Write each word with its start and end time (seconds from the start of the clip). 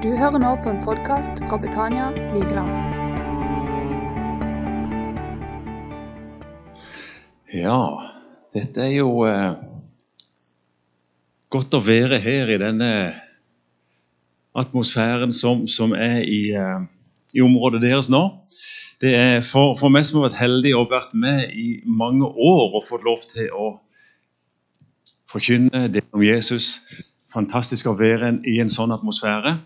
Du 0.00 0.08
hører 0.16 0.40
nå 0.40 0.50
på 0.64 0.70
en 0.72 0.78
podkast 0.80 1.42
fra 1.44 1.58
Betania 1.60 2.06
Vigeland. 2.32 2.70
Ja, 7.52 7.82
dette 8.56 8.80
er 8.80 8.94
jo 8.94 9.26
eh, 9.28 9.58
godt 11.52 11.76
å 11.76 11.82
være 11.84 12.16
her 12.24 12.48
i 12.48 12.56
denne 12.64 12.90
atmosfæren 14.56 15.36
som, 15.36 15.66
som 15.68 15.92
er 15.92 16.24
i, 16.24 16.40
eh, 16.56 16.80
i, 17.36 17.44
området 17.44 17.84
deres 17.84 18.08
nå. 18.08 18.24
Det 19.04 19.12
er 19.12 19.44
for, 19.44 19.76
for 19.76 19.92
meg 19.92 20.08
som 20.08 20.22
har 20.22 20.30
vært 20.30 20.40
heldig 20.46 20.76
og 20.80 20.94
vært 20.96 21.12
med 21.12 21.52
i 21.52 21.74
mange 21.84 22.24
år 22.24 22.78
og 22.80 22.88
fått 22.88 23.04
lov 23.04 23.28
til 23.36 23.52
å 23.52 23.74
forkynne 25.28 25.90
det 25.92 26.08
om 26.08 26.24
Jesus. 26.24 26.78
Fantastisk 27.36 27.92
å 27.92 28.00
være 28.00 28.38
i 28.48 28.62
en 28.64 28.72
sånn 28.72 28.96
atmosfære. 28.96 29.60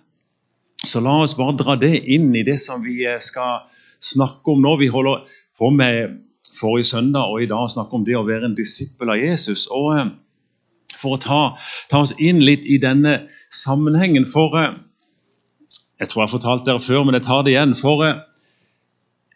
Så 0.85 1.01
la 1.01 1.17
oss 1.23 1.37
bare 1.39 1.57
dra 1.57 1.77
det 1.81 1.97
inn 2.13 2.35
i 2.37 2.45
det 2.47 2.59
som 2.63 2.83
vi 2.85 3.01
eh, 3.09 3.21
skal 3.23 3.65
snakke 4.05 4.53
om 4.53 4.63
nå. 4.63 4.77
Vi 4.81 4.91
holder 4.93 5.25
på 5.59 5.71
med 5.73 6.21
forrige 6.59 6.91
søndag 6.93 7.33
og 7.33 7.43
i 7.43 7.49
dag 7.51 7.71
snakke 7.71 7.97
om 7.97 8.05
det 8.07 8.17
å 8.19 8.27
være 8.27 8.51
en 8.51 8.57
disippel 8.59 9.11
av 9.15 9.21
Jesus. 9.23 9.67
Og 9.73 9.91
eh, 9.97 10.13
For 10.95 11.17
å 11.17 11.21
ta, 11.21 11.41
ta 11.91 12.05
oss 12.05 12.15
inn 12.23 12.39
litt 12.45 12.65
i 12.71 12.79
denne 12.79 13.25
sammenhengen 13.51 14.29
For 14.31 14.55
eh, 14.61 14.77
Jeg 16.01 16.11
tror 16.11 16.23
jeg 16.23 16.29
har 16.29 16.37
fortalt 16.37 16.67
dere 16.67 16.83
før, 16.83 17.05
men 17.05 17.17
jeg 17.17 17.27
tar 17.27 17.45
det 17.45 17.55
igjen. 17.55 17.77
For 17.79 18.03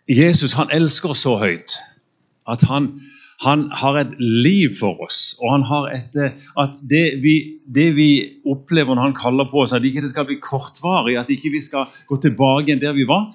Jesus 0.09 0.57
han 0.59 0.73
elsker 0.75 1.13
oss 1.15 1.23
så 1.25 1.37
høyt 1.41 1.77
at 2.49 2.65
han 2.69 2.93
han 3.45 3.69
har 3.71 4.01
et 4.01 4.15
liv 4.19 4.75
for 4.81 4.99
oss. 5.05 5.37
og 5.43 5.53
han 5.53 5.63
har 5.63 5.91
et, 5.95 6.17
eh, 6.17 6.33
at 6.59 6.71
det 6.91 7.23
vi, 7.23 7.35
det 7.75 7.97
vi, 7.97 8.11
opplever 8.47 8.95
når 8.95 9.03
han 9.03 9.15
kaller 9.15 9.47
på 9.51 9.63
oss, 9.63 9.73
at 9.73 9.85
ikke 9.85 10.03
det 10.03 10.11
skal 10.11 10.27
bli 10.27 10.41
kortvarig, 10.43 11.19
at 11.19 11.31
ikke 11.31 11.53
vi 11.53 11.61
skal 11.63 11.87
gå 12.09 12.17
tilbake 12.17 12.67
igjen 12.67 12.83
der 12.83 12.93
vi 12.93 13.07
var, 13.07 13.31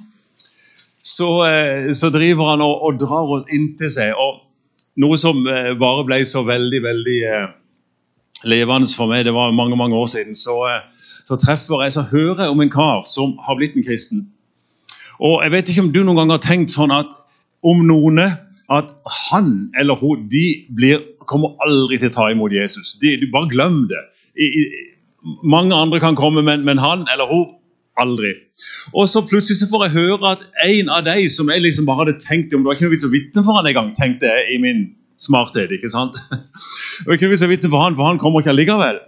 så, 1.04 1.30
eh, 1.48 1.94
så 1.94 2.10
driver 2.10 2.52
han 2.52 2.62
og, 2.62 2.84
og, 2.84 3.00
drar 3.00 3.32
oss 3.38 3.48
inntil 3.52 3.90
seg. 3.90 4.14
og 4.16 4.42
Noe 5.00 5.18
som 5.18 5.40
eh, 5.48 5.72
bare 5.80 6.04
ble 6.06 6.20
så 6.26 6.44
veldig 6.44 6.84
veldig 6.84 7.20
levende 8.44 8.92
for 8.96 9.08
meg, 9.08 9.24
det 9.26 9.34
var 9.34 9.56
mange 9.56 9.78
mange 9.80 9.96
år 9.96 10.06
siden, 10.12 10.36
så, 10.36 10.60
så 11.28 11.40
treffer 11.40 11.84
jeg, 11.84 11.94
så 11.94 12.02
hører 12.12 12.44
jeg 12.44 12.52
om 12.52 12.62
en 12.62 12.72
kar 12.72 13.06
som 13.08 13.38
har 13.48 13.56
blitt 13.56 13.76
en 13.80 13.86
kristen. 13.88 14.28
Og 15.20 15.44
Jeg 15.44 15.52
vet 15.52 15.70
ikke 15.70 15.82
om 15.82 15.94
du 15.94 16.04
noen 16.04 16.18
gang 16.18 16.34
har 16.34 16.44
tenkt 16.44 16.74
sånn 16.76 16.92
at 16.92 17.08
om 17.64 17.86
noen 17.88 18.20
at 18.78 18.92
han 19.30 19.70
eller 19.80 19.98
hun 20.00 20.28
de 20.32 20.46
blir, 20.76 21.04
kommer 21.30 21.56
aldri 21.66 22.00
til 22.02 22.12
å 22.12 22.16
ta 22.18 22.30
imot 22.34 22.56
Jesus. 22.56 22.96
De, 23.02 23.16
de 23.22 23.30
Bare 23.34 23.52
glem 23.52 23.84
det. 23.92 24.02
I, 24.34 24.48
i, 24.50 24.64
mange 25.48 25.76
andre 25.76 26.02
kan 26.04 26.18
komme, 26.20 26.44
men, 26.44 26.66
men, 26.68 26.82
han 26.84 27.06
eller 27.14 27.30
hun 27.30 27.46
aldri. 28.00 28.34
Og 28.94 29.08
så 29.10 29.22
plutselig 29.22 29.60
så 29.62 29.70
får 29.70 29.86
jeg 29.86 29.96
høre 30.00 30.34
at 30.36 30.44
en 30.66 30.90
av 30.90 31.06
de 31.06 31.30
som 31.30 31.50
jeg 31.52 31.64
liksom 31.64 31.88
bare 31.88 32.06
hadde 32.06 32.20
tenkt 32.24 32.54
om 32.54 32.64
Det 32.64 32.70
var 32.70 32.78
ikke 32.78 32.88
noe 32.88 32.96
vits 32.96 33.08
å 33.08 33.14
vitne 33.14 33.46
for 33.46 33.60
han 33.60 33.70
en 33.70 33.78
gang, 33.78 33.94
tenkte 33.98 34.32
jeg 34.32 34.56
i 34.56 34.60
min 34.62 34.84
smarthet. 35.22 35.72
ikke 35.72 35.92
sant? 35.94 36.18
Det 37.04 37.08
var 37.08 37.18
ikke 37.18 37.30
noe 37.30 37.36
vits 37.36 37.46
å 37.46 37.52
vitne 37.52 37.72
for 37.72 37.86
han, 37.86 37.98
for 37.98 38.10
han 38.10 38.22
kommer 38.22 38.44
ikke 38.44 38.54
allikevel. 38.56 39.00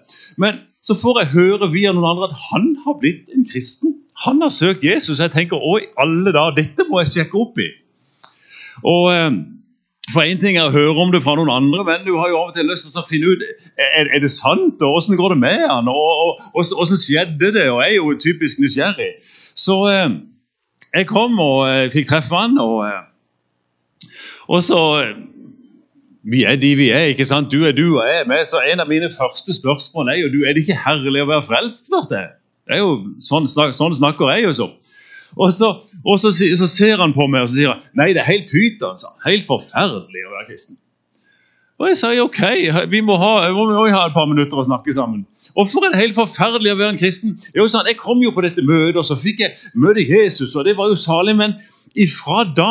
Men 0.41 0.63
så 0.85 0.97
får 0.97 1.23
jeg 1.23 1.33
høre 1.33 1.71
via 1.73 1.93
noen 1.95 2.11
andre 2.11 2.29
at 2.29 2.41
han 2.51 2.75
har 2.85 2.99
blitt 3.01 3.31
en 3.33 3.47
kristen. 3.49 3.95
Han 4.23 4.41
har 4.43 4.53
søkt 4.53 4.85
Jesus. 4.85 5.19
Jeg 5.19 5.33
tenker, 5.33 5.57
oi, 5.57 5.87
alle 5.99 6.31
da, 6.35 6.47
dette 6.55 6.85
må 6.87 7.01
jeg 7.01 7.11
sjekke 7.15 7.41
opp 7.41 7.57
i. 7.59 7.71
Og 8.83 9.11
eh, 9.13 9.31
for 10.13 10.21
Én 10.21 10.37
ting 10.41 10.57
er 10.59 10.67
å 10.67 10.73
høre 10.73 10.93
om 11.01 11.11
det 11.13 11.23
fra 11.25 11.33
noen 11.37 11.49
andre, 11.49 11.81
men 11.87 12.03
du 12.05 12.13
har 12.19 12.29
jo 12.29 12.37
av 12.37 12.51
og 12.51 12.57
til 12.57 12.67
lyst 12.69 12.91
til 12.91 13.01
å 13.01 13.07
finne 13.09 13.31
ut 13.33 13.41
er, 13.41 14.05
er 14.13 14.21
det 14.21 14.29
sant, 14.29 14.77
og 14.85 14.93
hvordan 14.93 15.17
går 15.17 15.33
det 15.33 15.39
med 15.41 15.63
han, 15.65 15.89
og, 15.89 16.43
åssen 16.53 16.99
skjedde 17.01 17.49
det? 17.55 17.65
og 17.71 17.81
Jeg 17.81 17.95
er 17.95 17.97
jo 17.97 18.13
typisk 18.21 18.61
nysgjerrig. 18.61 19.15
Så 19.57 19.79
eh, 19.89 20.19
jeg 20.93 21.09
kom 21.09 21.39
og 21.41 21.65
eh, 21.71 21.87
fikk 21.93 22.11
treffe 22.11 22.37
han, 22.37 22.59
og, 22.61 22.85
og 24.47 24.61
så 24.63 24.81
Vi 26.25 26.41
er 26.41 26.55
de 26.57 26.71
vi 26.73 26.87
er, 26.89 27.11
ikke 27.13 27.25
sant? 27.25 27.51
Du 27.53 27.67
er 27.69 27.73
du, 27.77 27.99
og 27.99 28.05
jeg 28.07 28.23
er 28.23 28.25
med. 28.25 28.47
Så 28.49 28.57
en 28.65 28.79
av 28.81 28.87
mine 28.89 29.11
første 29.13 29.53
spørsmål 29.53 30.09
er 30.09 30.23
jo 30.23 30.29
er 30.41 30.55
det 30.57 30.63
ikke 30.63 30.79
herlig 30.81 31.21
å 31.21 31.27
være 31.29 31.45
frelst. 31.45 31.91
jeg. 31.93 32.31
Det 32.65 32.73
er 32.73 32.81
jo, 32.81 32.95
Sånn, 33.21 33.45
sånn 33.45 33.93
snakker 33.93 34.31
jeg 34.33 34.47
jo 34.47 34.53
så. 34.57 34.67
Og, 35.35 35.51
så, 35.53 35.71
og 36.05 36.19
så, 36.19 36.31
så, 36.31 36.67
ser 36.71 37.01
han 37.01 37.13
på 37.15 37.27
meg 37.27 37.45
og 37.45 37.51
så 37.51 37.57
sier 37.57 37.73
han, 37.73 37.85
nei, 37.97 38.13
det 38.15 38.23
er 38.23 38.29
helt 38.29 38.49
pyton. 38.51 38.99
Helt 39.25 39.47
forferdelig 39.49 40.25
å 40.27 40.33
være 40.33 40.49
kristen. 40.49 40.79
Og 41.75 41.89
jeg 41.91 41.99
sier 41.99 42.23
ok, 42.23 42.41
vi 42.91 43.01
må, 43.03 43.17
ha, 43.19 43.31
vi 43.51 43.55
må 43.55 43.87
ha 43.91 44.05
et 44.07 44.15
par 44.15 44.29
minutter 44.31 44.61
å 44.61 44.63
snakke 44.67 44.95
sammen. 44.95 45.25
Hvorfor 45.55 45.85
er 45.85 45.93
det 45.93 46.01
helt 46.01 46.17
forferdelig 46.17 46.73
å 46.73 46.79
være 46.79 46.93
en 46.95 46.99
kristen? 46.99 47.35
Sånn, 47.55 47.87
Jeg 47.87 47.99
kom 47.99 48.23
jo 48.23 48.31
på 48.35 48.43
dette 48.43 48.63
møtet, 48.63 48.99
og 48.99 49.07
så 49.07 49.15
fikk 49.19 49.43
jeg 49.43 49.55
møte 49.79 50.03
Jesus, 50.03 50.55
og 50.55 50.67
det 50.67 50.75
var 50.75 50.91
jo 50.91 50.99
salig. 50.99 51.35
Men 51.35 51.55
ifra 51.95 52.43
da 52.55 52.69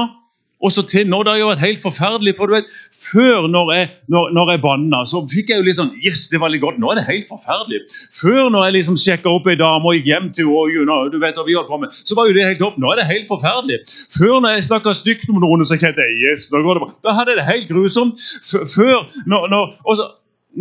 og 0.64 0.72
så 0.72 0.82
til 0.88 1.08
nå. 1.10 1.20
Det 1.24 1.34
har 1.34 1.40
jo 1.42 1.50
vært 1.50 1.64
helt 1.64 1.82
forferdelig. 1.82 2.34
for 2.38 2.48
du 2.48 2.54
vet, 2.56 2.70
Før, 3.04 3.48
når 3.52 3.72
jeg, 3.74 3.88
når, 4.08 4.30
når 4.32 4.50
jeg 4.50 4.60
banna, 4.62 5.02
så 5.04 5.20
fikk 5.28 5.50
jeg 5.52 5.60
jo 5.60 5.66
litt 5.66 5.76
sånn 5.76 5.92
Yes, 6.00 6.24
det 6.32 6.40
var 6.40 6.52
litt 6.52 6.62
godt. 6.62 6.78
Nå 6.80 6.88
er 6.92 7.00
det 7.00 7.04
helt 7.10 7.28
forferdelig. 7.28 7.82
Før, 8.16 8.48
når 8.52 8.64
jeg 8.64 8.76
liksom 8.78 8.96
sjekka 9.00 9.28
opp 9.28 9.48
ei 9.52 9.58
dame 9.60 9.90
og 9.90 9.98
gikk 9.98 10.08
hjem 10.08 10.30
til 10.32 10.48
henne, 10.48 10.72
you 10.72 10.86
know, 10.88 11.10
du 11.12 11.18
vet 11.20 11.36
hva 11.36 11.44
vi 11.44 11.56
holdt 11.58 11.68
på 11.68 11.80
med, 11.82 11.92
så 11.92 12.16
var 12.16 12.30
jo 12.30 12.36
det 12.36 12.46
helt 12.48 12.62
topp. 12.64 12.80
Nå 12.80 12.92
er 12.94 13.02
det 13.02 13.06
helt 13.10 13.28
forferdelig. 13.28 13.82
Før, 14.16 14.40
når 14.40 14.56
jeg 14.56 14.66
snakka 14.70 14.96
stygt 14.96 15.28
om 15.28 15.40
noen, 15.44 15.66
så 15.68 15.78
kjente 15.80 16.08
jeg 16.08 16.32
yes, 16.32 16.48
nå 16.52 16.64
går 16.64 16.80
det 16.80 16.86
bra. 16.86 16.92
Da 17.04 17.16
hadde 17.18 17.34
jeg 17.34 17.42
det 17.42 17.48
helt 17.50 17.68
grusomt. 17.70 18.28
Før, 18.48 19.04
når, 19.28 19.48
når, 19.52 19.74
også, 19.84 20.08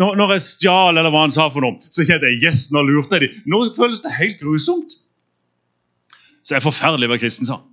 når, 0.03 0.19
når 0.19 0.35
jeg 0.35 0.47
stjal, 0.49 0.99
eller 0.99 1.13
hva 1.13 1.23
han 1.23 1.35
sa 1.35 1.47
for 1.53 1.63
noe, 1.63 1.79
så 1.93 2.03
kjente 2.03 2.27
jeg 2.27 2.43
yes, 2.43 2.67
nå 2.75 2.83
lurte 2.89 3.21
jeg 3.21 3.29
dem. 3.29 3.43
Nå 3.55 3.69
føles 3.77 4.03
det 4.03 4.17
helt 4.19 4.41
grusomt. 4.43 4.99
Så 6.43 6.57
det 6.57 6.59
er 6.59 6.65
forferdelig 6.65 7.07
å 7.07 7.15
være 7.15 7.23
kristen, 7.23 7.47
sa. 7.47 7.63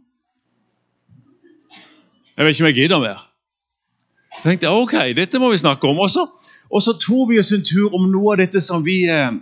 Jeg 2.41 2.47
vet 2.47 2.57
ikke 2.57 2.65
om 2.65 2.67
jeg 2.67 2.75
gidder 2.75 3.01
mer. 3.01 3.19
Jeg 4.33 4.45
tenkte 4.47 4.71
ok, 4.73 4.95
dette 5.13 5.39
må 5.39 5.51
vi 5.53 5.59
snakke 5.61 5.89
om. 5.89 5.99
også. 5.99 6.27
og 6.71 6.83
så 6.83 6.93
tok 6.97 7.29
vi 7.29 7.39
oss 7.39 7.53
en 7.53 7.65
tur 7.65 7.93
om 7.93 8.09
noe 8.09 8.33
av 8.33 8.39
dette 8.41 8.61
som 8.65 8.85
vi, 8.85 9.05
eh, 9.05 9.33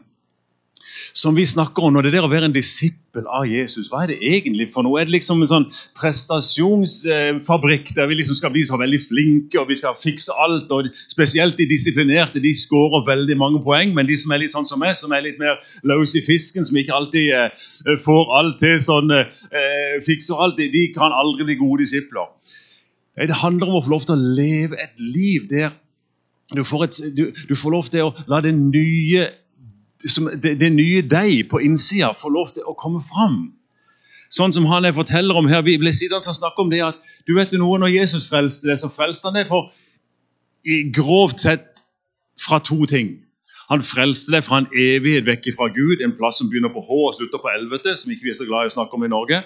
som 1.15 1.37
vi 1.37 1.45
snakker 1.47 1.83
om. 1.83 1.97
og 1.97 2.03
Det 2.03 2.11
er 2.11 2.17
det 2.17 2.25
å 2.27 2.33
være 2.33 2.49
en 2.51 2.57
disippel 2.57 3.23
av 3.31 3.47
Jesus. 3.47 3.87
Hva 3.87 4.03
er 4.03 4.07
det 4.11 4.19
egentlig 4.19 4.73
for 4.75 4.83
noe? 4.83 4.99
Er 4.99 5.05
det 5.05 5.15
liksom 5.15 5.43
en 5.43 5.53
sånn 5.53 5.69
prestasjonsfabrikk 5.95 7.95
der 7.95 8.11
vi 8.11 8.19
liksom 8.19 8.35
skal 8.35 8.51
bli 8.51 8.65
så 8.67 8.77
veldig 8.77 9.01
flinke 9.07 9.61
og 9.61 9.69
vi 9.69 9.77
skal 9.77 9.95
fikse 9.95 10.35
alt? 10.35 10.67
og 10.73 10.91
Spesielt 11.07 11.57
de 11.57 11.71
disiplinerte 11.71 12.43
de 12.43 12.51
skårer 12.51 13.07
veldig 13.07 13.37
mange 13.39 13.63
poeng, 13.63 13.95
men 13.95 14.11
de 14.11 14.19
som 14.19 14.33
er 14.33 14.43
litt 14.43 14.57
sånn 14.57 14.67
som 14.67 14.83
meg, 14.83 14.99
som 14.99 15.13
er 15.13 15.23
litt 15.23 15.39
mer 15.39 15.63
løs 15.85 16.17
i 16.19 16.27
fisken, 16.27 16.67
som 16.67 16.75
ikke 16.75 16.99
alltid 16.99 17.31
eh, 17.31 17.51
får 18.03 18.25
alt 18.41 18.59
til, 18.59 18.81
sånn, 18.83 19.15
eh, 19.15 20.03
fikser 20.03 20.35
alt, 20.35 20.59
de 20.59 20.93
kan 20.99 21.15
aldri 21.15 21.47
bli 21.47 21.63
gode 21.63 21.87
disipler. 21.87 22.27
Det 23.19 23.43
handler 23.43 23.67
om 23.67 23.79
å 23.79 23.85
få 23.85 23.91
lov 23.97 24.07
til 24.07 24.15
å 24.15 24.35
leve 24.39 24.79
et 24.79 24.99
liv 25.03 25.49
der 25.51 25.73
du 26.55 26.63
får, 26.65 26.85
et, 26.85 26.99
du, 27.17 27.27
du 27.49 27.55
får 27.57 27.73
lov 27.75 27.89
til 27.93 28.07
å 28.07 28.13
la 28.31 28.41
det 28.41 28.55
nye, 28.57 29.27
det, 30.41 30.55
det 30.61 30.71
nye 30.73 31.03
deg 31.05 31.43
på 31.51 31.61
innsida 31.61 32.15
få 32.17 32.31
lov 32.33 32.55
til 32.55 32.65
å 32.65 32.77
komme 32.79 33.03
fram. 33.05 33.51
Sånn 34.33 34.55
som 34.57 34.69
han 34.69 34.85
jeg 34.85 34.97
forteller 34.97 35.37
om 35.37 35.49
her, 35.49 35.63
Vi 35.65 35.77
ble 35.81 35.93
sittende 35.93 36.21
og 36.21 36.37
snakke 36.37 36.65
om 36.65 36.73
det 36.73 36.81
at 36.85 36.97
du 37.29 37.35
vet 37.37 37.53
noe, 37.53 37.79
når 37.81 37.95
Jesus 37.99 38.29
frelste 38.31 38.69
det, 38.69 38.79
så 38.81 38.89
frelste 38.93 39.29
han 39.29 39.37
det 39.41 39.47
for 39.49 39.73
grovt 40.93 41.41
sett 41.41 41.85
fra 42.41 42.61
to 42.65 42.85
ting. 42.87 43.17
Han 43.69 43.83
frelste 43.85 44.33
deg 44.33 44.45
fra 44.47 44.63
en 44.63 44.69
evighet 44.73 45.27
vekk 45.27 45.51
fra 45.59 45.69
Gud, 45.75 46.01
en 46.01 46.15
plass 46.17 46.39
som 46.41 46.49
begynner 46.49 46.73
på 46.73 46.81
H 46.87 47.01
og 47.11 47.17
slutter 47.19 47.41
på 47.43 47.51
helvete, 47.53 47.95
som 48.01 48.13
ikke 48.13 48.25
vi 48.25 48.33
er 48.33 48.39
så 48.39 48.47
glad 48.49 48.65
i 48.65 48.71
å 48.71 48.75
snakke 48.79 48.97
om 48.97 49.05
i 49.05 49.11
Norge. 49.13 49.43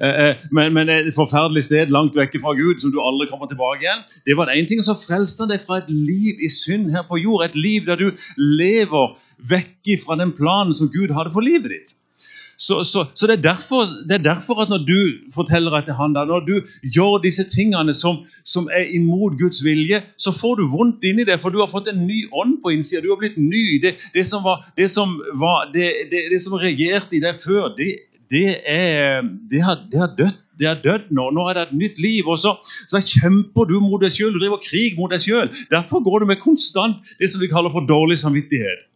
Eh, 0.00 0.18
eh, 0.24 0.42
men, 0.50 0.74
men 0.74 0.90
et 0.90 1.14
forferdelig 1.14 1.68
sted 1.68 1.94
langt 1.94 2.18
vekk 2.18 2.40
fra 2.42 2.56
Gud 2.58 2.82
som 2.82 2.90
du 2.94 2.98
aldri 3.02 3.28
kommer 3.30 3.50
tilbake 3.50 3.86
igjen. 3.86 4.02
Det 4.26 4.36
var 4.38 4.50
det 4.50 4.58
ene 4.58 4.70
ting, 4.70 4.82
og 4.82 4.88
Så 4.90 4.98
frelste 4.98 5.46
han 5.46 5.52
deg 5.54 5.62
fra 5.62 5.78
et 5.78 5.90
liv 5.94 6.42
i 6.42 6.50
synd 6.50 6.90
her 6.94 7.06
på 7.06 7.20
jord. 7.22 7.46
Et 7.46 7.58
liv 7.58 7.86
der 7.86 8.00
du 8.00 8.10
lever 8.36 9.14
vekk 9.50 9.94
fra 10.02 10.18
den 10.18 10.34
planen 10.36 10.74
som 10.76 10.90
Gud 10.90 11.14
hadde 11.14 11.34
for 11.34 11.46
livet 11.46 11.70
ditt. 11.76 11.96
Så, 12.60 12.82
så, 12.84 13.06
så 13.14 13.26
det, 13.26 13.38
er 13.38 13.42
derfor, 13.42 13.86
det, 14.08 14.14
er 14.18 14.24
derfor, 14.34 14.60
at 14.60 14.68
når 14.68 14.82
du 14.84 14.98
forteller 15.34 15.72
etter 15.78 15.96
han 15.96 16.12
da, 16.12 16.26
når 16.28 16.42
du 16.44 16.56
gjør 16.92 17.22
disse 17.24 17.46
tingene 17.48 17.94
som, 17.96 18.18
som, 18.44 18.68
er 18.68 18.84
imot 18.98 19.38
Guds 19.40 19.62
vilje, 19.64 20.02
så 20.20 20.34
får 20.36 20.58
du 20.60 20.66
vondt 20.68 21.06
inni 21.08 21.24
det, 21.24 21.38
for 21.40 21.48
du 21.48 21.62
har 21.62 21.70
fått 21.72 21.88
en 21.88 22.02
ny 22.04 22.26
ånd 22.36 22.58
på 22.60 22.74
innsida. 22.74 23.00
Du 23.00 23.08
har 23.14 23.22
blitt 23.22 23.38
ny. 23.40 23.80
Det, 23.80 23.94
det 24.12 24.26
som, 24.28 24.44
var, 24.44 24.66
det 24.76 24.90
som, 24.92 25.16
var, 25.40 25.72
det, 25.72 25.88
som 26.44 26.58
regjerte 26.60 27.16
i 27.16 27.22
deg 27.24 27.40
før, 27.40 27.72
det, 27.78 27.88
er, 28.28 29.24
det, 29.48 29.64
har, 29.64 29.80
har 29.96 30.12
dødt. 30.20 30.44
Det 30.60 30.68
er 30.68 30.84
dødd 30.84 31.08
nå. 31.16 31.30
Nå 31.32 31.48
er 31.48 31.56
det 31.56 31.62
et 31.70 31.74
nytt 31.80 32.04
liv. 32.04 32.28
og 32.28 32.36
Så, 32.44 32.52
så 32.92 33.00
kjemper 33.00 33.72
du 33.72 33.78
mot 33.80 34.04
deg 34.04 34.12
sjøl. 34.12 34.36
Du 34.36 34.42
driver 34.42 34.60
krig 34.60 35.00
mot 35.00 35.08
deg 35.08 35.24
sjøl. 35.24 35.48
Derfor 35.72 36.04
går 36.04 36.20
du 36.20 36.32
med 36.34 36.44
konstant 36.44 37.00
det 37.16 37.32
som 37.32 37.40
vi 37.40 37.48
kaller 37.48 37.72
for 37.72 37.88
dårlig 37.88 38.20
samvittighet. 38.20 38.89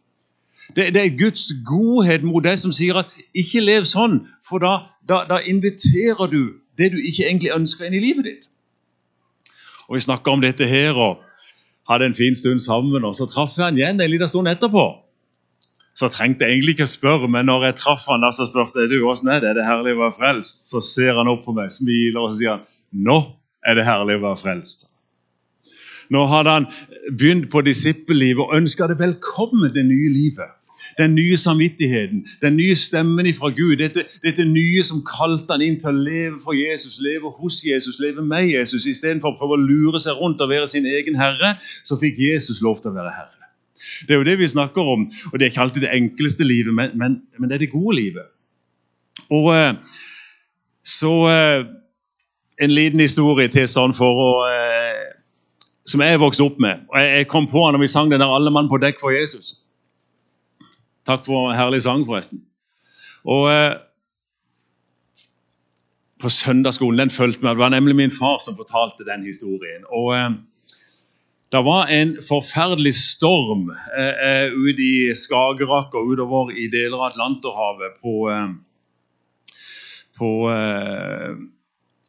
Det, 0.73 0.93
det, 0.95 1.01
er 1.01 1.17
Guds 1.17 1.51
godhet 1.65 2.23
mot 2.25 2.43
deg 2.43 2.57
som 2.59 2.73
sier 2.73 2.97
at 2.97 3.11
ikke 3.37 3.61
lev 3.61 3.85
sånn, 3.85 4.23
for 4.45 4.63
da, 4.63 4.89
da, 5.05 5.21
da 5.29 5.39
inviterer 5.45 6.31
du 6.31 6.57
det 6.79 6.91
du 6.95 6.97
ikke 6.99 7.27
egentlig 7.27 7.53
ønsker 7.55 7.87
inn 7.87 7.97
i 7.97 8.03
livet 8.03 8.27
ditt. 8.27 8.49
Og 9.87 9.95
Vi 9.95 10.05
snakka 10.07 10.33
om 10.33 10.41
dette 10.41 10.65
her 10.67 10.97
og 10.97 11.21
hadde 11.89 12.09
en 12.09 12.17
fin 12.17 12.35
stund 12.35 12.59
sammen. 12.59 13.05
og 13.05 13.15
Så 13.15 13.27
traff 13.29 13.57
jeg 13.57 13.65
han 13.65 13.77
igjen 13.77 14.01
en 14.01 14.11
liten 14.11 14.27
stund 14.27 14.47
etterpå. 14.47 15.01
så 15.95 16.09
trengte 16.11 16.43
jeg 16.43 16.51
egentlig 16.51 16.73
ikke 16.75 16.85
spørre, 16.91 17.27
men 17.31 17.45
når 17.47 17.63
jeg 17.63 17.75
traff 17.79 18.03
han 18.11 18.19
da, 18.25 18.27
så 18.35 18.49
spurte 18.49 18.81
jeg 18.83 18.89
du, 18.91 18.97
hvordan 18.99 19.29
er 19.31 19.39
det? 19.39 19.49
Er 19.49 19.53
det 19.55 19.63
herlig 19.63 19.93
å 19.95 20.01
være 20.01 20.15
frelst? 20.17 20.65
Så 20.67 20.81
ser 20.83 21.15
han 21.15 21.29
opp 21.31 21.45
på 21.45 21.53
meg, 21.55 21.71
smiler 21.71 22.19
og 22.19 22.33
så 22.33 22.39
sier 22.39 22.51
han, 22.57 22.65
nå 22.91 23.15
er 23.63 23.77
det 23.79 23.85
herlig 23.87 24.17
å 24.19 24.23
være 24.25 24.41
frelst. 24.41 24.89
Nå 26.11 26.25
hadde 26.27 26.57
han 26.57 26.67
begynt 27.11 27.49
på 27.51 27.61
disippellivet 27.61 28.43
og 28.43 28.55
ønska 28.57 28.87
det 28.87 28.99
velkommen 28.99 29.73
det 29.73 29.85
nye 29.85 30.09
livet. 30.13 30.53
Den 30.97 31.15
nye 31.15 31.37
samvittigheten, 31.37 32.21
den 32.41 32.55
nye 32.55 32.75
stemmen 32.75 33.27
fra 33.35 33.49
Gud. 33.49 33.77
Dette, 33.77 34.05
dette 34.23 34.45
nye 34.45 34.83
som 34.83 35.01
kalte 35.03 35.51
han 35.51 35.63
inn 35.65 35.79
til 35.81 35.91
å 35.91 36.03
leve 36.05 36.37
for 36.43 36.55
Jesus, 36.55 36.99
leve 37.03 37.31
hos 37.39 37.63
Jesus, 37.65 37.99
leve 37.99 38.23
med 38.23 38.47
Jesus. 38.47 38.85
Istedenfor 38.87 39.33
å 39.33 39.39
prøve 39.39 39.57
å 39.57 39.63
lure 39.65 39.99
seg 39.99 40.21
rundt 40.21 40.41
og 40.41 40.53
være 40.53 40.69
sin 40.71 40.87
egen 40.87 41.17
herre, 41.19 41.55
så 41.83 41.97
fikk 41.99 42.21
Jesus 42.21 42.61
lov 42.63 42.79
til 42.79 42.93
å 42.93 42.95
være 42.99 43.15
herre. 43.17 43.49
Det 44.07 44.15
er 44.15 44.21
jo 44.21 44.27
det 44.29 44.37
vi 44.39 44.47
snakker 44.47 44.93
om, 44.93 45.09
og 45.31 45.35
det 45.35 45.45
er 45.45 45.51
ikke 45.51 45.65
alltid 45.65 45.83
det 45.83 45.93
enkleste 45.97 46.47
livet, 46.47 46.73
men, 46.73 46.95
men, 46.95 47.19
men 47.39 47.49
det 47.49 47.57
er 47.57 47.65
det 47.65 47.73
gode 47.73 47.97
livet. 47.97 48.31
Og 49.33 49.51
eh, 49.55 49.73
så 50.85 51.13
eh, 51.31 51.65
En 52.55 52.71
liten 52.71 53.01
historie 53.03 53.49
til 53.51 53.65
sånn 53.67 53.91
for 53.91 54.15
å 54.15 54.27
eh, 54.47 55.14
Som 55.85 56.01
jeg 56.01 56.19
vokste 56.19 56.43
opp 56.43 56.59
med. 56.59 56.85
og 56.89 57.01
Jeg 57.01 57.27
kom 57.27 57.47
på 57.47 57.61
når 57.71 57.79
vi 57.79 57.87
sang 57.87 58.11
den 58.11 58.19
der 58.19 58.27
'Alle 58.27 58.51
mann 58.51 58.69
på 58.69 58.77
dekk 58.77 58.99
for 58.99 59.11
Jesus'. 59.13 59.61
Takk 61.05 61.25
for 61.25 61.51
en 61.51 61.57
herlig 61.57 61.81
sang, 61.81 62.05
forresten. 62.05 62.41
Og 63.25 63.75
På 66.19 66.29
søndagsskolen 66.29 66.99
den 66.99 67.09
fulgte 67.09 67.43
meg. 67.43 67.49
Det 67.49 67.57
var 67.57 67.69
nemlig 67.69 67.95
min 67.95 68.11
far 68.11 68.39
som 68.39 68.55
fortalte 68.57 69.05
den 69.05 69.25
historien. 69.25 69.83
og 69.91 70.35
det 71.55 71.61
var 71.63 71.87
en 71.93 72.17
forferdelig 72.25 72.91
storm 72.97 73.69
eh, 73.71 74.15
eh, 74.27 74.47
ute 74.51 74.81
i 74.81 75.13
Skagerrak 75.15 75.93
og 75.95 76.09
utover 76.11 76.49
i 76.51 76.65
deler 76.73 76.97
av 76.97 77.11
Atlanterhavet 77.11 77.99
på, 78.01 78.15
eh, 78.33 79.53
på 80.17 80.31
eh, 80.51 81.29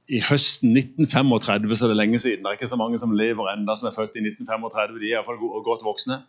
i 0.07 0.21
høsten 0.23 0.77
1935, 0.77 1.77
så 1.77 1.85
er 1.85 1.91
det 1.91 1.97
lenge 1.99 2.19
siden. 2.23 2.45
Det 2.45 2.51
er 2.51 2.59
ikke 2.59 2.71
så 2.71 2.79
mange 2.79 2.99
som 3.03 3.15
lever 3.19 3.49
enda 3.51 3.75
som 3.75 3.89
er 3.89 3.97
født 3.97 4.15
i 4.21 4.23
1935. 4.23 5.01
De 5.03 5.09
er 5.09 5.17
iallfall 5.17 5.41
godt 5.67 5.83
voksne. 5.83 6.21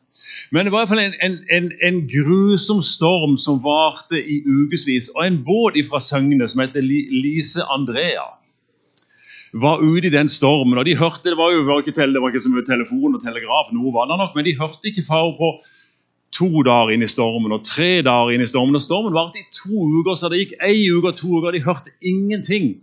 Men 0.51 0.65
det 0.65 0.73
var 0.73 0.81
i 0.81 0.81
hvert 0.81 0.93
fall 0.93 1.03
en, 1.03 1.17
en, 1.27 1.37
en, 1.57 1.69
en 1.89 1.99
grusom 2.09 2.81
storm 2.81 3.37
som 3.37 3.61
varte 3.61 4.17
i 4.17 4.41
ukevis. 4.41 5.11
Og 5.13 5.27
en 5.27 5.43
båt 5.45 5.77
fra 5.89 6.01
Søgne 6.01 6.49
som 6.49 6.65
heter 6.65 6.81
Lise 6.81 7.67
Andrea 7.69 8.25
var 9.53 9.81
ute 9.81 10.07
i 10.07 10.13
den 10.13 10.29
stormen. 10.29 10.77
og 10.77 10.85
de 10.85 10.97
hørte, 10.97 11.29
Det 11.29 11.37
var 11.37 11.53
jo 11.53 11.61
var 11.61 11.79
ikke, 11.81 11.93
det 12.13 12.21
var 12.21 12.29
ikke 12.29 12.45
så 12.45 12.49
mye 12.49 12.65
telefon 12.65 13.15
og 13.15 13.21
telegraf, 13.23 13.71
noe 13.73 13.93
var 13.93 14.09
det 14.09 14.17
nok, 14.17 14.35
men 14.35 14.45
de 14.45 14.59
hørte 14.59 14.89
ikke 14.89 15.05
far 15.07 15.31
på 15.37 15.53
to 16.33 16.49
dager 16.65 16.91
inn 16.93 17.05
i 17.05 17.09
stormen 17.09 17.53
og 17.55 17.63
tre 17.65 18.01
dager 18.05 18.33
inn 18.35 18.43
i 18.43 18.49
stormen. 18.49 18.75
og 18.75 18.81
Stormen 18.81 19.15
varte 19.15 19.39
i 19.39 19.47
to 19.53 19.85
uker, 20.01 20.15
så 20.15 20.29
det 20.29 20.41
gikk 20.41 20.57
ei 20.61 20.89
uke 20.91 21.13
og 21.13 21.17
to 21.17 21.29
uker, 21.37 21.47
og 21.47 21.53
de 21.53 21.63
hørte 21.63 21.93
ingenting. 22.01 22.81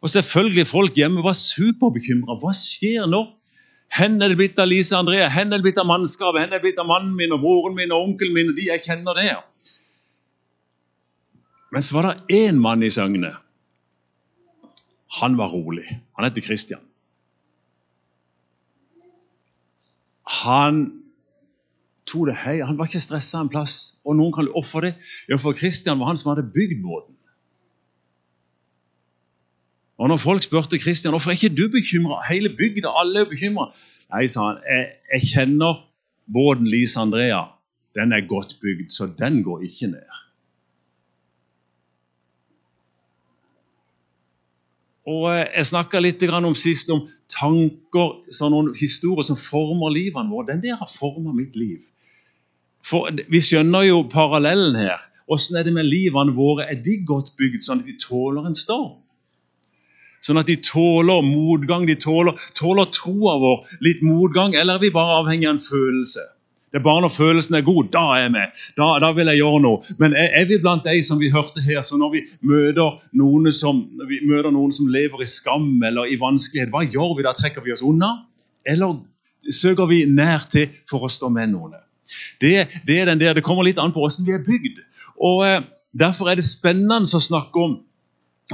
Og 0.00 0.10
selvfølgelig 0.10 0.66
Folk 0.66 0.96
hjemme 0.96 1.22
var 1.24 1.36
superbekymra. 1.36 2.38
Hva 2.40 2.54
skjer 2.56 3.08
nå? 3.10 3.26
Hen 3.98 4.20
er 4.22 4.30
det 4.30 4.38
blitt 4.38 4.58
av 4.62 4.68
Lise 4.70 4.94
Andrea, 4.96 5.26
hen 5.34 5.50
er 5.50 5.58
det 5.58 5.66
blitt 5.66 5.78
av 5.82 5.88
mannskapet, 5.88 6.44
hen 6.44 6.52
er 6.52 6.60
det 6.60 6.66
blitt 6.68 6.78
av 6.78 6.86
mannen 6.86 7.10
min 7.18 7.32
og 7.34 7.40
broren 7.42 7.74
min 7.74 7.90
og 7.90 8.04
onkelen 8.04 8.36
min 8.36 8.52
og 8.52 8.58
de 8.58 8.68
jeg 8.68 8.84
kjenner 8.84 9.18
der. 9.18 9.40
Men 11.74 11.82
så 11.82 11.96
var 11.98 12.06
det 12.06 12.38
én 12.38 12.60
mann 12.62 12.86
i 12.86 12.92
Søgne 12.94 13.32
han 15.18 15.36
var 15.36 15.48
rolig. 15.48 16.00
Han 16.16 16.24
heter 16.24 16.40
Christian. 16.40 16.80
Han 20.44 20.84
tok 22.06 22.28
det 22.30 22.36
hei. 22.44 22.60
Han 22.62 22.78
var 22.78 22.86
ikke 22.86 23.02
stressa 23.02 23.42
en 23.42 23.50
plass. 23.50 23.96
Og 24.06 24.14
noen 24.18 24.34
kan 24.34 24.50
ofre 24.54 24.84
det. 24.86 24.92
Ja, 25.28 25.38
for 25.42 25.56
Christian 25.58 25.98
var 25.98 26.12
han 26.12 26.20
som 26.20 26.30
hadde 26.30 26.46
bygd 26.46 26.78
båten. 26.84 27.16
Og 30.00 30.08
når 30.08 30.16
folk 30.16 30.42
spurte 30.42 30.78
Kristian, 30.80 31.12
hvorfor 31.12 31.30
er 31.30 31.36
ikke 31.36 31.56
du 31.56 31.66
bekymra, 31.68 32.22
hele 32.30 32.48
bygda, 32.56 32.88
alle 33.00 33.20
er 33.20 33.28
bekymra 33.28 33.68
Nei, 34.10 34.24
sa 34.32 34.46
han, 34.48 34.62
jeg, 34.64 34.86
jeg 35.12 35.28
kjenner 35.34 35.82
båten 36.34 36.66
Lise 36.66 36.98
Andrea. 36.98 37.44
Den 37.94 38.14
er 38.16 38.24
godt 38.26 38.56
bygd, 38.62 38.88
så 38.90 39.06
den 39.18 39.42
går 39.46 39.60
ikke 39.68 39.90
ned. 39.92 40.16
Og 45.10 45.28
eh, 45.30 45.44
Jeg 45.56 45.68
snakka 45.70 46.00
litt 46.02 46.24
om 46.30 46.56
sist 46.58 46.90
om 46.90 47.04
tanker, 47.30 48.16
sånne 48.34 48.74
historier 48.80 49.26
som 49.26 49.38
former 49.38 49.92
livene 49.94 50.30
våre. 50.32 50.48
Den 50.52 50.64
der 50.64 50.80
har 50.80 50.90
forma 50.90 51.32
mitt 51.36 51.56
liv. 51.56 51.84
For 52.82 53.12
Vi 53.28 53.40
skjønner 53.44 53.86
jo 53.86 54.02
parallellen 54.10 54.74
her. 54.80 54.98
Åssen 55.30 55.56
er 55.56 55.68
det 55.68 55.76
med 55.76 55.86
livene 55.86 56.34
våre? 56.34 56.66
Er 56.66 56.82
de 56.82 56.98
godt 57.06 57.36
bygd 57.38 57.62
sånn 57.62 57.84
at 57.84 57.86
de 57.86 57.98
tåler 58.00 58.48
en 58.48 58.58
storm? 58.58 58.98
Sånn 60.24 60.40
at 60.40 60.50
de 60.50 60.58
tåler 60.60 61.22
motgang, 61.24 61.86
de 61.88 61.96
tåler, 62.00 62.36
tåler 62.58 62.90
troa 62.92 63.38
vår 63.40 63.80
litt 63.84 64.02
motgang, 64.04 64.54
eller 64.54 64.76
er 64.76 64.84
vi 64.84 64.92
bare 64.92 65.20
avhengig 65.22 65.48
av 65.48 65.56
en 65.56 65.64
følelse? 65.64 66.26
Det 66.70 66.78
er 66.78 66.84
bare 66.84 67.02
når 67.02 67.10
følelsen 67.10 67.56
er 67.58 67.64
god, 67.66 67.88
da 67.90 68.02
er 68.14 68.20
jeg 68.22 68.32
med. 68.36 68.58
Da, 68.78 68.88
da 69.02 69.08
vil 69.16 69.26
jeg 69.32 69.40
gjøre 69.40 69.62
noe. 69.64 69.94
Men 69.98 70.12
er, 70.14 70.28
er, 70.38 70.44
vi 70.46 70.60
blant 70.62 70.84
de 70.86 71.00
som 71.02 71.18
vi 71.18 71.32
hørte 71.34 71.64
her, 71.64 71.80
så 71.82 71.98
når 71.98 72.12
vi 72.12 72.20
møter 72.46 73.50
som, 73.56 73.80
vi 74.06 74.20
møter 74.28 74.54
noen 74.54 74.70
som 74.76 74.86
lever 74.92 75.24
i 75.24 75.26
skam 75.26 75.82
eller 75.88 76.06
i 76.06 76.20
vanskelighet, 76.20 76.70
hva 76.70 76.84
gjør 76.86 77.16
vi 77.18 77.26
da? 77.26 77.34
Trekker 77.34 77.64
vi 77.64 77.74
oss 77.74 77.82
unna? 77.82 78.12
Eller 78.62 79.00
søker 79.50 79.90
vi 79.90 80.04
nær 80.06 80.46
til 80.52 80.70
for 80.90 81.08
å 81.08 81.10
stå 81.10 81.32
med 81.34 81.50
noen? 81.56 81.74
Det, 82.38 82.54
det 82.86 83.00
er 83.00 83.10
den 83.10 83.18
der, 83.18 83.34
det 83.34 83.46
kommer 83.46 83.66
litt 83.66 83.80
an 83.80 83.90
på 83.94 84.04
hvordan 84.04 84.28
vi 84.28 84.38
er 84.38 84.46
bygd. 84.46 84.78
Og 85.26 85.46
eh, 85.48 85.60
Derfor 85.90 86.30
er 86.30 86.38
det 86.38 86.46
spennende 86.46 87.02
å 87.02 87.22
snakke 87.22 87.58
om 87.58 87.72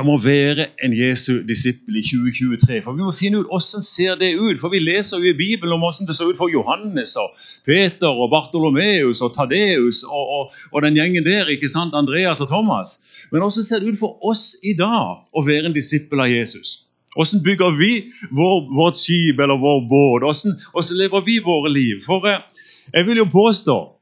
om 0.00 0.10
å 0.12 0.16
være 0.20 0.68
en 0.84 0.92
Jesu 0.96 1.40
disippel 1.46 1.96
i 1.98 2.02
2023. 2.04 2.82
For 2.84 2.96
Vi 2.96 3.04
må 3.04 3.12
finne 3.16 3.40
ut 3.40 3.48
hvordan 3.50 3.84
ser 3.86 4.18
det 4.20 4.34
ut. 4.36 4.60
For 4.60 4.72
Vi 4.72 4.80
leser 4.82 5.22
jo 5.22 5.30
i 5.30 5.36
Bibelen 5.36 5.76
om 5.76 5.84
hvordan 5.84 6.08
det 6.08 6.16
så 6.18 6.28
ut 6.28 6.38
for 6.38 6.52
Johannes, 6.52 7.16
og 7.20 7.32
Peter, 7.64 8.10
og 8.10 8.30
Bartolomeus 8.32 9.22
og 9.24 9.32
Tadeus 9.36 10.02
og, 10.04 10.24
og, 10.36 10.52
og, 10.72 10.82
den 10.84 10.98
gjengen 10.98 11.24
der. 11.24 11.48
ikke 11.48 11.70
sant? 11.72 11.96
Andreas 11.96 12.40
og 12.44 12.48
Thomas. 12.52 12.98
Men 13.32 13.40
hvordan 13.40 13.64
ser 13.64 13.80
det 13.80 13.94
ut 13.94 14.02
for 14.02 14.18
oss 14.24 14.56
i 14.62 14.76
dag 14.76 15.24
å 15.32 15.46
være 15.46 15.70
en 15.70 15.76
disippel 15.76 16.20
av 16.20 16.30
Jesus? 16.30 16.82
Hvordan 17.16 17.42
bygger 17.42 17.76
vi 17.78 17.92
vår, 18.36 18.56
vårt 18.76 19.00
skip 19.00 19.40
eller 19.40 19.56
vår 19.56 19.84
båt? 19.88 20.26
Hvordan, 20.26 20.58
hvordan 20.72 20.98
lever 21.00 21.24
vi 21.24 21.38
våre 21.44 21.72
liv? 21.72 22.02
For 22.04 22.28
eh, 22.28 22.42
jeg 22.92 23.06
vil 23.08 23.24
jo 23.24 23.30
påstå 23.32 23.95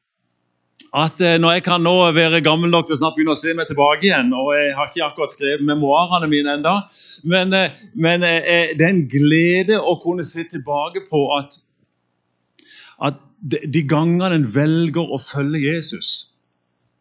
at 0.94 1.20
eh, 1.24 1.38
når 1.42 1.56
jeg 1.56 1.64
kan 1.66 1.82
nå 1.82 1.94
være 2.14 2.42
gammel 2.44 2.70
nok 2.70 2.86
til 2.86 2.98
snart 3.00 3.16
begynne 3.16 3.34
å 3.34 3.38
se 3.38 3.54
meg 3.56 3.66
tilbake 3.66 4.06
igjen 4.06 4.30
og 4.36 4.52
Jeg 4.54 4.74
har 4.78 4.90
ikke 4.90 5.06
akkurat 5.08 5.34
skrevet 5.34 5.66
memoarene 5.66 6.28
mine 6.30 6.54
ennå, 6.58 6.74
men, 7.30 7.54
eh, 7.56 7.74
men 7.94 8.22
eh, 8.22 8.74
det 8.78 8.86
er 8.86 8.92
en 8.92 9.06
glede 9.10 9.80
å 9.80 9.96
kunne 10.02 10.26
se 10.26 10.46
tilbake 10.50 11.02
på 11.08 11.24
at, 11.38 11.58
at 13.10 13.18
de 13.42 13.82
gangene 13.90 14.30
en 14.38 14.46
velger 14.54 15.10
å 15.10 15.18
følge 15.20 15.66
Jesus 15.66 16.33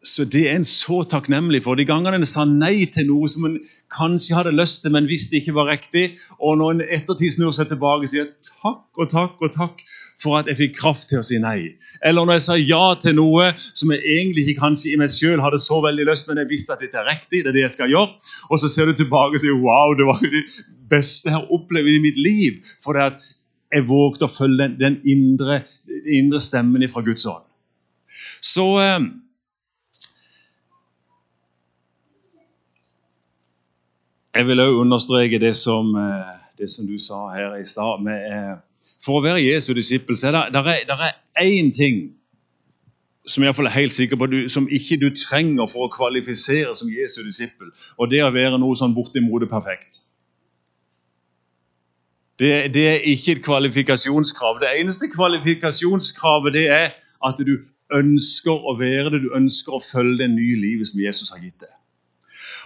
så 0.04 0.24
Det 0.24 0.44
er 0.48 0.56
en 0.56 0.64
så 0.68 1.02
takknemlig 1.08 1.62
for. 1.64 1.74
De 1.74 1.84
gangene 1.88 2.20
en 2.20 2.26
sa 2.28 2.44
nei 2.44 2.84
til 2.92 3.08
noe 3.08 3.28
som 3.28 3.46
en 3.48 3.58
kanskje 3.94 4.36
hadde 4.36 4.52
lyst 4.52 4.82
til, 4.82 4.92
men 4.92 5.08
visste 5.08 5.38
ikke 5.38 5.54
var 5.56 5.70
riktig, 5.70 6.18
og 6.40 6.58
når 6.60 6.74
en 6.74 6.82
ettertid 6.98 7.36
snur 7.36 7.54
seg 7.56 7.70
tilbake 7.70 8.04
og 8.04 8.12
sier 8.12 8.28
takk 8.48 9.00
og 9.00 9.10
takk 9.10 9.40
og 9.40 9.54
takk 9.54 9.84
for 10.20 10.38
at 10.38 10.48
jeg 10.50 10.58
fikk 10.60 10.76
kraft 10.78 11.08
til 11.10 11.20
å 11.20 11.26
si 11.26 11.38
nei. 11.42 11.74
Eller 12.04 12.24
når 12.24 12.38
jeg 12.38 12.44
sa 12.46 12.56
ja 12.60 12.82
til 13.00 13.16
noe 13.18 13.50
som 13.60 13.92
jeg 13.94 14.02
egentlig 14.04 14.44
ikke 14.48 14.64
kanskje 14.66 14.92
i 14.92 14.98
meg 15.00 15.12
selv 15.12 15.44
hadde 15.44 15.60
så 15.62 15.80
veldig 15.84 16.06
lyst, 16.10 16.28
men 16.28 16.42
jeg 16.42 16.50
visste 16.52 16.76
at 16.76 16.84
dette 16.84 17.00
er 17.00 17.08
riktig, 17.08 17.42
det 17.42 17.52
er 17.52 17.58
det 17.58 17.66
jeg 17.66 17.76
skal 17.78 17.92
gjøre. 17.92 18.34
Og 18.50 18.60
så 18.60 18.70
ser 18.72 18.90
du 18.90 18.98
tilbake 18.98 19.38
og 19.38 19.42
sier 19.44 19.56
wow, 19.60 19.96
det 19.96 20.08
var 20.08 20.20
jo 20.24 20.32
det 20.32 20.44
beste 20.90 21.30
jeg 21.30 21.38
har 21.38 21.54
opplevd 21.54 21.96
i 21.96 22.04
mitt 22.04 22.20
liv. 22.20 22.60
For 22.84 22.96
det 22.96 23.08
at 23.12 23.26
jeg 23.74 23.88
vågte 23.88 24.28
å 24.28 24.30
følge 24.30 24.60
den, 24.62 24.78
den 24.78 25.00
indre, 25.10 25.62
indre, 26.04 26.40
stemmen 26.42 26.84
fra 26.92 27.02
Guds 27.06 27.26
ånd. 27.26 27.46
Så 28.44 28.66
eh, 28.82 29.06
Jeg 34.34 34.46
vil 34.46 34.60
òg 34.60 34.80
understreke 34.82 35.38
det 35.38 35.54
som, 35.56 35.94
eh, 35.96 36.34
det 36.58 36.70
som, 36.70 36.86
du 36.86 36.98
sa 36.98 37.28
her 37.34 37.54
i 37.56 37.66
stad. 37.66 38.06
Eh, 38.10 38.56
for 39.04 39.20
å 39.20 39.22
være 39.22 39.44
Jesu 39.44 39.72
disippel 39.74 40.16
så 40.16 40.32
er 40.32 40.50
det 40.50 41.12
én 41.40 41.70
ting 41.72 42.14
som 43.26 43.44
jeg 43.44 43.54
er 43.54 43.68
helt 43.68 43.92
sikker 43.92 44.16
på, 44.16 44.26
som 44.48 44.68
ikke 44.68 44.98
du 45.00 45.08
trenger 45.16 45.66
for 45.66 45.86
å 45.86 45.92
kvalifisere 45.92 46.74
som 46.76 46.90
Jesu 46.92 47.22
disippel. 47.24 47.70
Og 47.98 48.10
det 48.10 48.24
å 48.24 48.32
være 48.34 48.58
noe 48.58 48.76
sånn 48.76 48.94
bortimot 48.94 49.46
perfekt. 49.48 50.02
Det, 52.38 52.74
det, 52.74 52.88
er 52.88 53.06
ikke 53.06 53.36
et 53.36 53.44
kvalifikasjonskrav. 53.44 54.58
Det 54.60 54.74
eneste 54.80 55.08
kvalifikasjonskravet 55.08 56.52
det 56.52 56.66
er 56.66 56.90
at 57.24 57.38
du 57.38 57.54
ønsker 57.94 58.66
å 58.66 58.74
være 58.76 59.14
det, 59.14 59.22
du 59.22 59.30
ønsker 59.38 59.78
å 59.78 59.80
følge 59.80 60.24
det 60.24 60.30
nye 60.34 60.58
livet 60.58 60.90
som 60.90 61.00
Jesus 61.00 61.30
har 61.30 61.40
gitt 61.44 61.60
deg. 61.62 61.70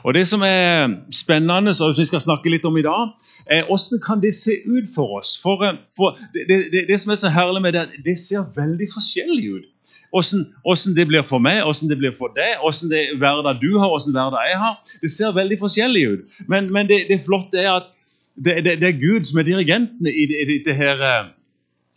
Og 0.04 0.14
Det 0.14 0.26
som 0.26 0.42
er 0.42 0.88
spennende, 1.12 1.70
og 1.70 1.74
som 1.74 1.94
vi 1.98 2.04
skal 2.04 2.20
snakke 2.20 2.50
litt 2.50 2.64
om 2.64 2.76
i 2.76 2.84
dag, 2.86 3.10
er 3.46 3.66
hvordan 3.66 4.02
kan 4.06 4.22
det 4.22 4.34
se 4.34 4.54
ut 4.66 4.86
for 4.94 5.18
oss. 5.18 5.38
For, 5.42 5.64
eh, 5.64 5.80
for 5.96 6.18
det, 6.34 6.70
det, 6.72 6.84
det, 6.88 7.00
som 7.00 7.10
er 7.10 7.14
så 7.14 7.28
herlig 7.28 7.62
med 7.62 7.72
det, 7.72 7.88
det 8.04 8.18
ser 8.18 8.46
veldig 8.56 8.88
forskjellig 8.94 9.50
ut. 9.56 9.66
Hvordan 10.10 10.94
det 10.96 11.06
blir 11.08 11.22
for 11.22 11.38
meg, 11.38 11.62
hvordan 11.62 11.90
det 11.90 11.98
blir 11.98 12.14
for 12.18 12.32
deg, 12.36 12.56
hvordan 12.62 12.90
det 12.90 13.02
hverdag 13.20 13.60
du 13.60 13.78
har, 13.78 13.88
hvordan 13.88 14.14
hverdag 14.16 14.46
jeg 14.50 14.58
har. 14.58 14.76
Det 15.02 15.10
ser 15.10 15.34
veldig 15.36 15.58
forskjellig 15.60 16.04
ut. 16.12 16.38
Men, 16.48 16.72
men 16.72 16.88
det, 16.88 17.02
det, 17.10 17.20
flotte 17.26 17.60
er 17.60 17.72
at 17.74 17.90
det, 18.36 18.64
det, 18.64 18.88
er 18.88 19.00
Gud 19.00 19.24
som 19.24 19.38
er 19.38 19.48
dirigenten 19.50 20.06
i 20.06 20.24
det, 20.30 20.62
det 20.64 20.76
her 20.78 21.02
eh, 21.02 21.28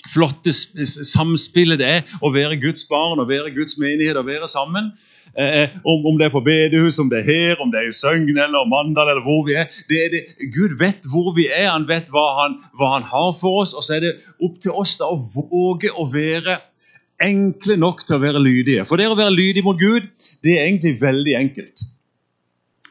flotte 0.09 0.53
samspillet 1.05 1.79
det 1.79 1.87
er 1.87 2.13
å 2.21 2.31
være 2.33 2.57
Guds 2.61 2.87
barn, 2.89 3.21
å 3.21 3.27
være 3.29 3.53
Guds 3.55 3.77
menighet, 3.79 4.17
å 4.17 4.25
være 4.25 4.49
sammen. 4.49 4.91
Eh, 5.31 5.69
om, 5.87 6.05
om, 6.05 6.17
det 6.19 6.25
er 6.27 6.33
på 6.33 6.41
bedehus, 6.43 6.97
om 6.99 7.07
det 7.09 7.21
er 7.21 7.27
her, 7.29 7.61
om 7.63 7.69
det 7.71 7.79
er 7.79 7.87
i 7.87 7.95
Søgn 7.95 8.35
eller 8.35 8.67
Mandal 8.67 9.13
eller 9.13 9.23
hvor 9.23 9.45
vi 9.47 9.55
er. 9.61 9.69
Det 9.87 9.99
er 10.05 10.09
det, 10.11 10.23
Gud 10.51 10.75
vet 10.79 11.07
hvor 11.07 11.31
vi 11.37 11.47
er, 11.47 11.69
han 11.71 11.87
vet 11.87 12.11
hva 12.11 12.25
han, 12.41 12.57
hva 12.75 12.97
han 12.97 13.07
har 13.07 13.31
for 13.39 13.61
oss. 13.61 13.71
Og 13.77 13.85
så 13.85 13.95
er 13.95 14.03
det 14.03 14.11
opp 14.43 14.59
til 14.63 14.75
oss 14.75 14.97
da 14.99 15.07
å 15.07 15.21
våge 15.21 15.93
å 15.95 16.07
være 16.11 16.59
enkle 17.21 17.77
nok 17.79 18.03
til 18.03 18.17
å 18.17 18.23
være 18.25 18.43
lydige. 18.43 18.83
For 18.89 18.99
det 18.99 19.07
å 19.07 19.15
være 19.15 19.35
lydig 19.37 19.63
mot 19.63 19.79
Gud, 19.79 20.09
det 20.43 20.57
er 20.57 20.67
egentlig 20.67 20.97
veldig 20.99 21.37
enkelt. 21.39 21.87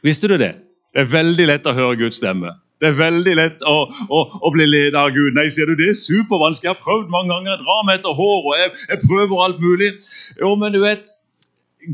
Visste 0.07 0.31
du 0.31 0.39
det? 0.41 0.55
Det 0.95 1.05
er 1.05 1.13
veldig 1.13 1.47
lett 1.51 1.69
å 1.69 1.77
høre 1.77 1.99
Guds 2.01 2.23
stemme. 2.23 2.55
Det 2.81 2.89
er 2.89 2.97
veldig 2.97 3.33
lett 3.37 3.65
å, 3.69 3.77
å, 4.09 4.21
å 4.41 4.51
bli 4.55 4.65
leder 4.65 4.97
av 5.03 5.11
Gud. 5.13 5.35
Nei, 5.37 5.51
sier 5.53 5.69
du, 5.69 5.75
det 5.77 5.91
er 5.93 5.99
supervanskelig. 5.99 6.71
Jeg 6.71 6.73
har 6.73 6.81
prøvd 6.81 7.11
mange 7.13 7.35
ganger. 7.35 7.53
Jeg 7.53 7.67
drar 7.67 7.83
meg 7.85 7.99
etter 8.01 8.17
hår, 8.17 8.39
og 8.41 8.55
jeg, 8.57 8.71
jeg 8.89 9.03
prøver 9.05 9.43
alt 9.45 9.61
mulig. 9.61 9.91
Jo, 10.41 10.55
men 10.57 10.73
du 10.73 10.81
vet, 10.81 11.05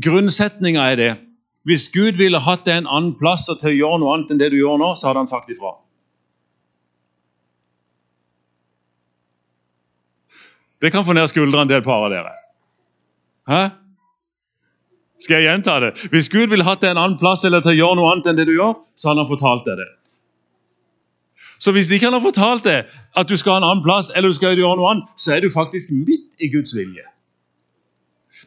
Grunnsetninga 0.03 0.83
er 0.91 0.99
det. 0.99 1.11
Hvis 1.67 1.89
Gud 1.91 2.19
ville 2.19 2.39
hatt 2.39 2.65
deg 2.67 2.81
en 2.81 2.87
annen 2.87 3.15
plass 3.19 3.47
og 3.51 3.59
til 3.61 3.73
å 3.73 3.77
gjøre 3.77 3.99
noe 4.01 4.13
annet 4.15 4.31
enn 4.31 4.39
det 4.39 4.51
du 4.53 4.59
gjør 4.59 4.79
nå, 4.79 4.93
så 4.95 5.09
hadde 5.09 5.23
han 5.23 5.31
sagt 5.31 5.51
ifra. 5.51 5.73
Det 10.81 10.91
kan 10.93 11.05
få 11.07 11.15
ned 11.17 11.27
skuldrene 11.31 11.65
en 11.65 11.79
et 11.79 11.87
par 11.87 12.05
av 12.05 12.13
dere. 12.13 12.31
Hæ? 13.49 13.61
Skal 15.23 15.41
jeg 15.41 15.49
gjenta 15.49 15.79
det? 15.81 15.91
Hvis 16.13 16.29
Gud 16.29 16.51
ville 16.51 16.65
hatt 16.67 16.83
deg 16.83 16.93
en 16.93 17.01
annen 17.01 17.17
plass 17.17 17.43
eller 17.47 17.63
til 17.65 17.73
å 17.73 17.79
gjøre 17.79 17.97
noe 17.97 18.11
annet 18.13 18.29
enn 18.29 18.37
det 18.37 18.45
du 18.47 18.53
gjør, 18.53 18.75
så 18.95 19.09
hadde 19.09 19.23
han 19.23 19.31
fortalt 19.31 19.65
deg 19.65 19.81
det. 19.81 19.89
Så 21.57 21.73
hvis 21.73 21.89
ikke 21.89 22.05
han 22.05 22.13
har 22.13 22.21
fortalt 22.21 22.67
deg 22.67 22.91
at 23.17 23.29
du 23.29 23.35
skal 23.35 23.55
ha 23.55 23.61
en 23.63 23.69
annen 23.71 23.83
plass, 23.85 24.11
eller 24.13 24.29
du 24.29 24.37
skal 24.37 24.53
gjøre 24.53 24.77
noe 24.77 24.91
annet, 24.93 25.07
så 25.17 25.33
er 25.33 25.41
du 25.41 25.49
faktisk 25.53 25.91
midt 25.95 26.29
i 26.37 26.51
Guds 26.53 26.75
vilje. 26.77 27.05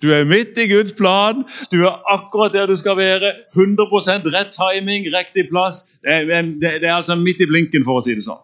Du 0.02 0.11
er 0.14 0.25
midt 0.28 0.59
i 0.59 0.68
Guds 0.70 0.94
plan. 0.97 1.42
Du 1.73 1.80
er 1.82 1.99
akkurat 2.12 2.54
der 2.54 2.70
du 2.70 2.76
skal 2.78 2.97
være. 2.97 3.32
100% 3.56 4.30
rett 4.35 4.54
timing, 4.54 5.09
riktig 5.12 5.49
plass. 5.50 5.88
Det 6.04 6.20
er, 6.23 6.47
det, 6.62 6.85
er 6.85 6.94
altså 6.94 7.18
midt 7.18 7.42
i 7.42 7.49
blinken, 7.50 7.85
for 7.85 8.00
å 8.00 8.04
si 8.04 8.14
det 8.16 8.25
sånn. 8.25 8.40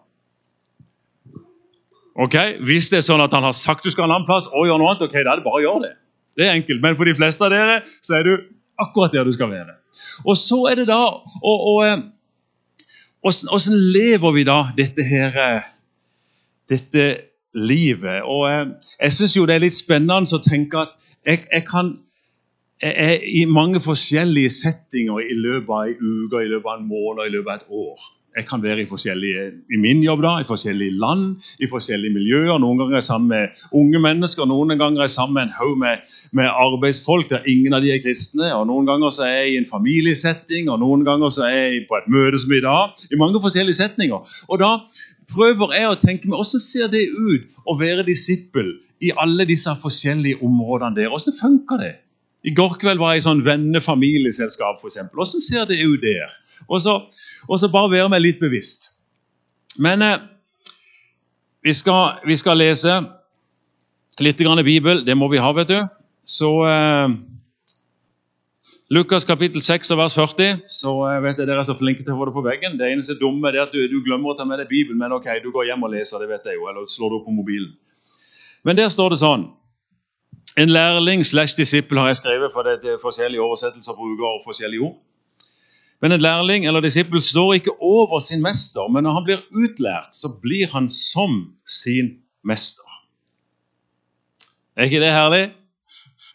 Ok, 2.17 2.35
Hvis 2.65 2.89
det 2.89 2.99
er 2.99 3.05
sånn 3.05 3.21
at 3.21 3.33
han 3.33 3.45
har 3.45 3.53
sagt 3.53 3.85
du 3.85 3.93
skal 3.93 4.07
ha 4.07 4.09
en 4.09 4.15
annen 4.19 4.29
plass, 4.29 4.49
og 4.49 4.65
gjør 4.65 4.81
noe 4.81 4.93
annet, 4.93 5.05
ok, 5.05 5.17
da 5.21 5.33
er 5.33 5.41
det 5.41 5.45
bare 5.45 5.61
å 5.61 5.65
gjøre 5.65 5.83
det. 5.85 5.95
Det 6.37 6.45
er 6.45 6.55
enkelt. 6.57 6.81
Men 6.81 6.97
for 6.97 7.09
de 7.09 7.15
fleste 7.17 7.45
av 7.45 7.53
dere 7.53 7.81
så 7.85 8.19
er 8.19 8.25
du 8.25 8.33
akkurat 8.81 9.13
der 9.13 9.25
du 9.25 9.33
skal 9.33 9.49
være. 9.53 9.77
Og 10.25 10.37
så 10.37 10.59
er 10.71 10.81
det 10.81 10.87
da 10.89 11.01
Åssen 13.27 13.73
eh, 13.73 13.87
lever 13.97 14.35
vi 14.35 14.43
da 14.45 14.59
dette 14.77 15.05
her 15.05 15.39
eh, 15.41 15.71
Dette 16.69 17.05
livet? 17.57 18.21
Og 18.25 18.45
eh, 18.51 18.65
jeg 19.01 19.15
syns 19.15 19.37
jo 19.37 19.47
det 19.49 19.57
er 19.57 19.65
litt 19.65 19.77
spennende 19.77 20.37
å 20.37 20.43
tenke 20.43 20.85
at 20.85 20.93
jeg, 21.27 21.45
jeg 21.51 21.65
kan 21.67 21.95
jeg 22.81 22.93
er 22.97 23.23
i 23.25 23.45
mange 23.49 23.79
forskjellige 23.81 24.49
settinger 24.53 25.23
i 25.25 25.33
løpet 25.33 25.73
av 25.73 25.87
ei 25.87 25.95
uke, 25.97 26.43
i 26.43 26.51
løpet 26.51 26.69
av 26.69 26.77
en 26.77 26.85
måned, 26.85 27.25
i 27.25 27.33
løpet 27.33 27.49
av 27.49 27.57
et 27.57 27.71
år. 27.73 28.03
Jeg 28.37 28.45
kan 28.45 28.61
være 28.61 28.83
i 28.83 28.85
forskjellige, 28.85 29.43
i 29.73 29.79
min 29.81 30.03
jobb 30.05 30.21
da, 30.21 30.35
i 30.37 30.45
forskjellige 30.45 30.93
land, 31.01 31.39
i 31.57 31.65
forskjellige 31.71 32.13
miljøer. 32.13 32.59
Noen 32.61 32.77
ganger 32.77 32.99
er 32.99 33.01
jeg 33.01 33.07
sammen 33.07 33.31
med 33.31 33.63
unge 33.79 34.01
mennesker, 34.03 34.45
noen 34.45 34.75
ganger 34.77 35.01
er 35.01 35.09
jeg 35.09 35.15
sammen 35.15 35.39
med 35.39 35.47
en 35.47 35.55
haug 35.57 35.73
med, 35.81 36.05
med, 36.37 36.51
arbeidsfolk 36.53 37.31
der 37.31 37.49
ingen 37.49 37.73
av 37.73 37.81
de 37.81 37.95
er 37.95 38.03
kristne. 38.03 38.51
og 38.53 38.67
Noen 38.69 38.85
ganger 38.85 39.09
så 39.15 39.25
er 39.25 39.33
jeg 39.39 39.55
i 39.55 39.59
en 39.63 39.69
familiesetting, 39.71 40.69
og 40.69 40.77
noen 40.85 41.05
ganger 41.07 41.33
så 41.33 41.47
er 41.49 41.57
jeg 41.57 41.87
på 41.89 41.97
et 41.97 42.11
møte 42.13 42.43
som 42.43 42.53
i 42.53 42.61
dag. 42.61 42.93
I 43.09 43.17
mange 43.17 43.41
forskjellige 43.41 43.81
setninger. 43.81 44.37
Og 44.53 44.61
da 44.61 44.71
prøver 45.33 45.75
jeg 45.75 45.91
å 45.91 45.99
tenke 45.99 46.29
meg 46.29 46.39
hvordan 46.39 46.63
ser 46.63 46.91
det 46.91 47.05
ut 47.11 47.47
å 47.67 47.77
være 47.79 48.05
disippel 48.07 48.73
i 49.03 49.13
alle 49.19 49.45
disse 49.45 49.71
forskjellige 49.81 50.41
områdene 50.45 50.95
der. 50.95 51.11
Hvordan 51.11 51.35
funker 51.37 51.81
det? 51.83 51.93
I 52.47 52.53
går 52.55 52.77
kveld 52.81 53.01
var 53.01 53.13
jeg 53.13 53.23
i 53.23 53.27
sånn 53.27 53.43
vennefamilieselskap, 53.45 54.79
f.eks. 54.81 55.01
Hvordan 55.13 55.43
ser 55.43 55.67
det 55.69 55.81
ut 55.83 56.01
der? 56.01 56.31
Og 56.67 56.81
så 56.81 56.99
og 57.47 57.59
så 57.59 57.69
bare 57.71 57.91
være 57.91 58.11
meg 58.11 58.23
litt 58.23 58.41
bevisst. 58.41 58.91
Men 59.79 60.03
eh, 60.03 60.19
vi, 61.63 61.73
skal, 61.75 62.19
vi, 62.27 62.35
skal, 62.39 62.59
lese 62.59 62.99
litt 64.23 64.41
grann 64.41 64.59
i 64.59 64.67
Bibel. 64.67 65.03
Det 65.05 65.15
må 65.17 65.29
vi 65.31 65.41
ha, 65.41 65.51
vet 65.55 65.71
du. 65.71 65.79
Så 66.27 66.51
eh, 66.67 67.15
Lukas 68.89 69.25
kapittel 69.27 69.59
6 69.59 69.89
og 69.91 69.97
vers 69.99 70.13
40. 70.15 70.61
Så 70.71 70.91
jeg 71.11 71.23
vet 71.25 71.39
jeg 71.41 71.47
dere 71.49 71.59
er 71.59 71.67
så 71.67 71.73
flinke 71.75 72.05
til 72.05 72.13
å 72.13 72.19
få 72.21 72.29
det 72.29 72.33
på 72.37 72.43
veggen. 72.45 72.77
Det 72.79 72.87
eneste 72.87 73.17
dumme 73.19 73.49
er 73.51 73.65
at 73.65 73.73
du, 73.75 73.81
du, 73.91 73.97
glemmer 74.05 74.31
å 74.31 74.35
ta 74.37 74.45
med 74.47 74.61
deg 74.61 74.69
Bibelen, 74.71 75.01
men 75.01 75.11
ok, 75.11 75.27
du 75.43 75.49
går 75.51 75.67
hjem 75.67 75.83
og 75.83 75.91
leser, 75.91 76.23
det 76.23 76.29
vet 76.29 76.47
jeg 76.47 76.55
jo, 76.55 76.69
eller 76.71 76.87
slår 76.87 77.11
det 77.11 77.17
opp 77.17 77.25
på 77.27 77.35
mobilen. 77.35 77.73
Men 78.63 78.79
der 78.79 78.87
står 78.91 79.13
det 79.13 79.19
sånn 79.21 79.49
En 80.57 80.71
lærling 80.73 81.21
slash 81.27 81.53
disippel 81.53 81.99
har 81.99 82.07
jeg 82.09 82.21
skrevet, 82.21 82.49
for 82.49 82.65
det 82.65 82.79
er 82.81 82.95
forskjellige 83.03 83.43
oversettelser 83.43 83.93
bruker 83.93 84.39
forskjellige 84.47 84.87
ord. 84.87 84.95
Men 86.01 86.15
en 86.15 86.23
lærling 86.23 86.65
eller 86.65 86.81
disippel 86.81 87.21
står 87.21 87.59
ikke 87.59 87.75
over 87.83 88.23
sin 88.23 88.41
mester, 88.41 88.87
men 88.89 89.05
når 89.05 89.19
han 89.19 89.27
blir 89.27 89.43
utlært, 89.51 90.15
så 90.15 90.31
blir 90.41 90.71
han 90.71 90.87
som 90.89 91.43
sin 91.67 92.15
mester. 92.41 92.87
Er 94.73 94.89
ikke 94.89 95.03
det 95.03 95.13
herlig? 95.13 95.43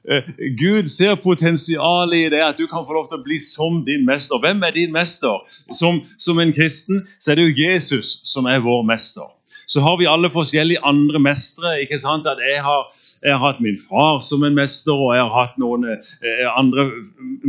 Eh, 0.09 0.33
Gud 0.59 0.89
ser 0.91 1.15
potensialet 1.23 2.27
i 2.27 2.31
det, 2.35 2.43
at 2.43 2.59
du 2.59 2.67
kan 2.67 2.87
få 2.87 2.97
lov 2.97 3.11
til 3.11 3.21
å 3.21 3.27
bli 3.27 3.39
som 3.43 3.83
din 3.87 4.07
mester. 4.09 4.41
Hvem 4.43 4.65
er 4.67 4.75
din 4.75 4.95
mester? 4.95 5.45
Som, 5.75 6.03
som 6.19 6.41
en 6.43 6.55
kristen 6.55 7.07
så 7.19 7.33
er 7.33 7.41
det 7.41 7.51
jo 7.51 7.69
Jesus 7.69 8.19
som 8.29 8.51
er 8.51 8.65
vår 8.65 8.83
mester 8.89 9.31
så 9.73 9.81
har 9.81 9.97
vi 9.97 10.07
alle 10.07 10.29
forskjellige 10.31 10.85
andre 10.85 11.21
mestere. 11.23 11.81
ikke 11.81 11.99
sant? 11.99 12.27
At 12.29 12.41
jeg 12.45 12.61
har, 12.63 12.83
jeg 13.23 13.33
har, 13.33 13.41
hatt 13.47 13.61
min 13.61 13.79
far 13.81 14.21
som 14.21 14.45
en 14.45 14.55
mester, 14.55 14.93
og 14.93 15.15
jeg 15.17 15.25
har 15.25 15.33
hatt 15.33 15.59
noen 15.61 15.87
eh, 15.89 16.49
andre 16.51 16.91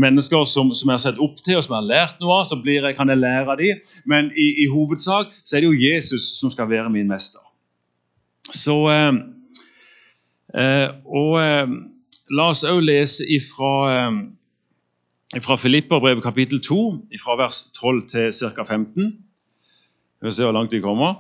mennesker 0.06 0.46
som, 0.48 0.72
som, 0.72 0.90
jeg 0.90 0.94
har 0.94 1.04
sett 1.04 1.20
opp 1.20 1.42
til 1.44 1.60
og 1.60 1.66
som 1.66 1.76
jeg 1.76 1.82
har 1.82 1.90
lært 1.90 2.24
noe 2.24 2.40
av. 2.40 2.48
Så 2.48 2.60
jeg, 2.64 2.96
kan 2.96 3.12
jeg 3.12 3.20
lære 3.20 3.52
av 3.52 3.60
dem. 3.60 3.82
Men 4.08 4.32
i, 4.40 4.48
i, 4.64 4.70
hovedsak 4.72 5.34
så 5.44 5.58
er 5.58 5.66
det 5.66 5.72
jo 5.72 5.82
Jesus 5.84 6.30
som 6.40 6.54
skal 6.54 6.70
være 6.72 6.94
min 6.94 7.12
mester. 7.12 7.44
Så 8.54 8.78
eh, 8.94 9.12
eh, 10.64 10.88
Og 11.04 11.40
eh, 11.42 11.76
la 12.32 12.50
oss 12.54 12.64
òg 12.64 12.82
lese 12.84 13.26
ifra 13.28 13.74
ifra 15.34 15.42
fra 15.42 15.58
Filipperbrevet 15.58 16.24
kapittel 16.24 16.62
2, 16.62 16.80
fra 17.24 17.36
vers 17.40 17.64
12 17.74 18.02
til 18.10 18.32
ca. 18.54 18.64
15. 18.64 19.08
Vi 20.22 20.28
får 20.28 20.36
se 20.36 20.44
hvor 20.44 20.54
langt 20.54 20.72
vi 20.72 20.82
kommer. 20.82 21.16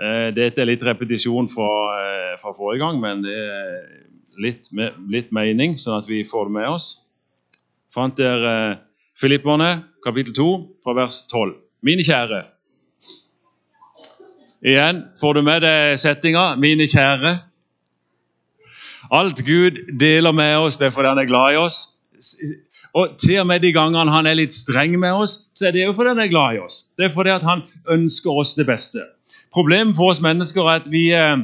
Eh, 0.00 0.30
dette 0.34 0.62
er 0.62 0.66
litt 0.66 0.82
repetisjon 0.82 1.46
fra, 1.52 1.68
eh, 2.00 2.32
fra, 2.40 2.54
forrige 2.56 2.80
gang, 2.82 3.00
men 3.00 3.22
det 3.22 3.36
er 3.36 3.84
litt, 4.42 4.66
litt, 5.08 5.30
mening, 5.30 5.76
sånn 5.78 6.00
at 6.00 6.08
vi 6.08 6.24
får 6.24 6.48
det 6.48 6.54
med 6.56 6.68
oss. 6.68 6.88
Fant 7.94 8.16
dere 8.16 8.54
eh, 8.72 8.76
Filipperne, 9.20 9.84
kapittel 10.02 10.34
2, 10.34 10.50
fra 10.82 10.96
vers 10.98 11.20
12. 11.30 11.54
Mine 11.86 12.02
kjære. 12.02 12.42
Igjen 14.64 15.04
får 15.20 15.34
du 15.34 15.42
med 15.42 15.62
deg 15.62 15.98
settinga. 16.00 16.56
Mine 16.58 16.88
kjære. 16.90 17.36
Alt 19.12 19.44
Gud 19.44 19.80
deler 20.00 20.32
med 20.32 20.56
oss, 20.56 20.78
det 20.78 20.86
er 20.88 20.94
fordi 20.94 21.08
han 21.08 21.18
er 21.18 21.28
glad 21.28 21.54
i 21.54 21.60
oss. 21.60 21.80
Og 22.94 23.16
til 23.18 23.40
og 23.42 23.46
med 23.50 23.60
de 23.60 23.72
gangene 23.74 24.12
han 24.12 24.26
er 24.26 24.38
litt 24.38 24.54
streng 24.54 24.94
med 25.00 25.12
oss, 25.12 25.38
så 25.54 25.68
er 25.68 25.74
det 25.74 25.82
jo 25.82 25.94
fordi 25.96 26.14
han 26.14 26.22
er 26.22 26.30
glad 26.30 26.54
i 26.54 26.62
oss. 26.62 26.76
Det 26.96 27.08
er 27.08 27.14
fordi 27.14 27.34
han 27.42 27.64
ønsker 27.90 28.30
oss 28.30 28.54
det 28.54 28.66
beste. 28.68 29.02
Problemet 29.54 29.96
for 29.96 30.14
oss 30.14 30.22
mennesker 30.22 30.62
er 30.62 30.80
at 30.80 30.86
vi, 30.90 31.08
eh, 31.12 31.36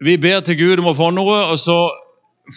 vi 0.00 0.16
ber 0.16 0.40
til 0.40 0.58
Gud 0.58 0.78
om 0.78 0.92
å 0.92 0.96
få 0.98 1.10
noe, 1.10 1.36
og 1.50 1.58
så 1.58 1.90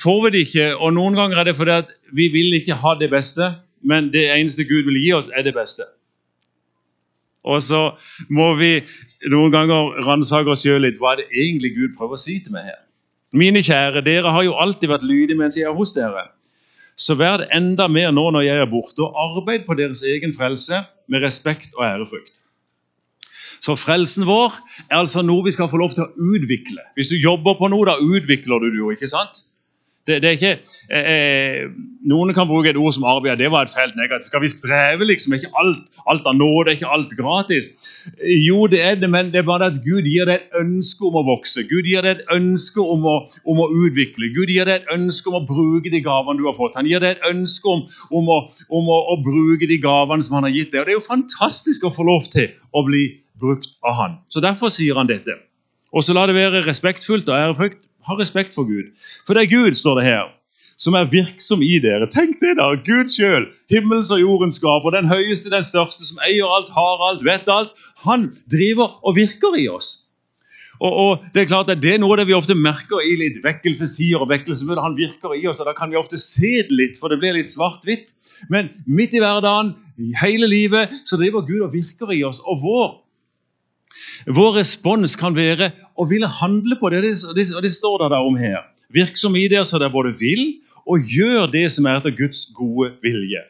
får 0.02 0.24
vi 0.24 0.32
det 0.34 0.46
ikke. 0.48 0.70
Og 0.78 0.94
Noen 0.94 1.18
ganger 1.18 1.42
er 1.42 1.50
det 1.50 1.58
fordi 1.58 1.72
at 1.82 1.92
vi 2.14 2.30
vil 2.34 2.54
ikke 2.54 2.78
ha 2.82 2.96
det 3.00 3.10
beste, 3.12 3.56
men 3.84 4.10
det 4.14 4.30
eneste 4.34 4.66
Gud 4.66 4.86
vil 4.86 5.02
gi 5.02 5.12
oss, 5.14 5.30
er 5.34 5.46
det 5.46 5.54
beste. 5.54 5.86
Og 7.46 7.62
så 7.62 7.92
må 8.34 8.54
vi 8.58 8.80
noen 9.32 9.54
ganger 9.54 9.96
ransake 10.06 10.52
oss 10.52 10.64
sjøl 10.66 10.84
litt. 10.86 11.00
Hva 11.02 11.16
er 11.16 11.24
det 11.24 11.30
egentlig 11.32 11.74
Gud 11.76 11.96
prøver 11.98 12.20
å 12.20 12.22
si 12.22 12.40
til 12.44 12.56
meg 12.56 12.70
her? 12.70 12.82
Mine 13.36 13.64
kjære, 13.66 14.04
dere 14.06 14.32
har 14.32 14.46
jo 14.46 14.56
alltid 14.62 14.92
vært 14.92 15.06
lydige 15.08 15.40
mens 15.40 15.58
jeg 15.60 15.68
er 15.68 15.76
hos 15.76 15.94
dere. 15.96 16.30
Så 16.96 17.18
vær 17.20 17.42
det 17.42 17.50
enda 17.56 17.90
mer 17.92 18.14
nå 18.16 18.30
når 18.32 18.46
jeg 18.46 18.62
er 18.64 18.70
borte, 18.72 19.04
og 19.04 19.18
arbeid 19.20 19.66
på 19.68 19.76
deres 19.76 20.04
egen 20.08 20.32
frelse 20.36 20.86
med 21.12 21.26
respekt 21.26 21.76
og 21.76 21.84
ærefrykt. 21.88 22.32
Så 23.66 23.76
frelsen 23.80 24.28
vår 24.28 24.54
er 24.92 25.00
altså 25.02 25.24
noe 25.26 25.44
vi 25.48 25.54
skal 25.56 25.68
få 25.72 25.80
lov 25.82 25.96
til 25.96 26.06
å 26.06 26.12
utvikle. 26.36 26.84
Hvis 26.96 27.10
du 27.12 27.18
jobber 27.18 27.58
på 27.60 27.70
noe, 27.72 27.88
da 27.88 27.98
utvikler 27.98 28.62
du 28.62 28.70
det 28.70 28.80
jo. 28.80 28.92
ikke 28.94 29.10
sant? 29.10 29.44
Det, 30.08 30.20
det 30.22 30.28
er 30.30 30.36
ikke, 30.38 30.58
eh, 30.94 31.08
eh, 31.12 31.70
Noen 32.06 32.30
kan 32.38 32.46
bruke 32.46 32.70
et 32.70 32.78
ord 32.78 32.94
som 32.94 33.08
arbeid, 33.10 33.40
det 33.42 33.48
var 33.50 33.66
et 33.66 33.74
felt 33.74 33.96
negativt. 33.98 34.28
Skal 34.28 34.44
vi 34.44 34.52
streve 34.54 35.08
liksom? 35.10 35.34
Er 35.34 35.42
ikke 35.42 35.58
alt, 35.58 35.80
alt 36.06 36.28
av 36.30 36.36
nåde, 36.38 36.70
er 36.70 36.78
ikke 36.78 36.92
alt 36.94 37.16
gratis? 37.18 37.72
Jo, 38.46 38.68
det 38.70 38.84
er 38.86 39.00
det, 39.02 39.10
men 39.10 39.32
det 39.34 39.42
er 39.42 39.48
bare 39.48 39.72
at 39.72 39.80
Gud 39.82 40.06
gir 40.06 40.30
deg 40.30 40.44
et 40.44 40.60
ønske 40.62 41.08
om 41.10 41.18
å 41.18 41.24
vokse. 41.26 41.64
Gud 41.66 41.90
gir 41.90 42.06
deg 42.06 42.20
et 42.20 42.30
ønske 42.36 42.86
om 42.86 43.08
å, 43.10 43.16
om 43.50 43.64
å 43.64 43.66
utvikle. 43.82 44.30
Gud 44.36 44.54
gir 44.54 44.70
deg 44.70 44.84
et 44.84 44.94
ønske 44.94 45.32
om 45.32 45.40
å 45.40 45.44
bruke 45.48 45.90
de 45.90 46.04
gavene 46.06 46.38
du 46.38 46.46
har 46.46 46.58
fått. 46.60 46.78
Han 46.78 46.86
gir 46.90 47.02
deg 47.02 47.18
et 47.18 47.26
ønske 47.32 47.74
om, 47.74 47.82
om, 48.14 48.30
å, 48.30 48.40
om 48.70 48.94
å, 48.94 49.00
å, 49.16 49.18
bruke 49.26 49.66
de 49.66 49.80
gavene 49.82 50.22
som 50.22 50.38
han 50.38 50.46
har 50.46 50.54
gitt 50.54 50.70
deg. 50.70 50.84
Og 50.84 50.86
Det 50.86 50.94
er 50.94 51.00
jo 51.00 51.08
fantastisk 51.10 51.90
å 51.90 51.94
få 51.98 52.06
lov 52.06 52.30
til 52.30 52.54
å 52.78 52.86
bli 52.86 53.08
brukt 53.42 53.74
av 53.82 53.98
han. 54.04 54.22
Så 54.30 54.46
Derfor 54.46 54.70
sier 54.70 55.02
han 55.02 55.10
dette. 55.10 55.40
Og 55.96 56.06
så 56.06 56.14
la 56.14 56.28
det 56.30 56.38
være 56.38 56.62
respektfullt 56.68 57.26
og 57.32 57.40
ærefrykt 57.40 57.82
ha 58.08 58.18
respekt 58.20 58.56
for 58.56 58.68
Gud. 58.70 58.92
For 59.26 59.36
det 59.36 59.46
er 59.46 59.54
Gud, 59.54 59.78
står 59.78 60.00
det 60.00 60.08
her, 60.08 60.32
som 60.78 60.98
er 60.98 61.10
virksom 61.12 61.64
i 61.66 61.78
dere. 61.84 62.08
Tenk 62.12 62.40
det, 62.42 62.56
da! 62.60 62.72
Gud 62.86 63.12
sjøl, 63.12 63.48
himmels 63.72 64.12
og 64.14 64.22
jordens 64.22 64.60
skaper, 64.60 64.96
den 64.96 65.10
høyeste, 65.12 65.52
den 65.54 65.66
største, 65.66 66.08
som 66.08 66.20
eier 66.28 66.50
alt, 66.58 66.74
har 66.76 67.06
alt, 67.10 67.24
vet 67.26 67.48
alt. 67.52 67.86
Han 68.06 68.32
driver 68.52 69.00
og 69.06 69.16
virker 69.18 69.56
i 69.62 69.70
oss. 69.72 69.94
Og, 70.80 70.92
og 70.92 71.24
Det 71.34 71.46
er 71.46 71.48
klart 71.48 71.72
at 71.72 71.80
det 71.80 71.94
er 71.94 72.02
noe 72.04 72.18
det 72.20 72.28
vi 72.28 72.36
ofte 72.36 72.58
merker 72.58 73.00
i 73.00 73.16
litt 73.20 73.40
vekkelsestider 73.46 74.26
og 74.26 74.30
vekkelsesmøter. 74.34 74.84
Han 74.84 74.98
virker 75.00 75.36
i 75.38 75.46
oss, 75.48 75.62
og 75.64 75.70
da 75.70 75.76
kan 75.78 75.92
vi 75.92 76.00
ofte 76.00 76.20
se 76.20 76.58
det 76.68 76.76
litt, 76.76 77.00
for 77.00 77.12
det 77.12 77.22
blir 77.22 77.38
litt 77.38 77.52
svart-hvitt. 77.52 78.12
Men 78.52 78.74
midt 78.84 79.16
i 79.16 79.24
hverdagen, 79.24 79.74
i 79.96 80.12
hele 80.20 80.50
livet, 80.52 80.92
så 81.08 81.16
driver 81.20 81.46
Gud 81.48 81.64
og 81.64 81.72
virker 81.74 82.12
i 82.12 82.24
oss. 82.28 82.42
Og 82.44 82.60
vår 82.64 82.90
vår 84.28 84.60
respons 84.60 85.16
kan 85.20 85.36
være 85.36 85.72
å 85.96 86.08
ville 86.10 86.30
handle 86.42 86.78
på 86.80 86.92
det, 86.94 87.04
og 87.28 87.36
det, 87.36 87.74
står 87.74 88.04
det 88.04 88.12
det 88.14 88.22
om 88.22 88.38
her. 88.40 88.64
Virksom 88.94 89.36
i 89.36 89.48
dere 89.52 89.66
så 89.66 89.80
dere 89.82 89.94
både 89.94 90.14
vil 90.20 90.46
og 90.86 91.02
gjør 91.10 91.50
det 91.52 91.66
som 91.74 91.88
er 91.90 92.00
etter 92.00 92.14
Guds 92.16 92.46
gode 92.56 92.94
vilje. 93.04 93.42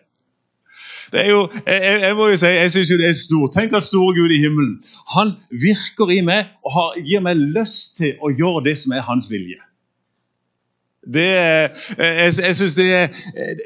Det 1.14 1.22
er 1.22 1.30
jo, 1.30 1.42
jeg, 1.68 2.00
jeg 2.02 2.16
må 2.18 2.28
jo 2.32 2.38
si, 2.40 2.50
jeg 2.50 2.72
syns 2.74 2.92
det 2.98 3.08
er 3.08 3.18
stort. 3.18 3.54
Tenk 3.54 3.76
at 3.78 3.86
store 3.86 4.16
Gud 4.18 4.34
i 4.34 4.40
himmelen 4.42 4.80
han 5.14 5.36
virker 5.52 6.10
i 6.12 6.22
meg 6.26 6.50
og 6.66 6.74
har, 6.74 6.98
gir 7.06 7.22
meg 7.24 7.40
lyst 7.56 7.98
til 8.00 8.16
å 8.24 8.32
gjøre 8.34 8.66
det 8.70 8.78
som 8.82 8.96
er 8.96 9.06
hans 9.06 9.30
vilje. 9.32 9.60
Det, 11.06 11.26
jeg 12.00 12.34
jeg 12.42 12.56
syns 12.58 12.76
det, 12.78 12.86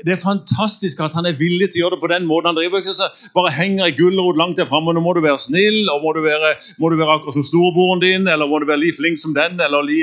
det, 0.03 0.11
er 0.11 0.19
fantastisk 0.19 0.99
at 0.99 1.15
han 1.15 1.27
er 1.29 1.37
villig 1.39 1.69
til 1.71 1.79
å 1.79 1.83
gjøre 1.85 1.95
det 1.95 2.03
på 2.03 2.11
den 2.11 2.27
måten. 2.27 2.49
Han 2.51 2.57
driver 2.57 2.83
ikke 2.83 2.95
så 2.97 3.07
bare 3.35 3.53
henger 3.55 3.87
i 3.87 3.95
gulrot 3.95 4.39
langt 4.39 4.59
der 4.59 4.67
framme. 4.67 4.91
Nå 4.95 5.03
må 5.03 5.13
du 5.15 5.21
være 5.23 5.39
snill, 5.39 5.87
og 5.93 6.03
må 6.03 6.13
du 6.17 6.21
være, 6.25 6.55
må 6.83 6.91
du 6.91 6.97
være 6.99 7.15
akkurat 7.15 7.39
som 7.39 7.47
storebroren 7.47 8.03
din, 8.03 8.27
eller 8.27 8.49
må 8.49 8.59
du 8.59 8.67
være 8.67 8.83
like 8.83 8.99
flink 8.99 9.21
som 9.21 9.35
den. 9.37 9.55
eller 9.63 9.87
li, 9.87 10.01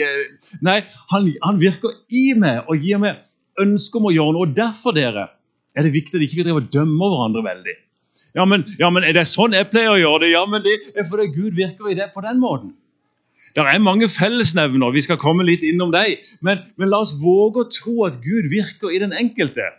Nei, 0.64 0.80
han, 1.12 1.28
han, 1.44 1.60
virker 1.60 1.92
i 2.08 2.30
meg 2.38 2.64
og 2.70 2.80
gir 2.80 3.02
meg 3.02 3.20
ønske 3.60 4.00
om 4.00 4.08
å 4.08 4.14
gjøre 4.14 4.36
noe. 4.36 4.48
og 4.48 4.56
Derfor 4.56 4.96
dere, 4.96 5.28
er 5.76 5.84
det 5.84 5.92
viktig 5.92 6.16
at 6.16 6.24
ikke 6.24 6.40
vi 6.40 6.48
driver 6.48 6.64
og 6.64 6.72
dømmer 6.72 7.12
hverandre 7.12 7.44
veldig. 7.50 7.76
Ja 8.36 8.44
men, 8.44 8.66
ja, 8.80 8.90
men 8.92 9.04
Er 9.04 9.14
det 9.16 9.28
sånn 9.28 9.54
jeg 9.56 9.68
pleier 9.72 9.94
å 9.94 10.00
gjøre 10.00 10.24
det? 10.24 10.32
Ja, 10.34 10.42
men 10.48 10.64
det 10.64 10.74
er 10.96 11.06
fordi 11.08 11.30
Gud 11.32 11.56
virker 11.56 11.92
i 11.92 11.96
det 11.96 12.10
på 12.12 12.24
den 12.24 12.40
måten. 12.40 12.74
Det 13.56 13.64
er 13.64 13.78
mange 13.80 14.08
fellesnevner, 14.12 14.90
vi 14.92 15.00
skal 15.00 15.16
komme 15.16 15.46
litt 15.48 15.62
innom 15.64 15.92
dem. 15.94 16.18
Men, 16.44 16.60
men, 16.76 16.90
la 16.92 17.00
oss 17.00 17.14
våge 17.16 17.62
å 17.62 17.70
tro 17.72 17.94
at 18.04 18.18
Gud 18.20 18.50
virker 18.52 18.92
i 18.92 19.00
den 19.00 19.14
enkelte. 19.16 19.70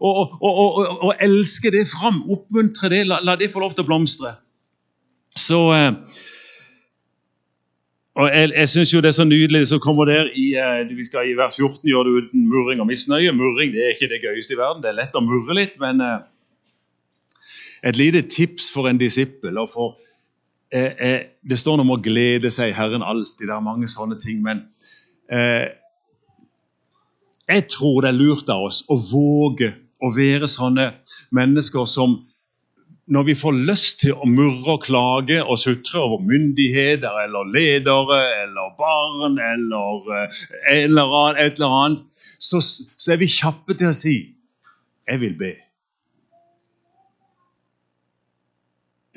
Og, 0.00 0.34
og, 0.40 0.50
og, 0.50 0.90
og 1.06 1.22
elske 1.22 1.70
det 1.70 1.84
fram, 1.92 2.24
oppmuntre 2.26 2.90
det, 2.90 3.04
la, 3.06 3.20
la, 3.22 3.36
det 3.38 3.52
få 3.52 3.62
lov 3.62 3.76
til 3.76 3.84
å 3.84 3.90
blomstre. 3.90 4.34
Så 5.38 5.60
eh, 5.76 5.92
og 8.18 8.26
Jeg, 8.34 8.50
jeg 8.56 8.68
syns 8.68 8.90
det 8.90 9.08
er 9.12 9.14
så 9.14 9.24
nydelig 9.24 9.68
som 9.70 9.80
kommer 9.80 10.04
der 10.10 10.26
i, 10.34 10.50
eh, 10.58 10.82
vi 10.90 11.06
skal 11.06 11.30
i 11.30 11.36
vers 11.38 11.54
14 11.56 11.86
gjøre 11.86 12.08
det 12.08 12.24
uten 12.24 12.48
murring 12.50 12.82
og 12.82 12.90
misnøye. 12.90 13.32
Murring 13.32 13.70
det 13.72 13.84
er 13.86 13.94
ikke 13.94 14.10
det 14.10 14.22
gøyeste 14.24 14.56
i 14.56 14.58
verden. 14.58 14.82
Det 14.82 14.90
er 14.90 14.98
lett 14.98 15.14
å 15.14 15.22
murre 15.22 15.54
litt, 15.54 15.78
men 15.78 16.02
eh, 16.02 16.18
et 17.86 17.96
lite 17.96 18.26
tips 18.26 18.72
for 18.74 18.90
en 18.90 18.98
disippel 18.98 19.62
og 19.62 19.70
for 19.70 19.94
eh, 20.72 20.92
eh, 21.06 21.20
Det 21.42 21.58
står 21.58 21.78
noe 21.78 21.86
om 21.86 21.94
å 21.96 22.02
glede 22.02 22.50
seg 22.52 22.74
Herren 22.76 23.02
alltid. 23.02 23.46
Det 23.46 23.54
er 23.54 23.64
mange 23.64 23.88
sånne 23.88 24.18
ting. 24.22 24.42
Men 24.44 24.64
eh, 25.32 25.68
jeg 27.50 27.68
tror 27.72 28.02
det 28.02 28.12
er 28.12 28.18
lurt 28.18 28.50
av 28.52 28.68
oss 28.68 28.82
å 28.88 28.98
våge 28.98 29.72
å 30.00 30.10
være 30.14 30.48
sånne 30.48 30.92
mennesker 31.36 31.86
som 31.88 32.20
når 33.10 33.24
vi 33.26 33.34
får 33.34 33.56
lyst 33.66 34.04
til 34.04 34.14
å 34.14 34.28
murre 34.30 34.76
og 34.76 34.84
klage 34.84 35.40
og 35.42 35.58
sutre 35.58 35.98
over 35.98 36.22
myndigheter 36.22 37.16
eller 37.24 37.48
ledere 37.50 38.20
eller 38.44 38.70
barn 38.78 39.40
eller 39.42 40.12
eh, 40.20 40.44
eller 40.84 41.40
et 41.42 41.58
eller 41.58 41.74
annet, 41.80 42.04
så, 42.38 42.60
så 42.62 43.12
er 43.12 43.18
vi 43.20 43.30
kjappe 43.30 43.74
til 43.74 43.90
å 43.90 43.96
si 43.96 44.16
'Jeg 45.10 45.20
vil 45.20 45.34
be'. 45.34 45.69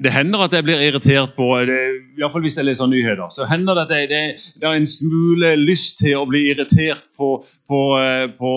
Det 0.04 0.12
hender 0.12 0.42
at 0.44 0.52
jeg 0.52 0.66
blir 0.68 0.82
irritert 0.84 1.32
på 1.38 1.46
det, 1.64 1.78
i 2.18 2.20
hvert 2.20 2.34
fall 2.34 2.44
hvis 2.44 2.58
jeg 2.60 2.66
leser 2.68 2.90
nyheter. 2.92 3.30
så 3.32 3.46
hender 3.48 3.78
Det 3.78 3.84
at 3.86 3.92
jeg, 3.96 4.10
det, 4.12 4.22
det 4.60 4.68
er 4.68 4.76
en 4.76 4.88
smule 4.90 5.54
lyst 5.56 6.02
til 6.02 6.18
å 6.20 6.26
bli 6.28 6.42
irritert 6.52 7.06
på, 7.18 7.30
på, 7.72 7.80
på, 8.40 8.52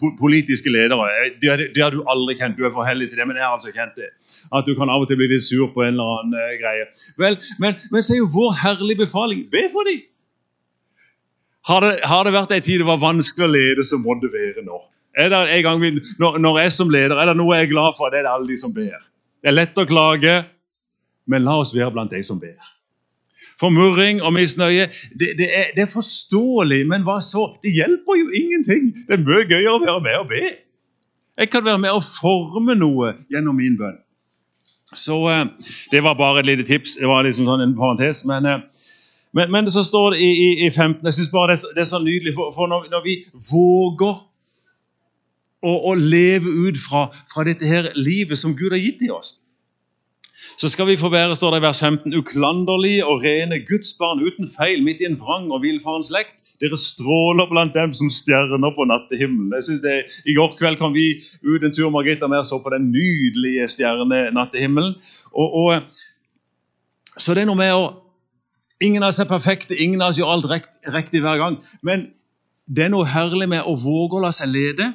på 0.00 0.10
politiske 0.20 0.72
ledere. 0.72 1.10
Det, 1.42 1.68
det, 1.74 1.82
har 1.82 1.92
du 1.92 2.00
aldri 2.08 2.38
kjent. 2.38 2.56
Du 2.56 2.64
er 2.64 2.72
for 2.72 2.88
heldig 2.88 3.10
til 3.10 3.20
det, 3.20 3.28
men 3.28 3.36
jeg 3.36 3.44
har 3.44 3.58
altså 3.58 3.74
kjent 3.74 4.00
det. 4.00 4.08
At 4.48 4.64
du 4.64 4.72
kan 4.78 4.88
av 4.88 5.04
og 5.04 5.10
til 5.10 5.20
bli 5.20 5.28
litt 5.34 5.44
sur 5.44 5.68
på 5.74 5.84
en 5.84 5.92
eller 5.92 6.14
annen 6.16 6.40
uh, 6.40 6.56
greie. 6.62 6.88
Vel, 7.20 7.36
Men, 7.60 7.76
men 7.92 8.04
så 8.04 8.16
jo 8.16 8.32
vår 8.32 8.56
herlige 8.64 9.04
befaling 9.04 9.44
be 9.52 9.68
for 9.74 9.88
dem. 9.88 10.06
Har 11.68 11.84
det, 11.84 11.94
har 12.08 12.24
det 12.24 12.32
vært 12.32 12.54
en 12.56 12.64
tid 12.64 12.80
det 12.80 12.88
var 12.88 13.02
vanskelig 13.02 13.44
å 13.44 13.52
lede, 13.52 13.84
så 13.84 14.00
må 14.00 14.16
det 14.22 14.32
være 14.32 14.64
nå. 14.64 14.80
Når, 15.18 16.38
når 16.40 16.60
jeg 16.62 16.72
som 16.72 16.92
leder, 16.92 17.18
er 17.18 17.28
det 17.28 17.36
noe 17.36 17.58
jeg 17.58 17.66
er 17.66 17.74
glad 17.74 17.96
for, 17.98 18.08
det 18.08 18.22
er 18.22 18.28
det 18.28 18.32
alle 18.38 18.48
de 18.48 18.56
som 18.56 18.72
ber. 18.72 19.02
Det 19.42 19.50
er 19.50 19.56
lett 19.58 19.76
å 19.76 19.84
klage 19.88 20.38
men 21.28 21.44
la 21.46 21.58
oss 21.60 21.74
være 21.76 21.92
blant 21.94 22.12
de 22.12 22.22
som 22.24 22.40
ber. 22.40 22.56
Formurring 23.58 24.20
og 24.22 24.32
misnøye 24.36 24.86
det, 25.18 25.32
det, 25.38 25.48
er, 25.50 25.70
det, 25.74 25.82
er, 25.82 25.90
forståelig, 25.90 26.84
men 26.86 27.02
hva 27.06 27.18
så? 27.24 27.48
Det 27.62 27.72
hjelper 27.74 28.20
jo 28.20 28.28
ingenting. 28.30 28.92
Det 29.08 29.18
er 29.18 29.24
mye 29.24 29.46
gøyere 29.48 29.74
å 29.74 29.82
være 29.82 30.02
med 30.04 30.18
og 30.20 30.28
be. 30.30 30.44
Jeg 31.38 31.50
kan 31.50 31.64
være 31.66 31.82
med 31.82 31.94
og 31.94 32.04
forme 32.06 32.76
noe 32.78 33.16
gjennom 33.30 33.58
min 33.58 33.74
bønn. 33.78 33.98
Så 34.94 35.18
eh, 35.30 35.44
Det 35.90 36.02
var 36.02 36.14
bare 36.18 36.40
et 36.40 36.46
lite 36.46 36.64
tips. 36.66 36.96
Det 37.00 37.10
var 37.10 37.26
liksom 37.26 37.50
sånn 37.50 37.64
en 37.66 37.74
parentes. 37.78 38.22
Men, 38.30 38.46
eh, 38.46 38.62
men, 39.34 39.50
men 39.52 39.70
så 39.74 39.82
står 39.86 40.14
det 40.14 40.22
i, 40.22 40.30
i, 40.30 40.48
i 40.66 40.70
15 40.70 41.04
Jeg 41.04 41.18
syns 41.18 41.34
bare 41.34 41.52
det 41.52 41.58
er, 41.58 41.74
det 41.74 41.82
er, 41.82 41.90
så 41.90 42.00
nydelig, 42.02 42.36
for, 42.38 42.54
for 42.54 42.70
når, 42.70 42.86
når, 42.94 43.04
vi 43.04 43.18
våger 43.50 44.14
å, 45.66 45.74
å 45.90 45.98
leve 45.98 46.54
ut 46.68 46.78
fra, 46.78 47.08
fra 47.34 47.44
dette 47.46 47.66
her 47.66 47.90
livet 47.98 48.38
som 48.38 48.54
Gud 48.56 48.70
har 48.70 48.82
gitt 48.82 49.02
i 49.02 49.10
oss 49.12 49.40
så 50.58 50.68
skal 50.68 50.88
vi 50.88 50.96
få 50.98 51.08
være 51.12 51.36
står 51.38 51.54
det 51.54 51.60
i 51.60 51.66
vers 51.68 51.78
15, 51.78 52.14
uklanderlige 52.18 53.06
og 53.06 53.22
rene 53.22 53.60
Guds 53.68 53.92
barn 53.98 54.18
uten 54.26 54.50
feil 54.56 54.82
midt 54.82 55.04
i 55.04 55.06
en 55.06 55.18
vrang 55.20 55.46
og 55.54 55.62
villfaren 55.62 56.02
slekt. 56.02 56.34
Dere 56.58 56.74
stråler 56.74 57.46
blant 57.46 57.76
dem 57.76 57.92
som 57.94 58.10
stjerner 58.10 58.72
på 58.74 58.86
nattehimmelen. 58.90 59.52
Jeg 59.54 59.68
synes 59.68 59.84
det, 59.84 59.94
I 60.26 60.34
går 60.34 60.56
kveld 60.58 60.80
kom 60.80 60.96
vi 60.96 61.22
ut 61.46 61.62
en 61.62 61.74
tur 61.74 61.92
Margrethe 61.94 62.26
og 62.26 62.46
så 62.46 62.58
på 62.58 62.74
den 62.74 62.90
nydelige 62.90 63.68
stjerne-nattehimmelen. 63.76 64.96
Og, 65.30 65.54
og, 65.54 65.82
så 67.16 67.34
det 67.34 67.44
er 67.44 67.50
noe 67.50 67.62
med 67.62 67.74
å 67.78 67.88
Ingen 68.78 69.02
av 69.02 69.10
oss 69.10 69.18
er 69.18 69.26
perfekte, 69.26 69.74
ingen 69.74 69.98
av 69.98 70.12
oss 70.12 70.20
gjør 70.20 70.36
alt 70.36 70.44
riktig 70.94 71.18
hver 71.18 71.40
gang. 71.40 71.56
Men 71.82 72.04
det 72.70 72.84
er 72.84 72.92
noe 72.92 73.08
herlig 73.10 73.48
med 73.50 73.66
å 73.66 73.72
våge 73.74 74.14
å 74.14 74.20
la 74.22 74.30
seg 74.30 74.52
lede 74.52 74.86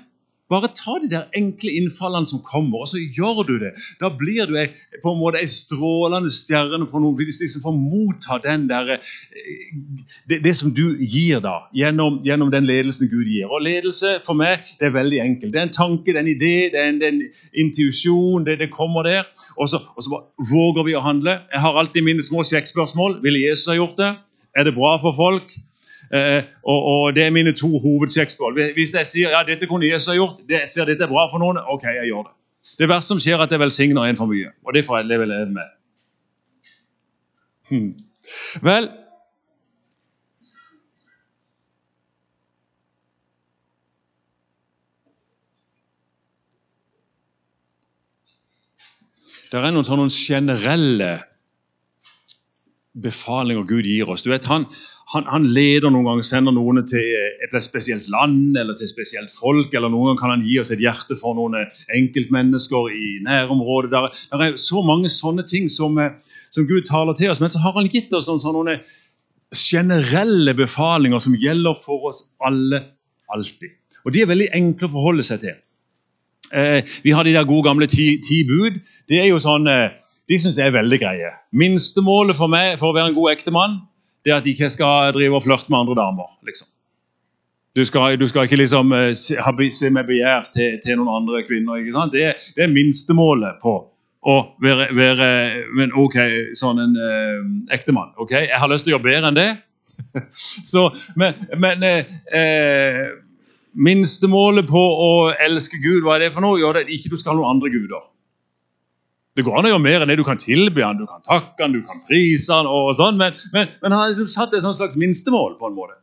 bare 0.54 0.72
ta 0.78 0.96
de 1.02 1.10
der 1.12 1.30
enkle 1.38 1.72
innfallene 1.80 2.30
som 2.30 2.42
kommer, 2.46 2.84
og 2.84 2.90
så 2.92 3.02
gjør 3.02 3.44
du 3.48 3.54
det. 3.62 3.74
Da 4.02 4.10
blir 4.14 4.48
du 4.50 4.56
på 5.04 5.14
en 5.14 5.20
måte 5.20 5.42
ei 5.42 5.50
strålende 5.52 6.32
stjerne 6.34 6.88
for 6.92 7.04
noen, 7.04 7.18
hvis 7.20 7.42
liksom 7.42 7.64
får 7.66 7.76
motta 7.78 8.40
den 8.44 8.68
der, 8.70 8.96
eh, 8.96 9.74
det, 10.30 10.42
det, 10.46 10.56
som 10.60 10.74
du 10.74 10.96
gir 11.00 11.42
da, 11.44 11.64
gjennom, 11.76 12.22
gjennom, 12.26 12.52
den 12.54 12.68
ledelsen 12.70 13.10
Gud 13.12 13.28
gir. 13.28 13.50
Og 13.50 13.64
Ledelse 13.66 14.20
for 14.26 14.38
meg 14.38 14.64
det 14.80 14.90
er 14.90 14.96
veldig 14.96 15.22
enkelt. 15.24 15.54
Det 15.54 15.62
er 15.62 15.68
en 15.70 15.76
tanke, 15.76 16.12
det 16.12 16.20
er 16.20 16.26
en 16.26 16.34
idé, 16.34 16.56
det 16.74 16.82
er 16.82 16.92
en, 16.92 17.02
en 17.10 17.22
intuisjon. 17.66 18.46
Det, 18.46 18.60
det, 18.62 18.72
kommer 18.74 19.06
der. 19.08 19.28
Og 19.58 19.70
så, 19.70 19.82
og 19.96 20.06
så 20.06 20.24
våger 20.50 20.88
vi 20.88 20.96
å 20.98 21.04
handle. 21.04 21.40
Jeg 21.54 21.62
har 21.66 21.78
alltid 21.80 22.06
mine 22.06 22.24
små 22.26 22.46
sjekkspørsmål. 22.48 23.20
Ville 23.26 23.44
Jesus 23.48 23.70
ha 23.72 23.78
gjort 23.78 24.00
det? 24.00 24.14
Er 24.58 24.68
det 24.68 24.76
bra 24.78 24.96
for 25.02 25.16
folk? 25.18 25.54
Eh, 26.14 26.44
og, 26.64 26.80
og, 26.92 27.16
Det 27.16 27.26
er 27.26 27.32
mine 27.32 27.54
to 27.58 27.80
hovedsjekkspørsmål. 27.80 28.74
Hvis 28.78 28.94
jeg 28.94 29.08
sier 29.10 29.34
ja, 29.34 29.42
dette 29.48 29.68
kunne 29.68 29.90
Jesus 29.90 30.12
ha 30.12 30.18
gjort, 30.18 30.44
det, 30.50 30.66
ser 30.70 30.86
dette 30.86 31.08
er 31.08 31.12
bra 31.12 31.26
for 31.32 31.42
noen, 31.42 31.58
ok, 31.58 31.88
jeg 31.90 32.12
gjør 32.12 32.28
det. 32.30 32.36
Det 32.80 32.90
verste 32.90 33.16
som 33.16 33.22
skjer, 33.22 33.40
er 33.40 33.48
at 33.48 33.52
jeg 33.52 33.60
velsigner 33.60 34.06
en 34.08 34.20
for 34.20 34.30
mye. 34.30 34.54
Og 34.66 34.76
det 34.76 34.86
får 34.86 35.02
jeg 35.02 35.10
leve 35.10 35.46
med. 35.50 35.72
Hmm. 37.72 37.94
Vel 38.62 38.92
Det 49.54 49.62
er 49.62 49.70
noen 49.70 49.86
sånne 49.86 50.10
generelle 50.10 51.12
befalinger 52.94 53.66
Gud 53.66 53.88
gir 53.90 54.10
oss. 54.10 54.22
Du 54.22 54.30
vet, 54.30 54.46
han, 54.46 54.66
han, 55.14 55.26
han, 55.30 55.46
leder 55.56 55.92
noen 55.92 56.06
ganger, 56.06 56.26
sender 56.28 56.54
noen 56.54 56.84
til 56.90 57.08
et 57.44 57.56
spesielt 57.66 58.06
land 58.14 58.58
eller 58.60 58.78
til 58.78 58.86
et 58.86 58.94
spesielt 58.94 59.34
folk. 59.34 59.74
Eller 59.74 59.90
noen 59.90 60.12
ganger 60.12 60.22
kan 60.22 60.34
han 60.36 60.46
gi 60.46 60.60
oss 60.62 60.74
et 60.74 60.84
hjerte 60.84 61.18
for 61.22 61.38
noen 61.38 61.58
enkeltmennesker 61.98 62.92
i 62.94 63.10
nærområdet. 63.26 63.94
Der, 63.96 64.10
der 64.34 64.46
er 64.46 64.60
så 64.62 64.84
mange 64.86 65.12
sånne 65.14 65.46
ting 65.50 65.70
som, 65.74 65.98
som, 66.54 66.68
Gud 66.70 66.86
taler 66.90 67.18
til 67.18 67.34
oss. 67.34 67.42
Men 67.42 67.54
så 67.54 67.64
har 67.66 67.78
han 67.80 67.90
gitt 67.92 68.14
oss 68.14 68.30
noen 68.30 68.44
sånne 68.44 68.78
generelle 69.54 70.56
befalinger 70.58 71.22
som 71.22 71.38
gjelder 71.38 71.78
for 71.82 72.10
oss 72.10 72.24
alle 72.46 72.86
alltid. 73.34 73.74
Og 74.04 74.14
De 74.14 74.22
er 74.22 74.30
veldig 74.30 74.52
enkle 74.54 74.90
å 74.90 74.94
forholde 74.94 75.26
seg 75.26 75.42
til. 75.44 75.58
Eh, 76.54 76.86
vi 77.02 77.14
har 77.16 77.26
de 77.26 77.34
der 77.34 77.48
gode 77.50 77.66
gamle 77.66 77.88
ti, 77.90 78.20
ti 78.22 78.44
bud. 78.46 78.82
Det 79.10 79.22
er 79.22 79.30
jo 79.32 79.40
sånn, 79.42 79.66
eh, 79.70 79.96
De 80.30 80.38
syns 80.40 80.58
jeg 80.58 80.70
er 80.70 80.76
veldig 80.76 81.00
greie. 81.02 81.34
Minstemålet 81.52 82.38
for 82.40 82.52
meg 82.52 82.78
for 82.80 82.92
å 82.92 82.96
være 82.96 83.12
en 83.12 83.18
god 83.18 83.34
ektemann 83.36 83.82
det 84.24 84.32
er 84.32 84.40
at 84.40 84.46
jeg 84.48 84.56
ikke 84.56 84.70
skal 84.72 85.12
drive 85.16 85.36
og 85.36 85.44
flørte 85.44 85.68
med 85.70 85.82
andre 85.84 85.96
damer. 86.00 86.30
liksom. 86.48 86.68
Du 87.76 87.86
skal, 87.86 88.20
du 88.20 88.28
skal 88.28 88.46
ikke 88.46 88.56
liksom 88.56 88.94
eh, 88.94 89.16
se, 89.16 89.90
med 89.90 90.06
begjær 90.06 90.46
til, 90.54 90.78
til, 90.84 90.96
noen 90.98 91.16
andre 91.24 91.44
kvinner. 91.48 91.82
ikke 91.82 91.96
sant? 91.96 92.14
Det, 92.14 92.34
det 92.56 92.64
er 92.64 92.72
minstemålet 92.72 93.60
på 93.64 93.74
å 94.24 94.36
være, 94.64 94.88
være 94.96 95.28
men 95.76 95.92
ok, 96.00 96.18
sånn 96.56 96.80
en 96.80 96.96
eh, 96.96 97.42
ektemann. 97.76 98.14
ok? 98.16 98.32
Jeg 98.46 98.62
har 98.62 98.72
lyst 98.72 98.88
til 98.88 98.94
å 98.94 98.98
gjøre 98.98 99.10
bedre 99.10 99.32
enn 99.32 99.40
det. 99.42 99.50
Så, 100.72 100.88
men, 101.20 101.36
men 101.60 101.84
uh, 101.84 103.02
minstemålet 103.74 104.66
på 104.70 104.82
å 104.82 105.12
elske 105.34 105.78
Gud, 105.84 106.06
hva 106.06 106.16
er 106.16 106.26
det 106.28 106.34
for 106.34 106.46
noe? 106.46 106.62
Jo, 106.62 106.72
det 106.74 106.86
er 106.86 106.94
ikke 106.96 107.12
du 107.12 107.20
skal 107.20 107.34
ha 107.34 107.42
noen 107.42 107.58
andre 107.58 107.74
guder. 107.74 108.06
Det 109.34 109.42
går 109.46 109.58
an 109.58 109.66
å 109.66 109.72
gjøre 109.72 109.82
mer 109.82 110.04
enn 110.04 110.12
det 110.12 110.20
du 110.20 110.26
kan 110.28 110.38
tilby 110.38 110.84
han, 110.86 111.00
du 111.00 111.08
kan 111.10 111.24
takke 111.26 111.66
han, 111.66 111.74
du 111.74 111.82
kan 111.88 112.04
prise 112.06 112.54
han, 112.54 112.70
og 112.70 112.92
sånn, 112.98 113.18
men, 113.18 113.34
men, 113.56 113.72
men 113.82 113.90
han 113.90 114.00
har 114.04 114.12
liksom 114.12 114.30
satt 114.30 114.54
et 114.54 114.66
slags 114.66 114.98
minstemål. 115.00 115.56
på 115.58 115.70
en 115.70 115.78
måte. 115.78 115.98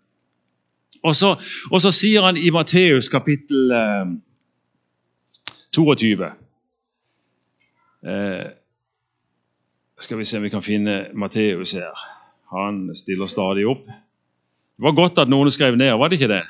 Og 1.07 1.14
så, 1.16 1.37
og 1.71 1.81
så 1.81 1.93
sier 1.95 2.27
han 2.27 2.37
i 2.37 2.51
Matteus 2.53 3.09
kapittel 3.09 3.71
eh, 3.73 4.11
22 5.73 6.27
eh, 8.05 8.51
Skal 10.01 10.19
vi 10.19 10.27
se 10.29 10.37
om 10.37 10.45
vi 10.45 10.53
kan 10.53 10.64
finne 10.64 11.07
Matteus 11.14 11.73
her. 11.79 12.05
Han 12.51 12.88
stiller 12.97 13.31
stadig 13.31 13.66
opp. 13.69 13.87
Det 13.87 14.85
var 14.85 14.97
godt 14.97 15.23
at 15.23 15.31
noen 15.31 15.53
skrev 15.53 15.77
ned, 15.77 15.93
var 16.01 16.11
det 16.11 16.19
ikke 16.19 16.33
det? 16.33 16.45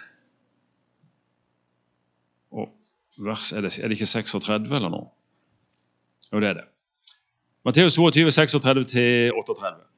Og 2.54 2.70
vers, 3.18 3.52
er, 3.52 3.66
det, 3.66 3.76
er 3.78 3.90
det 3.90 3.98
ikke 3.98 4.06
36 4.06 4.70
eller 4.70 4.88
noe? 4.88 5.10
Jo, 6.30 6.40
det 6.42 6.52
er 6.52 6.58
det. 6.60 6.66
Matteus 7.66 7.94
22, 7.94 8.30
36-38. 8.30 9.90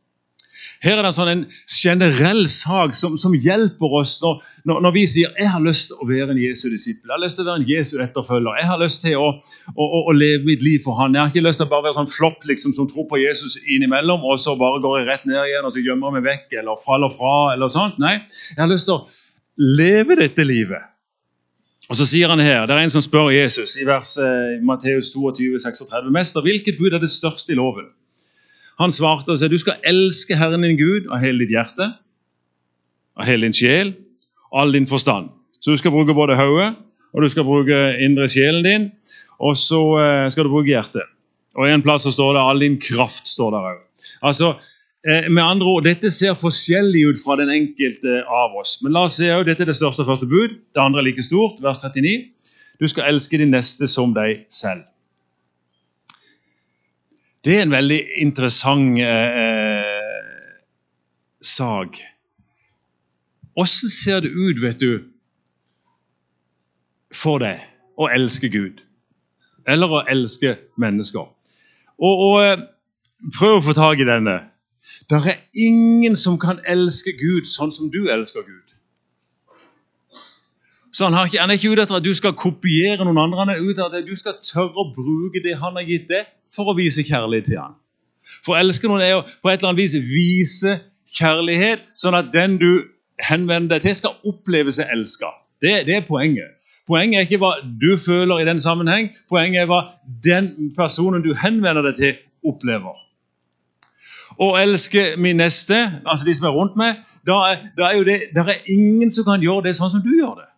Her 0.82 0.98
er 0.98 1.06
det 1.06 1.12
sånn 1.14 1.30
en 1.30 1.42
generell 1.70 2.40
sak 2.50 2.94
som, 2.98 3.14
som 3.20 3.34
hjelper 3.38 3.92
oss 4.00 4.16
når, 4.22 4.40
når, 4.66 4.80
når, 4.82 4.94
vi 4.96 5.04
sier 5.12 5.30
jeg 5.38 5.50
har 5.52 5.62
lyst 5.62 5.92
til 5.92 6.02
å 6.02 6.08
være 6.08 6.34
en 6.34 6.40
Jesu 6.42 6.64
disippel, 6.72 7.06
jeg 7.06 7.14
har 7.14 7.22
lyst 7.22 7.38
til 7.38 7.44
å 7.44 7.50
være 7.52 7.62
en 7.62 7.68
Jesu 7.70 7.92
etterfølger. 8.02 8.58
Jeg 8.58 8.68
har 8.70 8.80
lyst 8.82 9.02
til 9.04 9.14
å, 9.20 9.28
å, 9.76 9.86
å, 9.86 10.00
å 10.10 10.14
leve 10.16 10.42
mitt 10.48 10.64
liv 10.66 10.82
for 10.82 10.98
han. 10.98 11.14
Jeg 11.14 11.22
har 11.22 11.30
ikke 11.30 11.44
lyst 11.46 11.62
til 11.62 11.68
å 11.68 11.72
bare 11.72 11.86
være 11.86 11.98
sånn 12.00 12.10
flopp 12.10 12.46
liksom, 12.50 12.74
som 12.74 12.90
tror 12.90 13.06
på 13.10 13.22
Jesus 13.22 13.60
innimellom, 13.62 14.26
og 14.26 14.42
så 14.42 14.56
bare 14.58 14.82
går 14.82 14.98
jeg 14.98 15.10
rett 15.12 15.28
ned 15.30 15.38
igjen 15.38 15.68
og 15.68 15.74
så 15.74 15.86
gjemmer 15.86 16.16
meg 16.16 16.26
vekk 16.26 16.58
eller 16.64 16.82
faller 16.82 17.14
fra. 17.14 17.36
eller 17.54 17.70
sånt. 17.70 18.02
Nei, 18.02 18.16
jeg 18.56 18.62
har 18.64 18.72
lyst 18.72 18.90
til 18.90 18.98
å 18.98 19.68
leve 19.78 20.18
dette 20.18 20.46
livet. 20.48 20.91
Og 21.92 21.98
så 21.98 22.06
sier 22.08 22.30
han 22.32 22.40
her, 22.40 22.64
Det 22.64 22.72
er 22.72 22.86
en 22.86 22.90
som 22.90 23.02
spør 23.04 23.28
Jesus 23.34 23.74
i 23.76 23.84
vers 23.84 24.14
eh, 24.16 24.62
Matteus 24.64 25.10
22, 25.12 25.58
36. 25.60 26.08
Mester, 26.08 26.40
hvilket 26.40 26.78
bud 26.78 26.94
er 26.96 27.02
det 27.02 27.10
største 27.12 27.52
i 27.52 27.56
loven? 27.58 27.90
Han 28.80 28.94
svarte 28.94 29.28
og 29.28 29.36
sa 29.36 29.50
du 29.52 29.58
skal 29.60 29.76
elske 29.84 30.38
Herren 30.40 30.64
din 30.64 30.78
Gud 30.80 31.10
av 31.12 31.20
hele 31.20 31.44
ditt 31.44 31.52
hjerte, 31.52 31.90
av 33.12 33.28
hele 33.28 33.44
din 33.44 33.52
sjel, 33.52 33.92
all 34.56 34.72
din 34.72 34.88
forstand. 34.88 35.28
Så 35.60 35.76
du 35.76 35.76
skal 35.76 35.92
bruke 35.92 36.16
både 36.16 36.38
hodet 36.40 36.72
og 37.12 37.26
du 37.26 37.28
skal 37.28 37.44
bruke 37.44 37.78
indre 38.00 38.24
sjelen 38.32 38.64
din, 38.64 38.88
og 39.36 39.52
så 39.60 39.82
eh, 40.00 40.30
skal 40.32 40.48
du 40.48 40.54
bruke 40.54 40.72
hjertet. 40.72 41.04
Og 41.60 41.68
En 41.68 41.84
plass 41.84 42.08
så 42.08 42.14
står 42.14 42.38
det 42.38 42.48
all 42.48 42.64
din 42.64 42.80
kraft. 42.80 43.28
står 43.28 43.50
der 43.52 43.68
også. 43.68 43.84
Altså, 44.22 44.54
med 45.02 45.42
andre 45.42 45.66
ord, 45.66 45.82
Dette 45.82 46.12
ser 46.14 46.36
forskjellig 46.38 47.00
ut 47.10 47.18
fra 47.18 47.34
den 47.40 47.50
enkelte 47.50 48.20
av 48.30 48.54
oss. 48.60 48.76
Men 48.84 48.94
la 48.94 49.06
oss 49.08 49.16
se, 49.18 49.26
Dette 49.48 49.64
er 49.64 49.72
det 49.72 49.78
største 49.78 50.06
første 50.06 50.28
bud. 50.30 50.54
Det 50.70 50.82
andre 50.82 51.02
er 51.02 51.08
like 51.08 51.24
stort. 51.26 51.58
Vers 51.64 51.82
39. 51.82 52.30
Du 52.78 52.86
skal 52.86 53.10
elske 53.10 53.38
din 53.38 53.50
neste 53.50 53.88
som 53.90 54.14
deg 54.14 54.44
selv. 54.50 54.84
Det 57.42 57.56
er 57.56 57.64
en 57.66 57.74
veldig 57.74 57.98
interessant 58.22 58.98
eh, 59.02 60.22
sak. 61.42 61.98
Åssen 63.58 63.90
ser 63.90 64.22
det 64.22 64.30
ut, 64.30 64.62
vet 64.62 64.78
du, 64.80 65.02
for 67.12 67.42
deg 67.42 67.60
å 67.98 68.06
elske 68.14 68.48
Gud? 68.50 68.78
Eller 69.66 69.90
å 69.90 70.04
elske 70.10 70.54
mennesker? 70.80 71.26
Og, 71.98 72.22
og 72.28 72.38
eh, 72.44 72.68
Prøv 73.22 73.60
å 73.60 73.62
få 73.62 73.72
tak 73.78 74.00
i 74.02 74.06
denne. 74.06 74.32
Det 75.10 75.18
er 75.18 75.40
ingen 75.54 76.16
som 76.16 76.38
kan 76.40 76.60
elske 76.68 77.14
Gud 77.18 77.48
sånn 77.48 77.72
som 77.74 77.90
du 77.92 78.06
elsker 78.12 78.44
Gud. 78.46 78.72
Så 80.92 81.08
han, 81.08 81.16
ikke, 81.26 81.40
han, 81.40 81.50
er 81.50 81.56
ikke 81.56 81.72
ute 81.72 81.84
etter 81.86 81.98
at 81.98 82.04
du 82.04 82.12
skal 82.14 82.34
kopiere 82.36 83.04
noen 83.06 83.20
andre, 83.22 83.38
han 83.40 83.52
er 83.54 83.62
ute 83.64 83.80
etter 83.80 84.02
at 84.02 84.08
du 84.08 84.16
skal 84.18 84.36
tørre 84.44 84.76
å 84.76 84.90
bruke 84.92 85.40
det 85.44 85.56
han 85.60 85.78
har 85.78 85.86
gitt 85.88 86.10
deg, 86.10 86.28
for 86.52 86.68
å 86.68 86.76
vise 86.76 87.04
kjærlighet 87.06 87.48
til 87.48 87.62
han. 87.62 87.78
For 88.44 88.54
å 88.54 88.58
elske 88.60 88.90
noen 88.90 89.00
er 89.00 89.14
jo 89.14 89.22
på 89.40 89.48
et 89.48 89.62
eller 89.62 89.72
annet 89.72 89.80
vis 89.80 89.94
vise 90.04 90.74
kjærlighet, 91.16 91.86
sånn 91.96 92.16
at 92.18 92.28
den 92.34 92.58
du 92.60 92.70
henvender 93.24 93.78
deg 93.78 93.86
til, 93.86 93.96
skal 94.02 94.28
oppleve 94.28 94.74
seg 94.74 94.92
elska. 94.92 95.32
Det, 95.62 95.72
det, 95.88 95.96
er 95.96 96.04
poenget. 96.04 96.58
Poenget 96.90 97.20
er 97.20 97.28
ikke 97.28 97.40
hva 97.40 97.54
du 97.62 97.94
føler 98.00 98.42
i 98.42 98.46
den 98.48 98.60
sammenheng, 98.60 99.08
poenget 99.32 99.64
er 99.64 99.70
hva 99.70 99.80
den 100.24 100.74
personen 100.76 101.24
du 101.24 101.32
henvender 101.38 101.86
deg 101.88 102.00
til, 102.02 102.20
opplever 102.52 103.00
og 104.38 104.56
elske 104.60 105.12
min 105.18 105.36
neste, 105.40 105.78
altså 106.06 106.26
de 106.26 106.34
som 106.34 106.46
er 106.48 106.56
rundt 106.56 106.78
meg, 106.80 107.02
da 107.26 107.38
er, 107.52 107.68
da 107.76 107.90
er 107.90 108.00
jo 108.00 108.06
det, 108.06 108.18
der 108.34 108.48
er 108.50 108.64
ingen 108.70 109.12
som 109.14 109.26
kan 109.28 109.42
gjøre 109.42 109.68
det 109.68 109.76
sånn 109.78 109.92
som 109.92 110.02
du 110.02 110.10
gjør 110.16 110.40
det. 110.40 110.48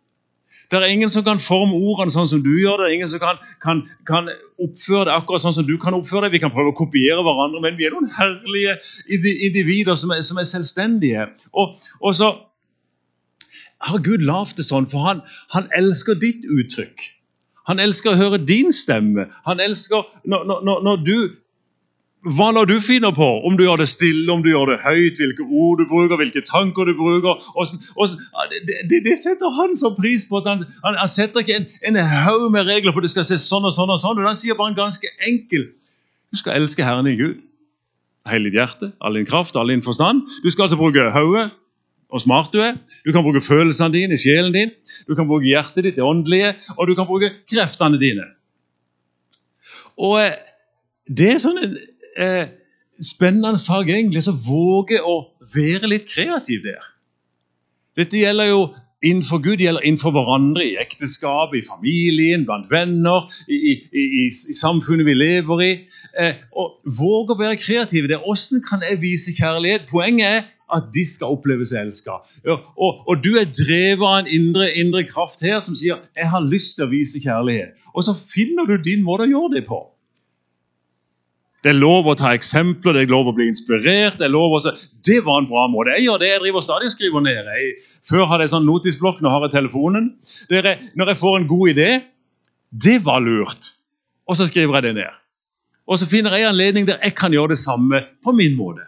Det 0.70 0.80
er 0.80 0.90
ingen 0.90 1.10
som 1.12 1.24
kan 1.24 1.40
forme 1.42 1.76
ordene 1.76 2.12
sånn 2.12 2.28
som 2.30 2.40
du 2.42 2.50
gjør 2.56 2.80
det. 2.82 2.94
ingen 2.94 3.10
som 3.10 3.20
kan, 3.22 3.38
kan, 3.62 3.82
kan, 4.08 4.30
oppføre 4.64 5.08
det 5.08 5.14
akkurat 5.16 5.42
sånn 5.42 5.56
som 5.56 5.66
du 5.66 5.74
kan 5.82 5.96
oppføre 5.96 6.26
det. 6.26 6.36
Vi 6.36 6.40
kan 6.44 6.52
prøve 6.54 6.72
å 6.72 6.78
kopiere 6.78 7.22
hverandre, 7.26 7.60
men 7.62 7.76
vi 7.78 7.88
er 7.88 7.94
noen 7.94 8.08
herlige 8.16 8.76
individer 9.12 9.98
som 9.98 10.14
er, 10.14 10.22
som 10.24 10.38
er 10.40 10.48
selvstendige. 10.48 11.26
Og, 11.52 11.76
og, 12.00 12.14
så 12.16 12.30
har 13.84 14.02
Gud 14.02 14.24
lagd 14.24 14.56
det 14.56 14.66
sånn, 14.66 14.88
for 14.88 15.04
han, 15.04 15.20
han 15.52 15.68
elsker 15.76 16.16
ditt 16.18 16.46
uttrykk. 16.46 17.10
Han 17.68 17.80
elsker 17.80 18.14
å 18.14 18.20
høre 18.20 18.40
din 18.40 18.72
stemme. 18.72 19.26
Han 19.48 19.60
elsker 19.60 20.06
når, 20.28 20.48
når, 20.64 20.82
når 20.86 21.04
du 21.04 21.16
hva 22.24 22.46
når 22.56 22.68
du 22.70 22.74
finner 22.80 23.12
på, 23.12 23.26
om 23.44 23.56
du 23.56 23.66
gjør 23.66 23.82
det 23.82 23.88
stille, 23.92 24.24
om 24.32 24.40
du 24.42 24.48
gjør 24.48 24.70
det 24.72 24.78
høyt, 24.80 25.18
hvilke 25.20 25.44
ord 25.44 25.80
du 25.82 25.88
bruker, 25.90 26.16
hvilke 26.16 26.40
tanker 26.48 26.88
du 26.88 26.94
bruker 26.96 27.34
Og, 27.52 27.66
hvordan, 27.92 28.22
det, 28.64 28.76
det, 28.88 29.00
det, 29.04 29.16
setter 29.20 29.52
han 29.52 29.76
så 29.76 29.90
pris 29.98 30.24
på. 30.28 30.40
at 30.40 30.48
Han, 30.48 30.64
han, 30.84 30.96
han 31.02 31.10
setter 31.10 31.44
ikke 31.44 31.58
en, 31.60 31.66
en 31.90 32.00
haug 32.00 32.46
med 32.52 32.64
regler 32.70 32.96
for 32.96 33.04
det 33.04 33.12
skal 33.12 33.26
se 33.28 33.36
sånn 33.42 33.68
og 33.68 33.74
sånn. 33.76 33.92
og 33.92 34.00
sånn, 34.00 34.22
Han 34.24 34.40
sier 34.40 34.56
bare 34.56 34.72
en 34.72 34.78
ganske 34.78 35.10
enkel 35.28 35.68
Du 36.32 36.40
skal 36.40 36.56
elske 36.56 36.86
Herren 36.86 37.04
din 37.10 37.20
Gud. 37.20 37.44
Hele 38.24 38.48
ditt 38.48 38.56
hjerte, 38.56 38.88
all 39.04 39.20
din 39.20 39.28
kraft, 39.28 39.56
all 39.60 39.68
din 39.68 39.84
forstand. 39.84 40.24
Du 40.40 40.48
skal 40.48 40.64
altså 40.64 40.80
bruke 40.80 41.10
hodet 41.12 41.50
og 42.14 42.22
smart 42.22 42.52
du 42.54 42.60
er. 42.62 42.78
Du 43.04 43.12
kan 43.12 43.24
bruke 43.26 43.42
følelsene 43.44 43.92
dine, 43.92 44.16
sjelen 44.16 44.54
din. 44.54 44.72
Du 45.08 45.12
kan 45.18 45.26
bruke 45.28 45.44
hjertet 45.44 45.84
ditt, 45.84 45.96
det 45.98 46.04
åndelige, 46.04 46.54
og 46.78 46.88
du 46.88 46.94
kan 46.96 47.08
bruke 47.08 47.32
kreftene 47.50 47.98
dine. 48.00 48.24
Og 50.00 50.22
eh, 50.22 50.36
det 51.10 51.34
er 51.34 51.42
sånn 51.42 51.58
en 51.60 51.74
eh, 52.18 52.46
spennende 53.02 53.58
sak 53.58 53.88
egentlig, 53.88 54.22
så 54.26 54.34
våge 54.36 55.00
å 55.02 55.20
være 55.54 55.90
litt 55.90 56.08
kreativ 56.10 56.64
der. 56.66 56.90
Dette 57.98 58.18
gjelder 58.18 58.50
jo 58.50 58.62
innenfor 59.04 59.42
Gud, 59.44 59.58
det 59.58 59.66
gjelder 59.68 59.84
innenfor 59.84 60.14
hverandre, 60.14 60.64
i 60.64 60.78
ekteskapet, 60.80 61.60
i 61.60 61.66
familien, 61.68 62.46
blant 62.48 62.70
venner, 62.72 63.28
i, 63.48 63.58
i, 63.72 63.74
i, 63.92 64.26
i 64.30 64.56
samfunnet 64.56 65.06
vi 65.06 65.14
lever 65.18 65.62
i. 65.66 65.72
Eh, 66.18 66.40
og 66.56 66.80
Våge 66.98 67.36
å 67.36 67.40
være 67.40 67.60
kreative 67.60 68.10
der. 68.10 68.22
Hvordan 68.24 68.64
kan 68.64 68.84
jeg 68.86 69.00
vise 69.02 69.34
kjærlighet? 69.36 69.88
Poenget 69.90 70.30
er 70.30 70.42
at 70.74 70.88
de 70.94 71.04
skal 71.06 71.34
oppleve 71.34 71.66
seg 71.68 71.84
elska. 71.84 72.18
Ja, 72.46 72.56
og, 72.74 73.04
og, 73.04 73.20
du 73.24 73.34
er 73.38 73.50
drevet 73.50 74.04
av 74.08 74.22
en 74.22 74.30
indre, 74.32 74.70
indre 74.80 75.04
kraft 75.06 75.44
her 75.44 75.60
som 75.60 75.76
sier 75.76 76.00
'jeg 76.16 76.30
har 76.30 76.40
lyst 76.40 76.76
til 76.76 76.86
å 76.86 76.90
vise 76.90 77.20
kjærlighet'. 77.20 77.76
Og 77.94 78.04
så 78.04 78.14
finner 78.16 78.64
du 78.66 78.76
din 78.82 79.04
måte 79.04 79.28
å 79.28 79.30
gjøre 79.30 79.54
det 79.60 79.66
på. 79.68 79.80
Det 81.64 81.70
er 81.72 81.78
lov 81.78 82.04
å 82.04 82.12
ta 82.12 82.34
eksempler, 82.36 82.92
det 82.92 83.06
er 83.06 83.12
lov 83.14 83.30
å 83.30 83.32
bli 83.32 83.46
inspirert. 83.48 84.18
Det 84.18 84.26
er 84.26 84.32
lov 84.32 84.52
å... 84.58 84.58
Det 85.04 85.16
var 85.24 85.38
en 85.40 85.46
bra 85.48 85.62
måte. 85.72 85.94
Jeg 85.96 86.04
gjør 86.04 86.20
det, 86.20 86.28
jeg 86.28 86.42
driver 86.42 86.64
stadig 86.66 86.90
og 86.90 86.92
skriver 86.92 87.24
ned. 87.24 87.48
Jeg, 87.48 87.70
før 88.10 88.26
hadde 88.28 88.44
jeg 88.44 88.52
sånn 88.52 88.66
notisblokk, 88.68 89.22
nå 89.24 89.32
har 89.32 89.46
jeg 89.46 89.54
telefonen. 89.54 90.10
Dere, 90.50 90.74
når 90.92 91.14
jeg 91.14 91.20
får 91.22 91.38
en 91.38 91.46
god 91.48 91.72
idé 91.72 91.88
Det 92.68 92.98
var 93.06 93.24
lurt. 93.24 93.70
Og 94.28 94.36
så 94.36 94.48
skriver 94.50 94.76
jeg 94.76 94.90
det 94.90 94.92
ned. 94.98 95.16
Og 95.88 96.00
så 96.00 96.08
finner 96.10 96.36
jeg 96.36 96.50
anledning 96.50 96.88
der 96.88 97.00
jeg 97.00 97.16
kan 97.16 97.32
gjøre 97.32 97.54
det 97.54 97.60
samme 97.62 98.02
på 98.24 98.36
min 98.36 98.56
måte. 98.60 98.84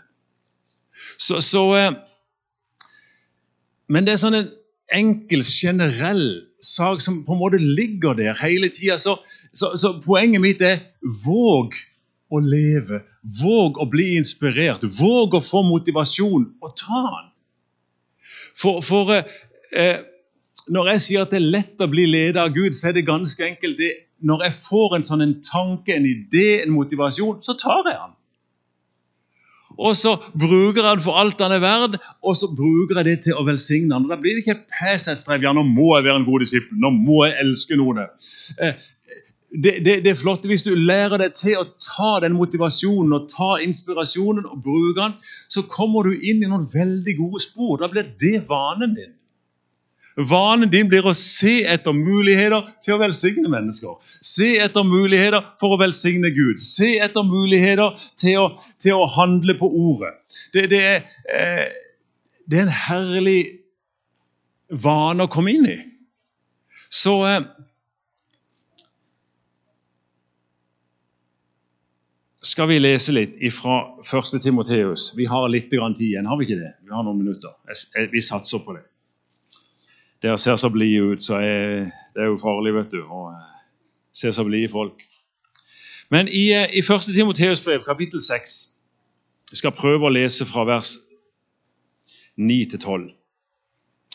Så, 1.17 1.41
så 1.41 1.65
eh, 1.81 1.91
Men 3.89 4.05
det 4.05 4.17
er 4.17 4.21
sånn 4.21 4.37
en 4.37 4.53
enkel, 4.93 5.45
generell 5.47 6.27
sak 6.61 7.01
som 7.01 7.23
på 7.25 7.33
en 7.33 7.41
måte 7.41 7.61
ligger 7.63 8.17
der 8.19 8.37
hele 8.43 8.69
tida. 8.69 9.01
Så, 9.01 9.17
så, 9.57 9.73
så 9.81 9.97
poenget 10.05 10.45
mitt 10.45 10.65
er 10.65 10.83
våg 11.25 11.77
å 12.33 12.41
leve. 12.43 13.03
Våg 13.41 13.79
å 13.83 13.87
bli 13.91 14.15
inspirert. 14.17 14.85
Våg 14.99 15.39
å 15.39 15.43
få 15.45 15.63
motivasjon, 15.67 16.51
og 16.63 16.77
ta 16.79 17.03
den. 17.07 17.31
For, 18.57 18.83
for 18.85 19.13
eh, 19.15 19.39
eh, 19.77 19.99
når 20.73 20.93
jeg 20.95 21.05
sier 21.05 21.25
at 21.27 21.33
det 21.33 21.39
er 21.39 21.53
lett 21.55 21.83
å 21.83 21.91
bli 21.91 22.07
ledet 22.11 22.41
av 22.43 22.53
Gud, 22.55 22.75
så 22.75 22.91
er 22.91 22.97
det 22.97 23.07
ganske 23.07 23.45
enkelt 23.47 23.79
det. 23.79 23.93
Når 24.27 24.47
jeg 24.47 24.57
får 24.59 24.97
en 24.97 25.05
sånn 25.07 25.23
en 25.23 25.35
tanke, 25.45 25.95
en 25.95 26.07
idé, 26.09 26.63
en 26.63 26.73
motivasjon, 26.75 27.43
så 27.45 27.55
tar 27.61 27.83
jeg 27.85 27.93
den. 27.93 28.15
Og 29.77 29.93
så 29.99 30.15
bruker 30.33 30.81
jeg 30.81 30.87
den 30.87 31.03
for 31.05 31.21
alt 31.21 31.37
den 31.39 31.53
er 31.53 31.61
verd, 31.61 31.99
og 32.25 32.37
så 32.39 32.49
bruker 32.49 33.01
jeg 33.01 33.09
det 33.11 33.17
til 33.27 33.37
å 33.37 33.45
velsigne 33.45 33.93
den. 33.93 34.09
Da 34.09 34.17
blir 34.21 34.39
det 34.39 34.47
ikke 34.47 34.63
PS-strev. 34.73 35.45
Ja, 35.45 35.53
nå 35.53 35.67
må 35.69 35.91
jeg 35.99 36.07
være 36.07 36.23
en 36.23 36.29
god 36.29 36.47
disippel. 36.47 36.79
Nå 36.81 36.95
må 36.97 37.27
jeg 37.27 37.37
elske 37.45 37.77
noen. 37.79 38.07
Eh, 38.57 38.81
det, 39.51 39.85
det, 39.85 40.01
det, 40.05 40.11
er 40.11 40.19
flott 40.19 40.47
hvis 40.49 40.65
du 40.67 40.73
lærer 40.75 41.21
deg 41.23 41.37
til 41.39 41.61
å 41.61 41.69
ta 41.81 42.17
den 42.25 42.35
motivasjonen 42.37 43.15
og 43.15 43.29
ta 43.31 43.57
inspirasjonen 43.63 44.49
og 44.49 44.63
bruke 44.65 44.99
den, 44.99 45.15
så 45.49 45.63
kommer 45.71 46.09
du 46.09 46.17
inn 46.17 46.43
i 46.43 46.51
noen 46.51 46.67
veldig 46.73 47.15
gode 47.21 47.45
spor. 47.45 47.79
Da 47.81 47.89
blir 47.93 48.11
det 48.21 48.43
vanen 48.51 48.97
din. 48.97 49.15
Vanen 50.17 50.71
din 50.73 50.89
blir 50.89 51.05
å 51.05 51.13
se 51.17 51.59
etter 51.69 51.93
muligheter 51.93 52.65
til 52.85 52.95
å 52.95 53.01
velsigne 53.03 53.51
mennesker. 53.53 53.99
Se 54.25 54.55
etter 54.65 54.87
muligheter 54.89 55.45
for 55.61 55.77
å 55.77 55.81
velsigne 55.81 56.31
Gud. 56.33 56.63
Se 56.65 56.95
etter 57.05 57.27
muligheter 57.27 57.93
til 58.17 58.41
å, 58.41 58.47
til 58.81 58.97
å 58.97 59.11
handle 59.19 59.59
på 59.61 59.69
ordet. 59.69 60.15
Det, 60.57 60.65
det, 60.73 60.81
er, 60.81 61.05
eh, 61.29 61.67
det, 62.49 62.63
er, 62.63 62.65
en 62.65 62.79
herlig 62.89 63.41
vane 64.73 65.27
å 65.27 65.33
komme 65.33 65.53
inn 65.53 65.69
i. 65.69 65.77
Så 66.89 67.19
eh, 67.29 67.43
skal 72.47 72.69
vi 72.71 72.79
lese 72.79 73.15
litt 73.15 73.39
fra 73.55 73.81
1. 74.07 74.37
Timoteus. 74.43 75.11
Vi 75.17 75.27
har 75.27 75.49
litt 75.51 75.71
tid 75.71 76.05
igjen, 76.11 76.27
har 76.27 76.39
vi 76.39 76.47
ikke 76.47 76.61
det? 76.61 76.75
Vi 76.87 76.95
har 76.95 77.03
noen 77.07 77.19
minutter. 77.19 77.57
Vi 78.13 78.23
satser 78.23 78.63
på 78.63 78.77
det 78.77 78.87
dere 80.23 80.39
ser 80.39 80.57
så 80.57 80.71
blide 80.73 81.03
ut, 81.03 81.25
så 81.25 81.35
er, 81.35 81.91
det 82.15 82.25
er 82.25 82.31
jo 82.33 82.41
farlig, 82.41 82.75
vet 82.75 82.95
du. 82.95 83.03
å 83.05 83.29
se 84.17 84.33
så 84.33 84.45
blide 84.47 84.73
folk. 84.73 85.03
Men 86.11 86.29
i, 86.29 86.49
eh, 86.55 86.71
i 86.73 86.83
1. 86.83 87.13
Timoteus 87.15 87.61
brev, 87.61 87.83
kapittel 87.85 88.23
6, 88.23 88.57
jeg 89.51 89.61
skal 89.61 89.75
prøve 89.77 90.07
å 90.07 90.13
lese 90.13 90.47
fra 90.49 90.65
vers 90.65 90.97
9 92.37 92.65
til 92.71 92.79
12. 92.81 93.11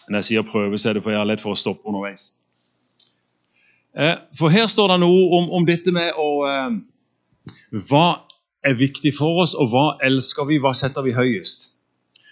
Når 0.09 0.17
jeg 0.17 0.29
sier 0.29 0.47
prøve, 0.47 0.77
så 0.77 0.89
er 0.89 0.97
det 0.97 1.03
for 1.03 1.13
jeg 1.13 1.21
har 1.21 1.29
lett 1.29 1.43
for 1.43 1.53
å 1.53 1.59
stoppe 1.59 1.87
underveis. 1.87 2.31
Eh, 3.95 4.15
for 4.37 4.49
her 4.49 4.67
står 4.71 4.93
det 4.93 5.01
noe 5.03 5.27
om, 5.37 5.49
om 5.51 5.67
dette 5.67 5.91
med 5.93 6.15
å 6.17 6.29
eh, 6.47 6.79
Hva 7.89 8.07
er 8.63 8.77
viktig 8.77 9.13
for 9.17 9.43
oss, 9.43 9.53
og 9.57 9.71
hva 9.73 9.85
elsker 10.05 10.47
vi, 10.49 10.59
hva 10.61 10.73
setter 10.77 11.05
vi 11.05 11.15
høyest? 11.17 11.71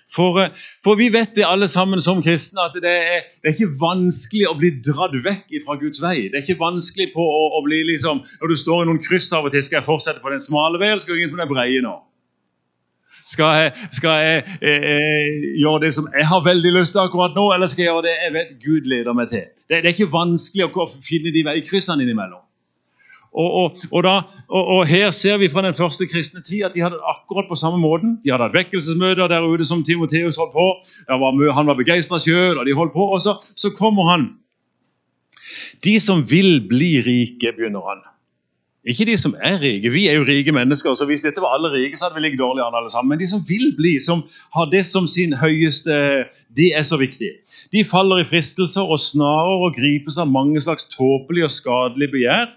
For, 0.10 0.40
eh, 0.42 0.50
for, 0.84 0.98
vi 0.98 1.12
vet 1.14 1.36
det 1.38 1.46
alle 1.46 1.68
sammen 1.70 2.02
som 2.02 2.24
kristne, 2.26 2.64
at 2.66 2.78
det 2.82 2.90
er, 2.90 3.28
det 3.42 3.52
er, 3.52 3.54
ikke 3.54 3.78
vanskelig 3.82 4.48
å 4.50 4.56
bli 4.58 4.72
dratt 4.82 5.14
vekk 5.26 5.60
fra 5.66 5.78
Guds 5.78 6.02
vei. 6.02 6.32
Det 6.32 6.40
er 6.40 6.46
ikke 6.46 6.62
vanskelig 6.62 7.12
på 7.14 7.22
å, 7.22 7.44
å, 7.60 7.62
bli 7.66 7.84
liksom 7.92 8.24
Når 8.42 8.50
du 8.50 8.58
står 8.58 8.84
i 8.84 8.90
noen 8.90 9.02
kryss 9.06 9.30
av 9.38 9.46
og 9.46 9.54
til, 9.54 9.64
skal 9.66 9.80
jeg 9.80 9.90
fortsette 9.90 10.24
på 10.24 10.34
den 10.34 10.42
smale 10.42 10.82
veien, 10.82 10.96
eller 10.96 11.06
skal 11.06 11.18
jeg 11.18 11.30
inn 11.30 11.36
på 11.36 11.42
den 11.42 11.52
breie 11.52 11.86
nå? 11.86 11.96
Skal 13.30 13.54
jeg, 13.62 13.88
skal 13.94 14.16
jeg 14.18 14.38
jeg, 14.66 14.78
jeg, 14.82 15.40
gjøre 15.62 15.84
det 15.84 15.94
som 15.94 16.10
jeg 16.10 16.26
har 16.26 16.42
veldig 16.42 16.72
lyst 16.80 16.96
til 16.96 17.04
akkurat 17.04 17.36
nå, 17.38 17.46
eller 17.54 17.70
skal 17.70 17.84
jeg 17.84 17.92
gjøre 17.92 18.08
det 18.08 18.16
jeg 18.18 18.34
vet 18.40 18.54
Gud 18.64 18.90
leder 18.90 19.18
meg 19.18 19.30
til? 19.30 19.46
Det, 19.70 19.84
det 19.84 19.92
er 19.92 19.94
ikke 19.94 20.10
vanskelig 20.16 20.72
å 20.74 20.90
finne 20.90 21.34
de 21.36 21.46
veikryssene 21.46 22.02
innimellom. 22.02 22.42
Og, 23.34 23.54
og, 23.54 23.78
og, 23.92 24.04
da, 24.04 24.14
og, 24.50 24.88
Her 24.88 25.12
ser 25.12 25.38
vi 25.38 25.50
fra 25.50 25.62
den 25.62 25.76
første 25.78 26.08
kristne 26.10 26.42
tid 26.42 26.64
at 26.66 26.74
de 26.74 26.82
hadde 26.82 26.98
akkurat 27.06 27.46
på 27.50 27.56
samme 27.56 27.78
måten. 27.78 28.18
De 28.24 28.32
hadde 28.34 28.48
hatt 28.48 28.58
vekkelsesmøter 28.58 29.30
der 29.30 29.46
ute 29.46 29.66
som 29.66 29.84
Timoteus 29.86 30.40
holdt 30.42 30.56
på. 30.56 30.68
Var, 31.08 31.42
han 31.54 31.70
var 31.70 31.78
begeistra 31.78 32.20
sjøl, 32.20 32.58
og 32.58 32.66
de 32.66 32.74
holdt 32.76 32.94
på. 32.94 33.06
Og 33.06 33.22
så, 33.22 33.38
så, 33.56 33.70
kommer 33.78 34.10
han. 34.10 34.30
De 35.86 36.00
som 36.02 36.26
vil 36.30 36.64
bli 36.70 36.98
rike, 37.06 37.54
begynner 37.54 37.86
han. 37.86 38.02
Ikke 38.90 39.06
de 39.06 39.18
som 39.20 39.36
er 39.44 39.60
rike. 39.62 39.92
Vi 39.94 40.08
er 40.10 40.18
jo 40.18 40.26
rike 40.26 40.52
mennesker. 40.56 40.96
så 40.96 41.06
Hvis 41.06 41.22
dette 41.22 41.42
var 41.42 41.54
alle 41.54 41.70
rike, 41.70 41.98
så 41.98 42.08
hadde 42.08 42.18
vi 42.18 42.26
ligget 42.26 42.42
dårlig 42.42 42.66
an 42.66 42.78
alle 42.80 42.90
sammen. 42.90 43.14
Men 43.14 43.20
de 43.22 43.28
som 43.30 43.44
vil 43.48 43.76
bli, 43.78 44.00
som 44.02 44.24
har 44.56 44.72
det 44.72 44.86
som 44.90 45.08
sin 45.08 45.36
høyeste 45.38 46.26
de 46.58 46.72
er 46.74 46.84
så 46.84 46.98
viktige. 46.98 47.44
De 47.72 47.86
faller 47.86 48.24
i 48.24 48.26
fristelser 48.26 48.82
og 48.82 49.00
snarer 49.00 49.68
og 49.68 49.76
gripes 49.78 50.18
av 50.18 50.32
mange 50.32 50.62
slags 50.62 50.90
tåpelige 50.90 51.46
og 51.46 51.54
skadelige 51.54 52.16
begjær 52.16 52.48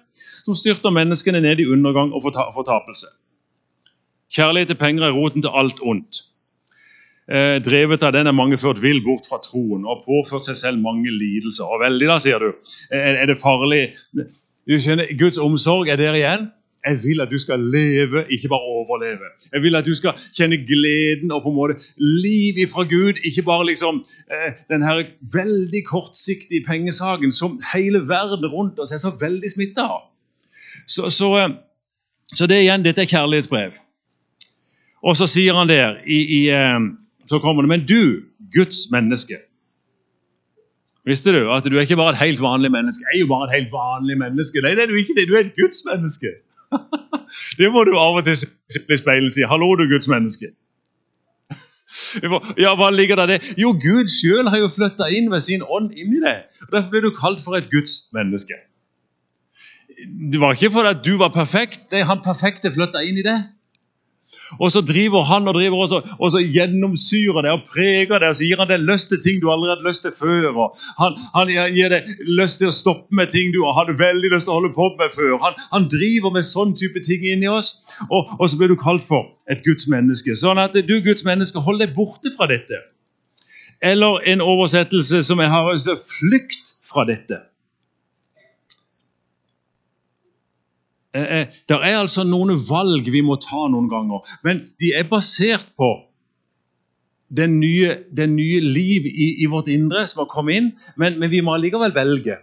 som 0.44 0.56
styrter 0.58 0.94
menneskene 0.94 1.40
ned 1.40 1.62
i 1.62 1.68
undergang 1.70 2.12
og 2.12 2.24
fortapelse. 2.26 3.06
Kjærlighet 4.32 4.72
til 4.72 4.80
penger 4.80 5.06
er 5.06 5.16
roten 5.16 5.42
til 5.42 5.52
alt 5.54 5.80
ondt. 5.82 6.22
Eh, 7.32 7.58
drevet 7.62 8.02
av 8.02 8.12
den 8.16 8.26
er 8.26 8.34
mange 8.34 8.58
ført 8.58 8.80
vill 8.82 8.98
bort 9.04 9.28
fra 9.28 9.38
troen 9.44 9.84
og 9.86 10.02
påført 10.06 10.48
seg 10.48 10.58
selv 10.58 10.82
mange 10.82 11.12
lidelser. 11.12 11.68
Og 11.68 11.84
veldig, 11.84 12.08
da, 12.10 12.16
sier 12.20 12.42
du. 12.42 12.50
Er, 12.90 13.22
er 13.22 13.30
det 13.30 13.38
farlig? 13.40 13.84
Du 14.66 14.74
skjønner, 14.80 15.12
Guds 15.20 15.38
omsorg 15.38 15.92
er 15.92 16.00
der 16.00 16.18
igjen. 16.18 16.50
Jeg 16.82 16.98
vil 17.04 17.22
at 17.22 17.30
du 17.30 17.38
skal 17.38 17.62
leve, 17.62 18.24
ikke 18.26 18.48
bare 18.50 18.66
overleve. 18.74 19.28
Jeg 19.52 19.62
vil 19.62 19.78
at 19.78 19.86
du 19.86 19.94
skal 19.94 20.18
kjenne 20.34 20.58
gleden 20.66 21.30
og 21.30 21.44
på 21.44 21.52
en 21.52 21.58
måte 21.60 21.76
liv 21.98 22.58
ifra 22.64 22.82
Gud. 22.90 23.20
Ikke 23.22 23.44
bare 23.46 23.68
liksom 23.70 24.02
eh, 24.26 24.58
den 24.72 24.82
her 24.82 25.04
veldig 25.34 25.84
kortsiktige 25.86 26.64
pengesaken 26.66 27.30
som 27.32 27.60
hele 27.74 28.02
verden 28.08 28.50
rundt 28.50 28.82
oss 28.82 28.90
er 28.90 28.98
så 28.98 29.14
veldig 29.20 29.50
smitta 29.54 29.86
av. 29.86 30.08
Så, 30.86 31.10
så, 31.10 31.30
eh, 31.38 31.54
så, 32.36 32.46
det 32.46 32.62
igjen, 32.62 32.84
dette 32.84 33.02
er 33.02 33.10
kjærlighetsbrev. 33.10 33.78
Og 35.02 35.16
så 35.18 35.26
sier 35.26 35.56
han 35.58 35.70
der 35.70 35.98
i, 36.06 36.20
i, 36.40 36.42
eh, 36.50 36.80
Så 37.28 37.38
kommer 37.38 37.62
det 37.62 37.68
Men 37.68 37.86
du, 37.86 38.22
Guds 38.54 38.90
menneske. 38.90 39.38
Visste 41.06 41.32
du 41.34 41.50
at 41.50 41.66
du 41.66 41.76
er 41.76 41.82
ikke 41.82 41.98
bare 41.98 42.14
et 42.14 42.22
helt 42.22 42.42
vanlig 42.42 42.70
menneske? 42.70 43.02
Jeg 43.10 43.18
er 43.18 43.24
jo 43.24 43.30
bare 43.30 43.48
et 43.48 43.56
helt 43.58 43.72
vanlig 43.74 44.18
menneske. 44.18 44.62
Nei, 44.62 44.74
det 44.78 44.84
er 44.84 44.90
du 44.90 44.94
ikke 44.94 45.16
det. 45.18 45.26
Du 45.28 45.34
er 45.34 45.46
et 45.46 45.56
Guds 45.56 45.82
menneske. 45.88 46.30
det 47.58 47.70
må 47.74 47.82
du 47.84 47.96
av 47.98 48.20
og 48.20 48.26
til 48.26 48.36
se 48.38 48.80
i 48.80 48.98
speilet 49.00 49.30
og 49.30 49.34
si. 49.34 49.42
'Hallo, 49.42 49.74
du 49.74 49.88
Guds 49.90 50.08
menneske'. 50.08 50.52
Ja, 52.64 52.72
Hva 52.78 52.90
ligger 52.90 53.16
der 53.16 53.26
det? 53.26 53.54
Jo, 53.58 53.72
Gud 53.72 54.08
sjøl 54.08 54.48
har 54.48 54.58
jo 54.58 54.68
flytta 54.72 55.10
inn 55.12 55.28
ved 55.30 55.42
sin 55.44 55.62
ånd 55.62 55.90
inni 55.92 56.22
deg. 56.22 56.46
Derfor 56.72 56.88
blir 56.90 57.04
du 57.04 57.10
kalt 57.16 57.42
for 57.44 57.58
et 57.58 57.68
Guds 57.70 58.08
menneske. 58.16 58.56
Det 60.02 60.40
var 60.40 60.54
ikke 60.56 60.72
fordi 60.74 60.94
du 61.04 61.18
var 61.18 61.32
perfekt. 61.34 61.80
Det 61.90 62.00
er 62.02 62.08
han 62.10 62.22
perfekte 62.24 62.72
flytta 62.74 63.04
inn 63.06 63.20
i 63.20 63.26
det. 63.26 63.40
Og 64.60 64.72
så 64.72 64.80
driver 64.80 65.22
han 65.22 65.48
og 65.48 65.54
driver 65.54 65.76
også, 65.84 65.98
og 66.18 66.32
så 66.32 66.40
gjennomsyrer 66.40 67.44
det 67.44 67.50
og 67.50 67.60
preger 67.72 68.18
det. 68.18 68.28
og 68.28 68.36
Så 68.36 68.44
gir 68.44 68.60
han 68.60 68.68
deg 68.68 68.84
lyst 68.84 69.08
til 69.08 69.20
ting 69.24 69.40
du 69.42 69.48
aldri 69.52 69.70
hadde 69.72 69.88
lyst 69.88 70.04
til 70.04 70.14
før. 70.18 70.48
Han, 70.98 71.16
han, 71.36 71.52
gir 71.76 71.92
deg 71.92 72.08
lyst 72.40 72.60
til 72.60 72.68
å 72.68 72.74
stoppe 72.76 73.16
med 73.16 73.32
ting 73.32 73.52
du 73.54 73.62
hadde 73.76 73.96
veldig 74.00 74.32
lyst 74.34 74.48
til 74.48 74.54
å 74.54 74.58
holde 74.60 74.72
på 74.76 74.88
med 74.98 75.14
før. 75.16 75.36
Han, 75.44 75.60
han 75.74 75.88
driver 75.92 76.34
med 76.34 76.48
sånn 76.48 76.74
type 76.78 77.04
ting 77.06 77.24
inni 77.32 77.48
oss, 77.48 77.74
og, 78.10 78.34
og, 78.38 78.48
så 78.50 78.58
blir 78.60 78.72
du 78.72 78.76
kalt 78.80 79.06
for 79.08 79.32
et 79.52 79.64
Guds 79.66 79.88
menneske. 79.88 80.36
Sånn 80.36 80.60
at 80.60 80.76
du, 80.76 80.98
Guds 81.04 81.24
menneske, 81.28 81.62
hold 81.62 81.80
deg 81.84 81.96
borte 81.96 82.34
fra 82.36 82.50
dette. 82.50 82.82
Eller 83.82 84.20
en 84.34 84.44
oversettelse 84.44 85.24
som 85.26 85.40
jeg 85.42 85.50
har, 85.50 85.72
flykt 86.06 86.76
fra 86.92 87.08
dette. 87.08 87.40
eh, 87.40 87.40
eh 87.40 87.50
Det 91.12 91.76
er 91.76 91.98
altså 91.98 92.24
noen 92.24 92.54
valg 92.68 93.08
vi 93.12 93.20
må 93.24 93.36
ta 93.40 93.66
noen 93.68 93.90
ganger, 93.90 94.24
men 94.46 94.62
de 94.80 94.94
er 94.96 95.08
basert 95.10 95.74
på 95.76 95.90
den 97.32 97.58
nye, 97.60 97.96
nye 98.28 98.60
liv 98.60 99.08
i, 99.08 99.28
i, 99.42 99.48
vårt 99.48 99.68
indre 99.72 100.04
som 100.08 100.22
har 100.22 100.30
kommet 100.32 100.58
inn, 100.58 100.70
men, 101.00 101.18
men 101.20 101.32
vi 101.32 101.40
må 101.44 101.54
allikevel 101.56 101.94
velge. 101.96 102.36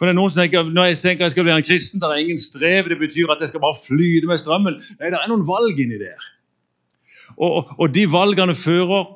For 0.00 0.08
det 0.08 0.14
er 0.14 0.16
noen 0.16 0.32
som 0.32 0.40
tenker, 0.40 0.68
Når 0.72 0.86
jeg 0.88 0.98
tenker 1.02 1.26
jeg 1.26 1.34
skal 1.34 1.44
være 1.44 1.60
en 1.60 1.66
kristen, 1.66 2.00
det 2.00 2.08
er 2.08 2.22
ingen 2.22 2.40
strev, 2.40 2.88
det 2.88 2.96
betyr 3.00 3.32
at 3.34 3.42
jeg 3.44 3.52
skal 3.52 3.60
bare 3.60 3.80
flyte 3.84 4.30
med 4.30 4.40
strømmen. 4.40 4.78
Nei, 4.96 5.10
det 5.12 5.18
er 5.18 5.28
noen 5.28 5.44
valg 5.48 5.80
inni 5.80 6.00
der. 6.00 6.28
Og, 7.36 7.74
og 7.76 7.92
de 7.92 8.06
valgene 8.10 8.56
fører 8.56 9.10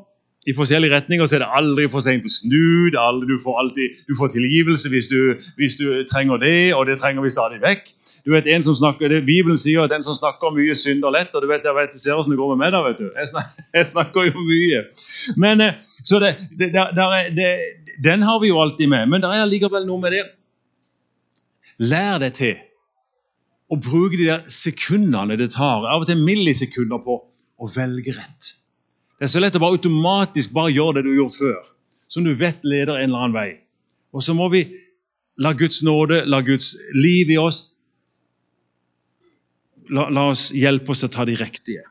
i 0.45 0.53
forskjellige 0.53 0.93
retninger, 0.93 1.25
så 1.25 1.39
er 1.39 1.47
det 1.47 1.53
aldri 1.57 1.89
for 1.89 2.05
sent 2.05 2.29
å 2.29 2.33
snu. 2.33 2.93
Aldri, 3.01 3.31
du, 3.33 3.41
får 3.41 3.61
alltid, 3.63 4.03
du 4.05 4.13
får 4.19 4.35
tilgivelse 4.37 4.93
hvis 4.93 5.09
du, 5.09 5.21
hvis 5.57 5.79
du 5.81 5.87
trenger 6.11 6.43
det, 6.45 6.59
og 6.77 6.85
det 6.91 6.99
trenger 7.01 7.25
vi 7.25 7.33
stadig 7.33 7.63
vekk. 7.65 7.89
Du 8.25 8.33
vet, 8.33 8.47
en 8.49 8.63
som 8.65 8.77
snakker, 8.77 9.11
det, 9.13 9.21
Bibelen 9.27 9.59
sier 9.61 9.85
at 9.85 9.93
den 9.93 10.05
som 10.05 10.17
snakker 10.17 10.53
mye, 10.57 10.73
synder 10.79 11.13
lett. 11.13 11.35
og 11.37 11.43
du 11.45 11.49
vet, 11.51 11.65
jeg 11.65 11.77
vet, 11.77 11.91
jeg 11.93 12.01
ser 12.01 12.17
hvordan 12.17 12.33
det 12.33 12.39
går 12.41 12.53
med 12.55 12.61
meg 12.63 12.71
da, 12.73 12.81
vet 12.87 13.03
du. 13.03 13.09
Jeg 13.13 13.29
snakker, 13.29 13.65
jeg 13.79 13.89
snakker 13.91 14.29
jo 14.31 14.45
mye. 14.47 14.85
Men, 15.45 15.61
eh, 15.61 15.83
så 16.09 16.21
det, 16.23 16.31
det, 16.57 16.71
der 16.73 17.17
er, 17.19 17.59
Den 18.05 18.25
har 18.25 18.41
vi 18.41 18.49
jo 18.49 18.61
alltid 18.63 18.89
med. 18.89 19.11
Men 19.13 19.21
det 19.21 19.29
er 19.29 19.45
likevel 19.51 19.85
noe 19.87 20.01
med 20.01 20.17
det. 20.17 20.23
Lær 21.85 22.23
deg 22.23 22.33
til 22.39 22.57
å 23.69 23.77
bruke 23.81 24.17
de 24.17 24.31
der 24.31 24.49
sekundene 24.49 25.37
det 25.37 25.51
tar, 25.53 25.85
av 25.85 26.05
og 26.05 26.09
til 26.09 26.21
millisekunder, 26.21 27.03
på 27.05 27.19
å 27.61 27.69
velge 27.77 28.17
rett. 28.17 28.55
Det 29.19 29.29
er 29.29 29.33
så 29.35 29.43
lett 29.43 29.57
å 29.57 29.63
bare 29.63 29.77
automatisk 29.77 30.53
bare 30.57 30.73
gjøre 30.73 30.99
det 30.99 31.05
du 31.05 31.13
har 31.13 31.21
gjort 31.23 31.39
før, 31.43 31.61
som 32.09 32.25
du 32.25 32.33
vet 32.39 32.65
leder 32.65 32.97
en 32.97 33.09
eller 33.11 33.27
annen 33.27 33.37
vei. 33.37 33.49
Og 34.15 34.25
så 34.25 34.35
må 34.37 34.49
vi 34.53 34.65
la 35.41 35.53
Guds 35.59 35.83
nåde, 35.85 36.23
la 36.31 36.41
Guds 36.47 36.75
liv 36.97 37.33
i 37.35 37.39
oss 37.41 37.74
La, 39.93 40.09
la 40.09 40.31
oss 40.33 40.49
hjelpe 40.55 40.95
oss 40.95 41.03
til 41.03 41.11
å 41.11 41.13
ta 41.13 41.27
de 41.29 41.37
riktige. 41.37 41.85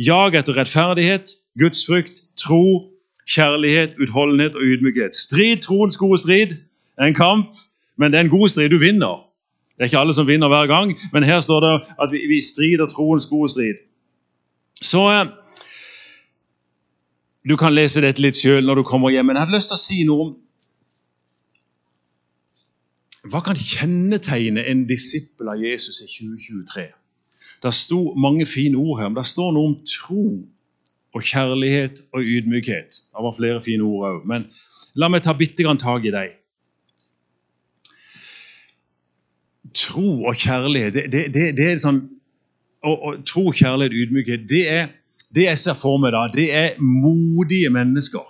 Jag 0.00 0.34
etter 0.36 0.56
rettferdighet, 0.56 1.32
Guds 1.60 1.84
frykt, 1.86 2.20
tro, 2.40 2.90
kjærlighet, 3.28 3.96
utholdenhet 4.00 4.56
og 4.58 4.64
ydmykhet. 4.64 5.16
Strid 5.16 5.62
troens 5.64 5.98
gode 6.00 6.18
strid. 6.20 6.56
En 7.00 7.14
kamp, 7.16 7.56
men 7.96 8.12
det 8.12 8.20
er 8.20 8.26
en 8.26 8.32
god 8.32 8.48
strid. 8.52 8.70
Du 8.72 8.78
vinner. 8.80 9.20
Det 9.76 9.86
er 9.86 9.90
ikke 9.90 10.02
alle 10.02 10.14
som 10.14 10.28
vinner 10.28 10.48
hver 10.52 10.66
gang, 10.68 10.92
men 11.12 11.24
her 11.24 11.40
står 11.40 11.60
det 11.64 11.72
at 12.02 12.12
vi, 12.12 12.20
vi 12.28 12.42
strider 12.44 12.86
troens 12.92 13.26
gode 13.26 13.48
strid. 13.52 13.80
Så 14.82 15.06
eh, 15.12 15.26
Du 17.48 17.56
kan 17.56 17.72
lese 17.72 18.02
dette 18.04 18.20
litt 18.20 18.36
sjøl 18.36 18.66
når 18.68 18.82
du 18.82 18.82
kommer 18.84 19.08
hjem, 19.08 19.30
men 19.30 19.36
jeg 19.36 19.46
hadde 19.46 19.56
lyst 19.56 19.70
til 19.72 19.78
å 19.78 19.80
si 19.80 20.02
noe 20.04 20.26
om 20.26 20.36
hva 23.32 23.40
kan 23.44 23.56
kjennetegne 23.56 24.62
en 24.68 24.86
disippel 24.88 25.48
av 25.52 25.60
Jesus 25.60 26.00
i 26.04 26.08
2023? 26.08 26.86
Det 27.62 27.74
sto 27.76 28.14
mange 28.16 28.46
fine 28.46 28.78
ord 28.78 29.00
her, 29.00 29.08
men 29.08 29.18
det 29.20 29.26
står 29.28 29.52
noe 29.52 29.72
om 29.72 29.78
tro 29.84 30.24
og 31.14 31.24
kjærlighet 31.26 32.00
og 32.14 32.22
ydmykhet. 32.22 33.00
Det 33.10 33.24
var 33.26 33.36
flere 33.36 33.62
fine 33.62 33.84
ord 33.84 34.06
òg, 34.08 34.22
men 34.28 34.46
la 34.94 35.10
meg 35.10 35.24
ta 35.24 35.34
bitte 35.36 35.66
grann 35.66 35.80
tak 35.80 36.06
i 36.08 36.14
dem. 36.14 36.36
Tro 39.76 40.24
og 40.26 40.34
kjærlighet, 40.40 40.94
det, 40.94 41.04
det, 41.12 41.26
det, 41.34 41.44
det 41.58 41.68
er 41.68 41.82
sånn 41.82 42.00
og, 42.80 42.94
og, 42.96 43.18
Tro, 43.28 43.50
kjærlighet, 43.52 43.92
ydmykhet, 43.92 44.46
det 44.48 44.64
er 44.72 44.86
det 45.34 45.44
jeg 45.44 45.58
ser 45.60 45.76
for 45.78 46.00
meg 46.00 46.14
da, 46.14 46.24
det 46.32 46.48
er 46.56 46.78
modige 46.80 47.70
mennesker 47.70 48.24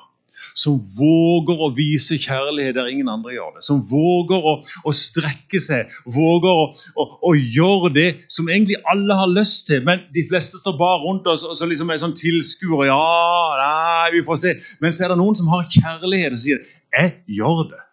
som 0.54 0.78
våger 0.96 1.60
å 1.60 1.70
vise 1.76 2.18
kjærlighet 2.20 2.76
der 2.76 2.90
ingen 2.92 3.10
andre 3.12 3.34
gjør 3.34 3.56
det. 3.56 3.64
Som 3.66 3.82
våger 3.90 4.46
å, 4.52 4.56
å 4.84 4.94
strekke 4.94 5.60
seg, 5.62 5.90
våger 6.04 6.50
å, 6.50 6.64
å, 6.94 7.06
å, 7.30 7.34
gjøre 7.34 7.92
det 7.94 8.08
som 8.30 8.48
egentlig 8.48 8.80
alle 8.90 9.18
har 9.18 9.30
lyst 9.32 9.68
til. 9.70 9.84
Men 9.86 10.04
de 10.14 10.24
fleste 10.28 10.60
står 10.60 10.78
bare 10.80 11.02
rundt 11.04 11.28
oss 11.30 11.44
og 11.46 11.56
så 11.58 11.68
liksom 11.68 11.92
er 11.92 12.02
sånn 12.02 12.16
tilskuere. 12.18 12.90
Ja, 12.90 13.60
nei, 13.60 14.16
vi 14.16 14.24
får 14.26 14.42
se. 14.44 14.56
Men 14.82 14.96
så 14.96 15.06
er 15.06 15.14
det 15.14 15.20
noen 15.20 15.38
som 15.38 15.50
har 15.52 15.68
kjærlighet 15.68 16.36
og 16.36 16.42
sier 16.42 16.66
'Jeg 16.90 17.14
gjør 17.38 17.62
det'. 17.70 17.86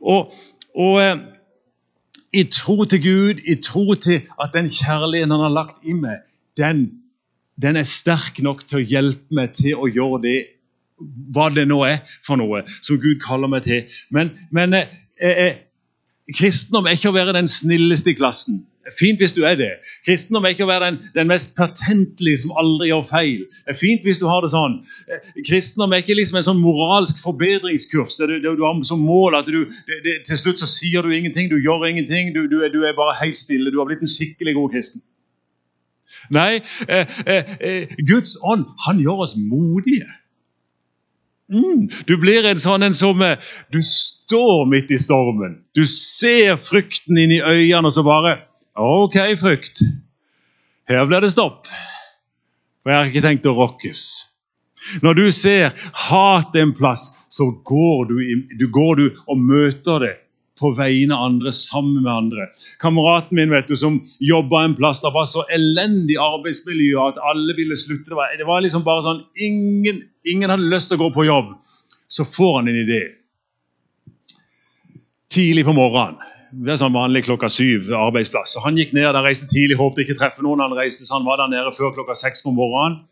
Og, 0.00 0.32
og 0.76 1.00
eh, 1.00 1.16
i 2.36 2.42
tro 2.52 2.84
til 2.84 3.00
Gud, 3.02 3.40
i 3.48 3.54
tro 3.62 3.94
til 3.94 4.20
at 4.42 4.52
den 4.54 4.68
kjærligheten 4.70 5.32
han 5.32 5.40
har 5.40 5.54
lagt 5.54 5.84
i 5.84 5.92
meg, 5.96 6.26
den 6.56 7.05
den 7.62 7.76
er 7.80 7.88
sterk 7.88 8.42
nok 8.44 8.66
til 8.68 8.80
å 8.80 8.84
hjelpe 8.84 9.36
meg 9.36 9.54
til 9.56 9.80
å 9.80 9.88
gjøre 9.88 10.22
det 10.24 10.38
hva 11.34 11.48
det 11.52 11.66
nå 11.68 11.82
er 11.88 12.00
for 12.24 12.40
noe 12.40 12.62
som 12.80 13.00
Gud 13.00 13.20
kaller 13.24 13.50
meg 13.52 13.66
til. 13.66 13.84
Men, 14.14 14.32
men 14.54 14.76
eh, 14.76 14.88
eh, 15.20 15.58
kristendom 16.36 16.88
er 16.88 16.96
ikke 16.96 17.12
å 17.12 17.16
være 17.16 17.36
den 17.36 17.50
snilleste 17.50 18.12
i 18.12 18.16
klassen. 18.18 18.64
Fint 18.94 19.18
hvis 19.18 19.34
du 19.34 19.40
er 19.42 19.56
det. 19.58 19.72
Kristendom 20.06 20.44
er 20.46 20.54
ikke 20.54 20.62
å 20.62 20.68
være 20.68 20.92
den, 20.92 20.98
den 21.16 21.26
mest 21.26 21.56
pertentlige 21.58 22.38
som 22.44 22.52
aldri 22.60 22.92
gjør 22.92 23.02
feil. 23.08 23.40
Det 23.66 23.74
fint 23.80 24.04
hvis 24.06 24.20
du 24.22 24.28
har 24.30 24.44
det 24.44 24.52
sånn. 24.52 24.78
Eh, 25.10 25.26
kristendom 25.48 25.92
er 25.92 26.04
ikke 26.04 26.16
liksom 26.16 26.38
en 26.38 26.46
sånn 26.46 26.62
moralsk 26.62 27.18
forbedringskurs 27.24 28.20
der 28.20 28.30
du, 28.30 28.38
der 28.44 28.56
du 28.56 28.62
har 28.62 28.78
som 28.86 29.02
mål 29.02 29.40
at 29.40 29.50
du, 29.50 29.64
det, 29.88 30.00
det, 30.06 30.16
til 30.28 30.38
slutt 30.38 30.62
så 30.62 30.70
sier 30.70 31.02
du 31.02 31.10
ingenting, 31.16 31.50
du 31.50 31.58
gjør 31.58 31.88
ingenting, 31.90 32.32
du, 32.36 32.44
du, 32.50 32.60
du 32.72 32.80
er 32.86 32.96
bare 32.96 33.18
helt 33.24 33.40
stille. 33.40 33.74
Du 33.74 33.80
har 33.82 33.90
blitt 33.90 34.04
en 34.06 34.12
skikkelig 34.12 34.54
god 34.60 34.76
kristen. 34.76 35.02
Nei, 36.30 36.60
eh, 36.88 37.18
eh, 37.26 37.56
eh, 37.60 37.96
Guds 38.08 38.36
ånd 38.42 38.66
han 38.86 39.00
gjør 39.02 39.24
oss 39.26 39.36
modige. 39.38 40.08
Mm, 41.52 41.86
du 42.08 42.16
blir 42.18 42.46
en 42.48 42.58
sånn 42.58 42.82
en 42.82 42.96
som 42.98 43.20
eh, 43.22 43.38
Du 43.70 43.78
står 43.86 44.64
midt 44.66 44.90
i 44.90 44.98
stormen. 44.98 45.60
Du 45.78 45.84
ser 45.86 46.56
frykten 46.58 47.18
inn 47.22 47.36
i 47.36 47.42
øynene, 47.42 47.86
og 47.86 47.94
så 47.94 48.02
bare 48.06 48.40
OK, 48.76 49.14
frykt. 49.40 49.84
Her 50.90 51.06
blir 51.06 51.22
det 51.22 51.32
stopp. 51.32 51.70
For 52.82 52.92
jeg 52.92 52.98
har 52.98 53.10
ikke 53.10 53.24
tenkt 53.24 53.46
å 53.50 53.54
rokkes. 53.56 54.02
Når 55.02 55.16
du 55.18 55.24
ser 55.34 55.72
hat 56.06 56.54
en 56.58 56.74
plass, 56.76 57.08
så 57.30 57.48
går 57.66 58.04
du, 58.10 58.18
du, 58.58 58.66
går 58.70 59.00
du 59.00 59.06
og 59.26 59.40
møter 59.42 60.02
det 60.04 60.14
på 60.60 60.70
vegne 60.76 61.14
av 61.14 61.26
andre, 61.30 61.52
sammen 61.52 62.02
med 62.02 62.12
andre. 62.12 62.48
Kameraten 62.80 63.36
min 63.36 63.52
vet 63.52 63.68
du, 63.68 63.76
som 63.76 63.98
jobba 64.20 64.64
en 64.64 64.76
plass, 64.78 65.02
det 65.04 65.12
var 65.14 65.28
så 65.28 65.44
elendig 65.52 66.16
arbeidsmiljø 66.20 66.96
at 67.08 67.20
alle 67.30 67.56
ville 67.58 67.76
slutte. 67.76 68.08
Det 68.10 68.18
var, 68.18 68.32
det 68.38 68.48
var 68.48 68.64
liksom 68.64 68.84
bare 68.86 69.04
sånn, 69.04 69.22
ingen, 69.36 70.02
ingen, 70.24 70.50
hadde 70.50 70.70
lyst 70.72 70.90
til 70.90 70.98
å 70.98 71.06
gå 71.06 71.12
på 71.16 71.26
jobb. 71.28 71.52
Så 72.08 72.24
får 72.28 72.60
han 72.60 72.70
en 72.72 72.80
idé. 72.84 73.02
Tidlig 75.32 75.66
på 75.66 75.76
morgenen. 75.76 76.22
Det 76.56 76.72
er 76.72 76.78
sånn 76.80 76.94
vanlig 76.94 77.24
klokka 77.26 77.50
syv 77.52 77.90
arbeidsplass. 77.98 78.54
Så 78.54 78.62
Han 78.64 78.78
gikk 78.78 78.94
ned, 78.96 79.10
der 79.12 79.24
reiste 79.26 79.48
tidlig, 79.50 79.76
håpte 79.76 80.04
ikke 80.04 80.16
treffe 80.16 80.44
noen. 80.46 80.62
Han 80.62 80.76
reiste, 80.78 81.04
så 81.04 81.18
han 81.18 81.26
var 81.26 81.42
der 81.42 81.50
nede 81.52 81.74
før 81.76 81.92
klokka 81.92 82.14
seks 82.16 82.44
på 82.46 82.54
morgenen. 82.54 83.02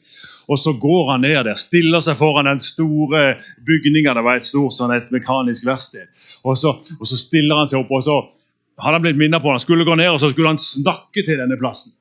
Og 0.48 0.58
så 0.60 0.74
går 0.76 1.10
han 1.12 1.24
ned 1.24 1.38
der, 1.48 1.58
stiller 1.58 2.02
seg 2.04 2.18
foran 2.20 2.48
den 2.50 2.60
store 2.60 3.24
bygninga. 3.66 4.14
Det 4.16 4.24
var 4.26 4.40
et 4.40 4.46
stort 4.46 4.76
sånn, 4.76 4.92
et 4.94 5.10
mekanisk 5.14 5.66
verksted. 5.68 6.08
Og 6.44 6.54
og 6.54 7.06
så, 7.08 7.16
stiller 7.16 7.62
han 7.62 7.70
seg 7.70 7.80
opp, 7.80 7.92
og 7.92 8.04
så 8.04 8.18
hadde 8.80 8.98
han 8.98 9.04
blitt 9.04 9.20
minnet 9.20 9.42
på 9.42 9.52
han 9.52 9.62
skulle 9.62 9.86
gå 9.86 9.94
ned 9.96 10.10
og 10.10 10.20
så 10.20 10.32
skulle 10.32 10.50
han 10.50 10.60
snakke 10.60 11.22
til 11.22 11.38
denne 11.38 11.56
plassen. 11.60 11.94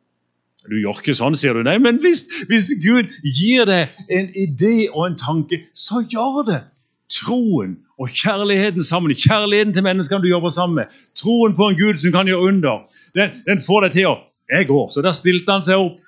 Du 0.70 0.78
gjør 0.80 1.00
ikke 1.02 1.16
sånn, 1.16 1.36
sier 1.36 1.58
du. 1.58 1.64
Nei, 1.66 1.76
men 1.84 2.00
hvis, 2.00 2.24
hvis 2.48 2.70
Gud 2.80 3.12
gir 3.24 3.68
deg 3.68 3.98
en 4.08 4.30
idé 4.32 4.88
og 4.94 5.10
en 5.10 5.18
tanke, 5.20 5.60
så 5.76 6.04
gjør 6.08 6.46
det. 6.48 6.62
Troen 7.12 7.76
og 8.00 8.14
kjærligheten 8.16 8.86
sammen. 8.86 9.12
Kjærligheten 9.12 9.74
til 9.76 9.86
menneskene 9.86 10.24
du 10.24 10.30
jobber 10.32 10.54
sammen 10.56 10.82
med. 10.82 11.02
Troen 11.20 11.56
på 11.58 11.68
en 11.68 11.78
Gud 11.78 12.00
som 12.02 12.16
kan 12.16 12.32
gjøre 12.32 12.54
under. 12.54 12.88
Den, 13.18 13.36
den 13.48 13.64
får 13.66 13.88
deg 13.88 14.00
til 14.00 14.14
å 14.14 14.22
Jeg 14.54 14.68
går. 14.68 14.90
Så 14.92 15.02
der 15.02 15.16
stilte 15.16 15.52
han 15.52 15.64
seg 15.66 15.80
opp. 15.82 16.00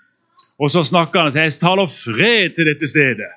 Og 0.59 0.71
så 0.71 0.83
snakker 0.87 1.19
han 1.19 1.31
og 1.31 1.35
sier 1.35 1.49
jeg 1.49 1.59
taler 1.59 1.89
fred 1.91 2.55
til 2.55 2.69
dette 2.69 2.87
stedet. 2.87 3.33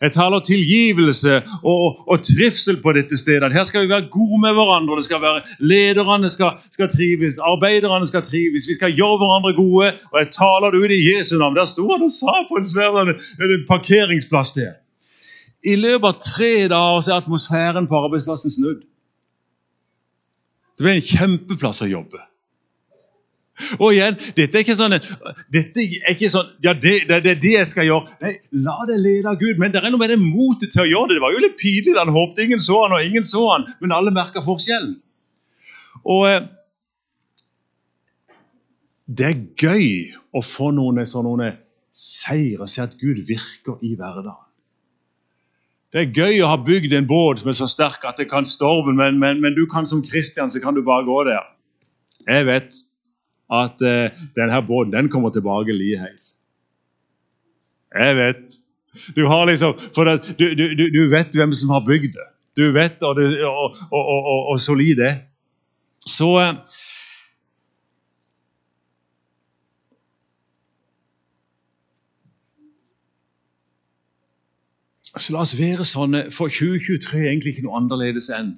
Jeg 0.00 0.12
taler 0.12 0.40
tilgivelse 0.44 1.36
og, 1.64 1.84
og, 2.08 2.18
trivsel 2.24 2.76
på 2.82 2.92
dette 2.92 3.16
stedet. 3.16 3.52
Her 3.52 3.64
skal 3.64 3.84
vi 3.84 3.88
være 3.88 4.08
gode 4.12 4.40
med 4.40 4.52
hverandre. 4.52 4.96
det 4.96 5.04
skal 5.04 5.20
være 5.20 5.42
Lederne 5.60 6.30
skal, 6.30 6.58
skal, 6.70 6.90
trives, 6.92 7.38
arbeiderne 7.38 8.06
skal 8.06 8.22
trives. 8.22 8.68
Vi 8.68 8.74
skal 8.74 8.92
gjøre 8.92 9.16
hverandre 9.22 9.54
gode. 9.56 9.92
Og 10.12 10.18
jeg 10.20 10.28
taler 10.36 10.70
det 10.70 10.82
ut 10.84 10.92
i 10.92 11.00
Jesu 11.12 11.38
navn. 11.38 11.56
Der 11.56 11.64
sto 11.64 11.88
han 11.92 12.02
og 12.02 12.12
sa 12.12 12.34
på 12.48 12.60
en 12.60 12.68
svær 12.68 12.92
parkeringsplass 13.68 14.52
der. 14.52 14.76
I 15.64 15.74
løpet 15.80 16.08
av 16.08 16.20
tre 16.20 16.52
dager 16.68 17.00
så 17.00 17.12
er 17.12 17.22
atmosfæren 17.24 17.88
på 17.88 18.04
arbeidsplassen 18.04 18.52
snudd. 18.52 18.84
Det 20.76 20.84
ble 20.84 20.98
en 20.98 21.08
kjempeplass 21.08 21.80
å 21.82 21.88
jobbe. 21.88 22.20
Og 23.78 23.94
igjen, 23.94 24.16
dette 24.36 24.58
er 24.58 24.64
ikke 24.64 24.76
sånn, 24.76 24.94
dette 25.52 25.84
er 25.84 26.12
ikke 26.12 26.28
sånn 26.32 26.50
ja, 26.64 26.74
det, 26.76 27.06
det, 27.08 27.22
det, 27.24 27.32
er 27.32 27.40
det 27.40 27.52
jeg 27.54 27.68
skal 27.70 27.88
gjøre. 27.88 28.16
Nei, 28.20 28.34
La 28.66 28.76
det 28.88 28.98
lede 29.00 29.32
av 29.32 29.38
Gud. 29.40 29.56
Men 29.60 29.72
det 29.72 29.80
er 29.80 29.92
noe 29.92 30.02
med 30.02 30.12
det 30.12 30.18
motet 30.20 30.74
til 30.74 30.84
å 30.84 30.88
gjøre 30.90 31.10
det. 31.10 31.16
Det 31.16 31.24
var 31.24 31.36
jo 31.36 31.44
litt 31.46 31.56
pinlig. 31.60 31.96
Han 31.96 32.12
håpte 32.12 32.44
ingen 32.44 32.62
så 32.62 32.82
han, 32.84 32.96
og 32.96 33.08
ingen 33.08 33.28
så 33.28 33.44
han, 33.54 33.66
men 33.80 33.96
alle 33.96 34.12
merka 34.14 34.44
forskjellen. 34.44 34.98
Og 36.04 36.28
eh, 36.30 36.42
Det 39.06 39.26
er 39.26 39.44
gøy 39.54 39.88
å 40.34 40.42
få 40.42 40.72
noen 40.74 41.06
sånne 41.06 41.52
seier 41.96 42.60
og 42.60 42.68
se 42.68 42.82
at 42.82 42.96
Gud 43.00 43.22
virker 43.28 43.78
i 43.86 43.94
hverdagen. 43.94 44.42
Det 45.94 46.02
er 46.02 46.10
gøy 46.12 46.42
å 46.42 46.50
ha 46.50 46.56
bygd 46.60 46.92
en 46.98 47.06
båt 47.08 47.40
som 47.40 47.48
er 47.48 47.56
så 47.56 47.68
sterk 47.70 48.02
at 48.04 48.18
det 48.20 48.26
kan 48.28 48.44
storme, 48.44 48.92
men, 48.98 49.20
men, 49.22 49.38
men 49.40 49.54
du 49.56 49.62
kan 49.70 49.86
som 49.88 50.02
Kristian 50.04 50.50
så 50.52 50.60
kan 50.60 50.74
du 50.76 50.82
bare 50.84 51.06
gå 51.06 51.20
der. 51.24 51.46
Jeg 52.26 52.48
vet 52.50 52.80
at 53.52 53.82
uh, 53.82 54.22
denne 54.36 54.62
båten 54.66 54.92
den 54.92 55.10
kommer 55.10 55.30
tilbake 55.30 55.72
like 55.72 55.98
heil. 55.98 56.22
Jeg 57.94 58.16
vet. 58.16 58.58
Du 59.16 59.26
liksom, 59.46 59.76
det, 59.76 60.34
du, 60.38 60.46
du, 60.54 60.84
du, 60.94 61.02
vet 61.10 61.36
hvem 61.36 61.52
som 61.52 61.70
har 61.70 61.84
bygd 61.84 62.16
det. 62.16 62.28
Du 62.56 62.72
vet, 62.72 63.02
og, 63.02 63.16
og, 63.20 63.76
og, 63.92 64.46
og, 64.50 64.60
solid 64.60 64.96
det. 64.96 65.14
Så 66.06 66.30
uh, 66.40 66.54
Så 75.16 75.32
la 75.32 75.40
oss 75.40 75.54
være 75.56 75.84
sånne 75.88 76.26
for 76.34 76.52
2023 76.52 77.22
er 77.22 77.30
egentlig 77.30 77.54
ikke 77.54 77.64
noe 77.64 77.78
annerledes 77.78 78.28
enn 78.36 78.50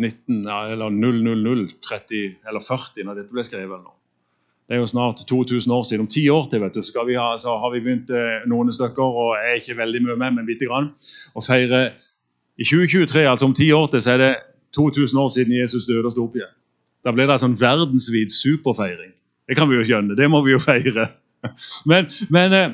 19, 0.00 0.44
eller 0.48 0.90
000, 0.90 1.66
30 1.84 2.36
eller 2.48 2.64
40 2.64 3.06
når 3.06 3.20
dette 3.20 3.36
ble 3.36 3.44
skrevet. 3.44 3.82
nå. 3.82 3.96
Det 4.70 4.76
er 4.76 4.80
jo 4.84 4.86
snart 4.86 5.24
2000 5.28 5.72
år 5.72 5.82
siden. 5.82 6.00
Om 6.06 6.06
ti 6.06 6.28
år 6.28 6.44
til 6.50 6.60
vet 6.62 6.74
du, 6.74 6.82
vi 7.06 7.14
ha, 7.18 7.34
så 7.38 7.56
har 7.58 7.72
vi 7.74 7.80
begynt 7.82 8.10
eh, 8.14 8.44
noen 8.46 8.70
stykker, 8.72 9.02
og 9.02 9.32
er 9.34 9.58
ikke 9.58 9.76
veldig 9.76 10.02
mye 10.04 10.16
med, 10.16 10.36
men 10.36 10.46
lite 10.46 10.68
grann, 10.70 10.92
å 11.34 11.42
feire 11.42 11.90
I 12.60 12.64
2023, 12.68 13.24
altså 13.26 13.48
om 13.48 13.54
ti 13.56 13.70
år 13.72 13.88
til, 13.90 14.02
så 14.04 14.12
er 14.14 14.18
det 14.20 14.34
2000 14.76 15.18
år 15.18 15.28
siden 15.34 15.56
Jesus 15.56 15.88
døde 15.88 16.06
og 16.06 16.12
sto 16.12 16.26
opp 16.28 16.36
igjen. 16.36 16.52
Da 17.04 17.10
blir 17.16 17.26
det 17.26 17.34
en 17.34 17.42
sånn 17.46 17.56
verdensvid 17.58 18.30
superfeiring. 18.30 19.10
Det 19.48 19.56
kan 19.58 19.66
vi 19.70 19.80
jo 19.80 19.86
skjønne. 19.88 20.14
Det 20.14 20.28
må 20.30 20.42
vi 20.46 20.54
jo 20.54 20.60
feire. 20.62 21.08
Men, 21.88 22.04
men 22.28 22.52
eh, 22.52 22.72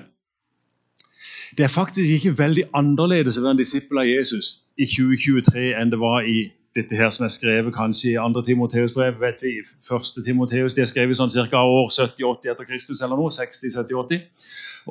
det 1.56 1.64
er 1.64 1.70
faktisk 1.70 2.10
ikke 2.10 2.32
veldig 2.38 2.64
annerledes 2.74 3.38
å 3.38 3.44
være 3.44 3.54
en 3.54 3.60
disippel 3.60 4.00
av 4.02 4.08
Jesus 4.08 4.48
i 4.74 4.88
2023 4.90 5.68
enn 5.78 5.92
det 5.92 6.00
var 6.02 6.26
i 6.26 6.48
dette 6.76 6.96
her 6.96 7.08
som 7.10 7.24
er 7.24 7.32
skrevet 7.32 7.74
kanskje 7.74 8.12
i 8.12 8.16
2. 8.20 8.42
Timoteus 8.44 8.92
brev, 8.92 9.16
vet 9.20 9.42
vi, 9.42 9.54
1. 9.64 10.24
Timoteus, 10.24 10.74
Det 10.74 10.84
er 10.84 10.90
skrevet 10.90 11.16
sånn 11.16 11.32
ca. 11.32 11.62
år 11.64 11.88
70-80 11.90 12.52
etter 12.52 12.68
Kristus 12.68 13.00
eller 13.00 13.16
noe. 13.16 13.32
60-70-80. 13.32 14.20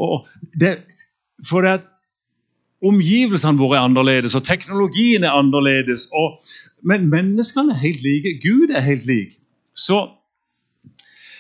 Og 0.02 0.26
det, 0.60 0.80
for 1.46 1.62
det 1.62 1.78
at 1.80 1.88
omgivelsene 2.86 3.60
våre 3.60 3.80
er 3.80 3.88
annerledes, 3.88 4.36
og 4.36 4.44
teknologien 4.44 5.24
er 5.24 5.38
annerledes. 5.38 6.10
Og, 6.14 6.42
men 6.84 7.08
menneskene 7.12 7.74
er 7.76 7.84
helt 7.86 8.04
like. 8.06 8.36
Gud 8.44 8.74
er 8.74 8.86
helt 8.86 9.06
lik. 9.06 9.38
Så 9.76 10.08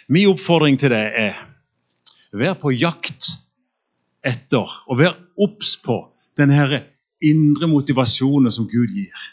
min 0.07 0.29
oppfordring 0.29 0.77
til 0.79 0.93
deg 0.93 1.17
er 1.17 1.39
vær 2.35 2.57
på 2.59 2.73
jakt 2.75 3.31
etter 4.25 4.69
og 4.85 4.99
vær 4.99 5.15
obs 5.41 5.77
på 5.81 5.97
denne 6.37 6.83
indre 7.23 7.69
motivasjonen 7.71 8.51
som 8.51 8.67
Gud 8.69 8.91
gir. 8.93 9.31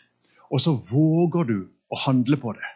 Og 0.52 0.60
så 0.60 0.76
våger 0.90 1.48
du 1.48 1.58
å 1.92 1.98
handle 2.06 2.38
på 2.40 2.52
det. 2.56 2.68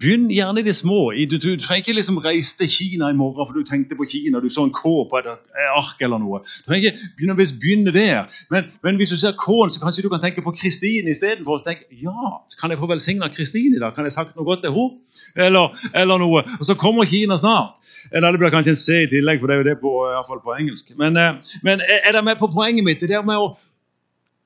Begynn 0.00 0.30
gjerne 0.32 0.62
i 0.62 0.64
det 0.64 0.72
små. 0.72 1.10
Du, 1.28 1.36
trenger 1.36 1.82
ikke 1.82 1.92
liksom 1.92 2.16
reise 2.24 2.56
til 2.56 2.68
Kina 2.72 3.10
i 3.12 3.16
morgen 3.16 3.44
for 3.44 3.52
du 3.52 3.66
tenkte 3.68 3.96
på 3.98 4.06
Kina. 4.08 4.40
Du 4.40 4.48
så 4.48 4.64
en 4.64 4.72
K 4.72 4.88
på 5.10 5.18
et 5.18 5.26
ark 5.28 6.00
eller 6.00 6.22
noe. 6.22 6.40
Du 6.40 6.70
trenger 6.70 6.94
ikke 6.94 7.10
begynne, 7.18 7.36
begynne 7.60 7.92
der. 7.92 8.38
Men, 8.50 8.70
men, 8.80 8.96
hvis 8.96 9.12
du 9.12 9.18
ser 9.20 9.36
K-en, 9.36 9.68
så 9.68 9.82
kanskje 9.82 10.06
du 10.06 10.08
kan 10.08 10.22
tenke 10.22 10.40
på 10.40 10.54
Kristine 10.56 11.12
istedenfor. 11.12 11.60
Ja, 12.00 12.30
kan 12.56 12.72
jeg 12.72 12.80
få 12.80 12.88
velsigna 12.88 13.28
Kristine 13.28 13.76
i 13.76 13.82
dag? 13.82 13.92
Kan 13.92 14.08
jeg 14.08 14.16
sagt 14.16 14.32
noe 14.32 14.48
godt 14.48 14.64
til 14.64 14.72
henne? 14.72 14.96
Eller, 15.36 15.76
eller, 15.92 16.24
noe. 16.24 16.40
Og 16.56 16.64
så 16.64 16.78
kommer 16.80 17.04
Kina 17.04 17.36
snart. 17.36 17.76
Eller 18.08 18.32
det 18.32 18.40
blir 18.40 18.54
kanskje 18.54 18.72
en 18.72 18.80
C 18.80 19.02
i 19.04 19.10
tillegg, 19.12 19.44
for 19.44 19.52
det 19.52 19.58
er 19.58 19.60
jo 19.60 19.68
det 19.68 19.76
på, 19.82 19.92
i 20.08 20.16
hvert 20.16 20.30
fall 20.32 20.40
på 20.46 20.56
engelsk. 20.56 20.96
Men, 20.96 21.20
eh, 21.20 21.52
men 21.68 21.84
er 21.84 22.08
dere 22.08 22.24
med 22.24 22.40
på 22.40 22.48
poenget 22.54 22.88
mitt? 22.88 23.04
Det 23.04 23.12
der 23.12 23.28
med 23.28 23.44
å 23.44 23.52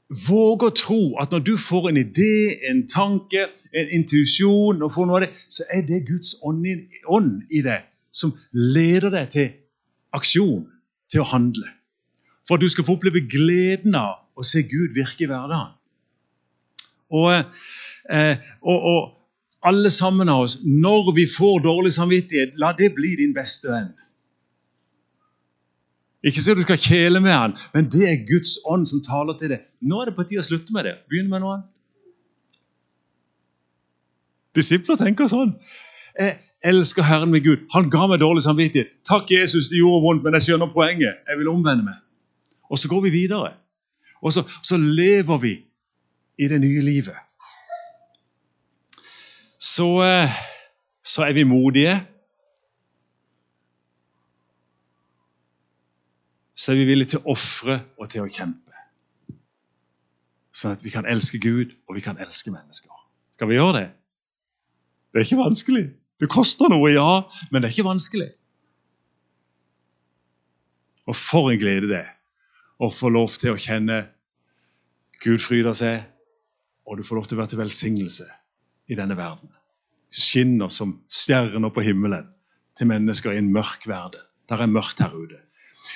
Våg 0.06 0.62
å 0.62 0.70
tro 0.70 1.00
at 1.18 1.32
når 1.34 1.42
du 1.42 1.56
får 1.58 1.88
en 1.90 1.98
idé, 1.98 2.54
en 2.70 2.84
tanke, 2.86 3.48
en 3.74 3.88
intuisjon, 3.90 4.78
så 4.78 5.66
er 5.74 5.82
det 5.88 6.04
Guds 6.06 6.36
ånd 6.46 6.66
i, 6.66 6.76
ånd 7.10 7.42
i 7.50 7.62
deg 7.66 7.88
som 8.14 8.36
leder 8.52 9.10
deg 9.10 9.32
til 9.34 9.48
aksjon, 10.14 10.68
til 11.10 11.24
å 11.24 11.30
handle. 11.32 11.66
For 12.46 12.56
at 12.56 12.62
du 12.62 12.70
skal 12.70 12.86
få 12.86 12.96
oppleve 12.96 13.26
gleden 13.26 13.98
av 13.98 14.22
å 14.38 14.46
se 14.46 14.62
Gud 14.62 14.94
virke 14.94 15.26
i 15.26 15.30
hverdagen. 15.30 15.74
Og, 17.10 17.58
eh, 18.10 18.38
og, 18.62 18.86
og 18.92 19.66
alle 19.66 19.90
sammen 19.90 20.30
av 20.30 20.46
oss, 20.46 20.58
når 20.62 21.12
vi 21.18 21.26
får 21.30 21.64
dårlig 21.66 21.92
samvittighet, 21.98 22.54
la 22.62 22.72
det 22.78 22.92
bli 22.94 23.16
din 23.18 23.34
beste 23.34 23.72
venn. 23.72 23.90
Ikke 26.26 26.42
så 26.42 26.56
du 26.58 26.64
skal 26.64 26.80
kjele 26.80 27.20
med 27.22 27.30
han, 27.32 27.54
men 27.74 27.86
det 27.92 28.02
er 28.08 28.24
Guds 28.26 28.56
ånd 28.66 28.86
som 28.90 29.02
taler 29.04 29.36
til 29.38 29.52
deg. 29.54 29.66
Nå 29.86 30.00
er 30.02 30.10
det 30.10 30.16
på 30.16 30.24
tide 30.26 30.42
å 30.42 30.46
slutte 30.46 30.74
med 30.74 30.88
det. 30.88 30.96
Begynne 31.10 31.30
med 31.30 31.44
noe 31.44 31.58
annet. 31.58 31.68
Disipler 34.56 34.98
tenker 34.98 35.30
sånn. 35.30 35.52
Jeg 36.16 36.38
elsker 36.66 37.06
Herren 37.06 37.30
min 37.30 37.44
Gud. 37.44 37.66
Han 37.76 37.90
ga 37.92 38.08
meg 38.10 38.22
dårlig 38.24 38.42
samvittighet. 38.46 38.90
Takk, 39.06 39.30
Jesus, 39.30 39.68
det 39.70 39.78
gjorde 39.78 40.02
vondt, 40.02 40.24
men 40.24 40.34
jeg 40.38 40.48
skjønner 40.48 40.72
poenget. 40.72 41.22
Jeg 41.28 41.38
vil 41.38 41.52
omvende 41.52 41.86
meg. 41.86 42.00
Og 42.72 42.80
så 42.80 42.90
går 42.90 43.04
vi 43.06 43.14
videre. 43.20 43.52
Og 44.24 44.32
så, 44.34 44.42
så 44.64 44.80
lever 44.80 45.38
vi 45.44 45.54
i 46.42 46.48
det 46.50 46.58
nye 46.60 46.82
livet. 46.82 47.22
Så, 49.60 49.86
eh, 50.02 50.32
så 51.04 51.28
er 51.28 51.36
vi 51.36 51.46
modige. 51.46 52.00
Så 56.56 56.72
er 56.72 56.80
vi 56.80 56.88
villige 56.88 57.12
til 57.12 57.20
å 57.20 57.34
ofre 57.36 57.82
og 58.00 58.08
til 58.10 58.24
å 58.24 58.30
kjempe. 58.32 58.72
Sånn 60.56 60.72
at 60.72 60.84
vi 60.84 60.92
kan 60.94 61.04
elske 61.08 61.38
Gud, 61.42 61.74
og 61.84 61.98
vi 61.98 62.04
kan 62.04 62.16
elske 62.22 62.50
mennesker. 62.52 62.92
Skal 63.36 63.50
vi 63.50 63.58
gjøre 63.58 63.76
det? 63.76 63.86
Det 65.12 65.20
er 65.20 65.28
ikke 65.28 65.42
vanskelig. 65.42 65.84
Det 66.16 66.30
koster 66.32 66.72
noe, 66.72 66.88
ja, 66.94 67.26
men 67.52 67.60
det 67.60 67.68
er 67.68 67.76
ikke 67.76 67.90
vanskelig. 67.90 68.30
Og 71.06 71.16
for 71.16 71.52
en 71.52 71.60
glede 71.60 71.90
det 71.92 72.04
å 72.80 72.88
få 72.92 73.12
lov 73.12 73.36
til 73.36 73.52
å 73.52 73.60
kjenne 73.60 74.06
Gud 75.20 75.40
fryder 75.44 75.76
seg, 75.76 76.08
og 76.88 76.96
du 76.96 77.04
får 77.04 77.20
lov 77.20 77.28
til 77.28 77.36
å 77.36 77.42
være 77.42 77.52
til 77.52 77.60
velsignelse 77.60 78.26
i 78.88 78.96
denne 78.96 79.16
verden. 79.18 79.52
Skinner 80.08 80.72
som 80.72 81.02
stjerner 81.12 81.72
på 81.74 81.84
himmelen 81.84 82.30
til 82.78 82.88
mennesker 82.88 83.34
i 83.34 83.42
en 83.42 83.52
mørk 83.52 83.84
verden. 83.90 84.24
Der 84.48 84.62
er 84.62 84.70
mørkt 84.70 85.02
her 85.02 85.12
ute 85.12 85.45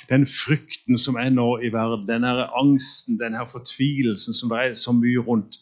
den 0.08 0.26
frykten 0.26 0.98
som 0.98 1.16
er 1.16 1.30
nå 1.30 1.58
i 1.64 1.72
verden, 1.72 2.08
den 2.08 2.24
angsten, 2.24 3.18
den 3.20 3.34
her 3.38 3.46
fortvilelsen 3.50 4.34
som 4.34 4.52
det 4.52 4.58
er 4.58 4.74
så 4.78 4.92
mye 4.96 5.22
rundt, 5.26 5.60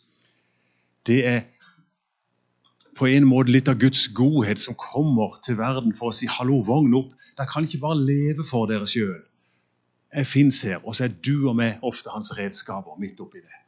det 1.07 1.27
er 1.27 1.41
på 2.99 3.07
en 3.07 3.29
måte 3.29 3.53
litt 3.55 3.69
av 3.71 3.79
Guds 3.79 4.09
godhet 4.15 4.61
som 4.61 4.77
kommer 4.79 5.39
til 5.47 5.59
verden 5.59 5.95
for 5.95 6.11
å 6.11 6.15
si 6.15 6.27
'hallo, 6.27 6.63
vogn 6.67 6.95
opp'. 6.95 7.15
Dere 7.37 7.47
kan 7.47 7.65
ikke 7.65 7.81
bare 7.81 7.99
leve 7.99 8.45
for 8.45 8.67
dere 8.67 8.87
sjøl. 8.87 9.23
Jeg 10.17 10.27
fins 10.27 10.63
her, 10.63 10.81
og 10.85 10.97
så 10.97 11.05
er 11.05 11.13
du 11.27 11.49
og 11.49 11.57
meg 11.57 11.79
ofte 11.83 12.11
hans 12.11 12.33
redskaper 12.39 12.99
midt 12.99 13.21
oppi 13.21 13.39
det. 13.39 13.59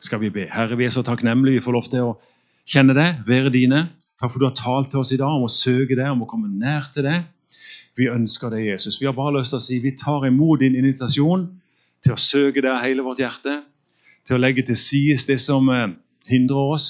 Skal 0.00 0.20
vi 0.20 0.30
be. 0.30 0.48
Herre, 0.50 0.76
vi 0.76 0.84
er 0.84 0.90
så 0.90 1.02
takknemlige 1.02 1.60
vi 1.60 1.64
får 1.64 1.72
lov 1.72 1.88
til 1.90 2.00
å 2.00 2.18
kjenne 2.66 2.94
deg, 2.94 3.22
være 3.26 3.52
dine. 3.54 3.88
Takk 4.20 4.32
for 4.32 4.38
du 4.38 4.48
har 4.48 4.56
talt 4.56 4.90
til 4.90 5.00
oss 5.00 5.12
i 5.12 5.16
dag 5.16 5.32
om 5.32 5.46
å 5.46 5.52
søke 5.52 5.96
deg, 5.96 6.10
om 6.10 6.22
å 6.22 6.28
komme 6.28 6.48
nær 6.48 6.90
til 6.92 7.06
deg. 7.06 7.24
Vi 8.00 8.08
ønsker 8.08 8.48
deg, 8.48 8.64
Jesus. 8.70 8.96
Vi 9.00 9.08
har 9.08 9.12
bare 9.16 9.36
lyst 9.36 9.52
til 9.52 9.60
å 9.60 9.64
si 9.64 9.76
vi 9.82 9.92
tar 9.98 10.24
imot 10.24 10.62
din 10.62 10.78
invitasjon 10.78 11.42
til 12.00 12.14
å 12.14 12.20
søke 12.20 12.62
deg 12.64 12.80
hele 12.80 13.04
vårt 13.04 13.20
hjerte, 13.20 13.58
til 14.24 14.38
å 14.38 14.40
legge 14.40 14.64
til 14.64 14.78
side 14.78 15.18
det 15.28 15.36
som 15.42 15.68
eh, 15.74 15.90
hindrer 16.30 16.72
oss, 16.76 16.86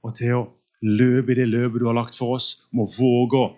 og 0.00 0.14
til 0.16 0.38
å 0.38 0.42
løpe 0.86 1.34
i 1.34 1.38
det 1.42 1.48
løpet 1.50 1.82
du 1.82 1.86
har 1.90 1.98
lagt 1.98 2.16
for 2.16 2.38
oss. 2.38 2.68
Må 2.72 2.86
våge 2.88 3.42
å 3.42 3.50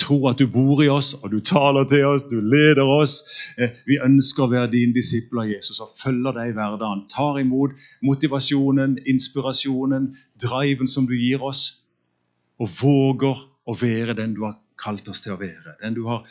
tro 0.00 0.18
at 0.26 0.42
du 0.42 0.48
bor 0.50 0.82
i 0.82 0.90
oss, 0.90 1.12
og 1.20 1.30
du 1.36 1.38
taler 1.38 1.86
til 1.88 2.08
oss, 2.08 2.26
du 2.32 2.40
leder 2.40 2.82
oss. 2.82 3.20
Eh, 3.54 3.78
vi 3.86 4.02
ønsker 4.02 4.48
å 4.48 4.50
være 4.56 4.72
din 4.74 4.96
disipler, 4.96 5.52
Jesus, 5.54 5.78
og 5.84 5.94
følger 6.02 6.34
deg 6.40 6.50
i 6.50 6.58
hverdagen. 6.58 7.06
Tar 7.14 7.38
imot 7.44 7.78
motivasjonen, 8.02 8.98
inspirasjonen, 9.06 10.16
driven 10.42 10.90
som 10.90 11.06
du 11.06 11.14
gir 11.14 11.46
oss, 11.46 11.68
og 12.58 12.74
våger 12.82 13.46
å 13.66 13.78
være 13.78 14.18
den 14.18 14.34
du 14.34 14.48
har 14.48 14.58
kalt 14.80 15.08
oss 15.08 15.22
til 15.24 15.34
å 15.34 15.40
være. 15.40 15.76
Den 15.82 15.96
du 15.96 16.04
har, 16.08 16.26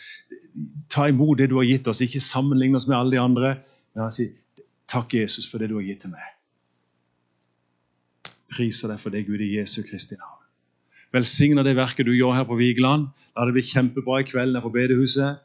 Ta 0.89 1.09
imot 1.11 1.37
det 1.41 1.49
du 1.51 1.57
har 1.59 1.67
gitt 1.67 1.87
oss, 1.91 1.99
ikke 2.05 2.21
sammenligne 2.23 2.79
oss 2.79 2.87
med 2.87 2.95
alle 2.97 3.17
de 3.17 3.19
andre. 3.19 3.49
Men 3.95 4.13
si 4.15 4.29
takk, 4.87 5.13
Jesus, 5.17 5.49
for 5.51 5.59
det 5.59 5.67
du 5.71 5.75
har 5.75 5.83
gitt 5.83 6.05
til 6.05 6.13
meg. 6.13 6.31
Priser 8.55 8.93
deg 8.93 9.01
for 9.03 9.11
det, 9.11 9.25
Gud, 9.27 9.43
i 9.43 9.57
Jesu 9.57 9.81
Kristi 9.83 10.15
navn. 10.15 10.45
Velsigna 11.15 11.63
det 11.63 11.75
verket 11.75 12.07
du 12.07 12.13
gjør 12.15 12.37
her 12.37 12.47
på 12.47 12.55
Vigeland. 12.59 13.09
La 13.35 13.47
det 13.47 13.55
bli 13.55 13.65
kjempebra 13.67 14.21
i 14.21 14.27
kveld 14.29 14.55
her 14.55 14.63
på 14.63 14.71
bedehuset. 14.71 15.43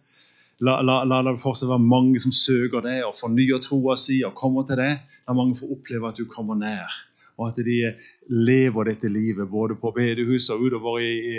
La, 0.61 0.79
det 0.79 1.37
fortsatt 1.43 1.71
være 1.71 1.83
mange 1.83 2.21
som 2.23 2.35
søker 2.37 2.85
det 2.85 2.99
og 3.07 3.17
fornyer 3.17 3.63
troa 3.65 3.97
si 3.99 4.21
og 4.27 4.37
kommer 4.39 4.67
til 4.69 4.79
det. 4.79 4.93
La 5.27 5.35
mange 5.35 5.57
få 5.59 5.71
oppleve 5.75 6.11
at 6.11 6.21
du 6.21 6.29
kommer 6.31 6.59
nær 6.59 7.01
og 7.41 7.49
at 7.49 7.61
de 7.65 7.95
lever 8.29 8.91
dette 8.91 9.09
livet 9.09 9.49
både 9.49 9.79
på 9.81 9.93
bedehus 9.97 10.51
og 10.53 10.61
utover 10.61 11.01
i, 11.01 11.13
i, 11.33 11.37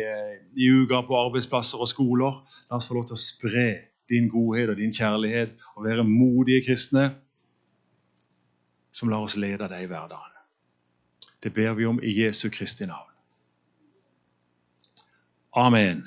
i 0.65 0.69
uka 0.73 1.03
på 1.05 1.17
arbeidsplasser 1.27 1.77
og 1.77 1.89
skoler. 1.91 2.39
La 2.69 2.79
oss 2.79 2.89
få 2.89 2.97
lov 2.97 3.05
til 3.11 3.19
å 3.19 3.21
spre 3.21 3.67
din 4.09 4.29
godhet 4.33 4.73
og 4.73 4.81
din 4.81 4.93
kjærlighet 4.93 5.53
og 5.75 5.85
være 5.85 6.07
modige 6.07 6.65
kristne 6.65 7.11
som 8.91 9.13
lar 9.13 9.23
oss 9.23 9.37
lede 9.39 9.69
deg 9.69 9.85
i 9.85 9.91
hverdagen. 9.91 10.39
Det 11.41 11.53
ber 11.53 11.77
vi 11.77 11.85
om 11.85 12.01
i 12.03 12.15
Jesu 12.17 12.49
Kristi 12.49 12.89
navn. 12.89 13.07
Amen. 15.53 16.03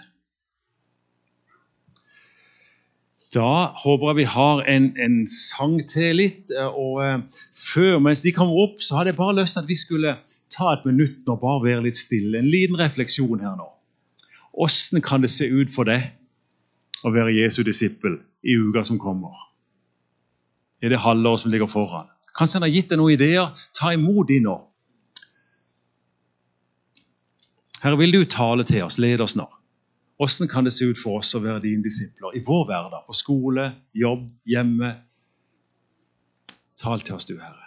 Da 3.35 3.75
håper 3.83 4.13
jeg 4.13 4.17
vi 4.21 4.27
har 4.31 4.63
en, 4.71 4.93
en 5.01 5.17
sang 5.27 5.81
til 5.91 6.21
litt. 6.21 6.53
og 6.55 7.01
eh, 7.03 7.41
Før, 7.59 7.99
mens 7.99 8.23
de 8.23 8.33
kommer 8.33 8.61
opp, 8.63 8.83
så 8.83 8.99
hadde 8.99 9.11
jeg 9.11 9.19
bare 9.19 9.37
lyst 9.41 9.57
til 9.57 9.65
at 9.65 9.71
vi 9.71 9.79
skulle 9.81 10.17
ta 10.55 10.75
et 10.75 10.85
minutt 10.87 11.27
og 11.27 11.41
bare 11.43 11.65
være 11.65 11.87
litt 11.89 11.99
stille. 11.99 12.39
En 12.39 12.51
liten 12.51 12.79
refleksjon 12.79 13.43
her 13.43 13.57
nå. 13.59 13.67
Åssen 14.65 15.03
kan 15.03 15.25
det 15.25 15.33
se 15.35 15.49
ut 15.51 15.73
for 15.75 15.91
deg 15.91 16.13
å 17.03 17.11
være 17.15 17.35
Jesu 17.35 17.65
disippel 17.67 18.21
i 18.47 18.55
uka 18.55 18.85
som 18.87 19.01
kommer? 19.03 19.35
I 20.85 20.93
det 20.93 21.03
halvåret 21.03 21.43
som 21.43 21.51
ligger 21.51 21.71
foran. 21.71 22.07
Kanskje 22.39 22.61
han 22.61 22.69
har 22.69 22.75
gitt 22.75 22.93
deg 22.93 23.01
noen 23.01 23.17
ideer? 23.17 23.51
Ta 23.75 23.91
imot 23.95 24.31
de 24.31 24.39
nå. 24.45 24.55
Herre, 27.83 27.99
vil 28.01 28.15
du 28.15 28.23
tale 28.31 28.65
til 28.65 28.87
oss, 28.87 29.01
led 29.03 29.21
oss 29.21 29.35
nå. 29.37 29.49
Hvordan 30.17 30.49
kan 30.49 30.65
det 30.65 30.73
se 30.73 30.87
ut 30.87 31.01
for 31.03 31.19
oss 31.19 31.35
å 31.35 31.43
være 31.43 31.65
dine 31.65 31.83
disipler 31.83 32.37
i 32.39 32.45
vår 32.47 32.69
hverdag? 32.71 33.03
På 33.07 33.17
skole, 33.19 33.67
jobb, 33.99 34.29
hjemme? 34.47 34.93
Tal 36.79 37.03
til 37.03 37.17
oss, 37.17 37.27
du 37.27 37.35
Herre. 37.41 37.64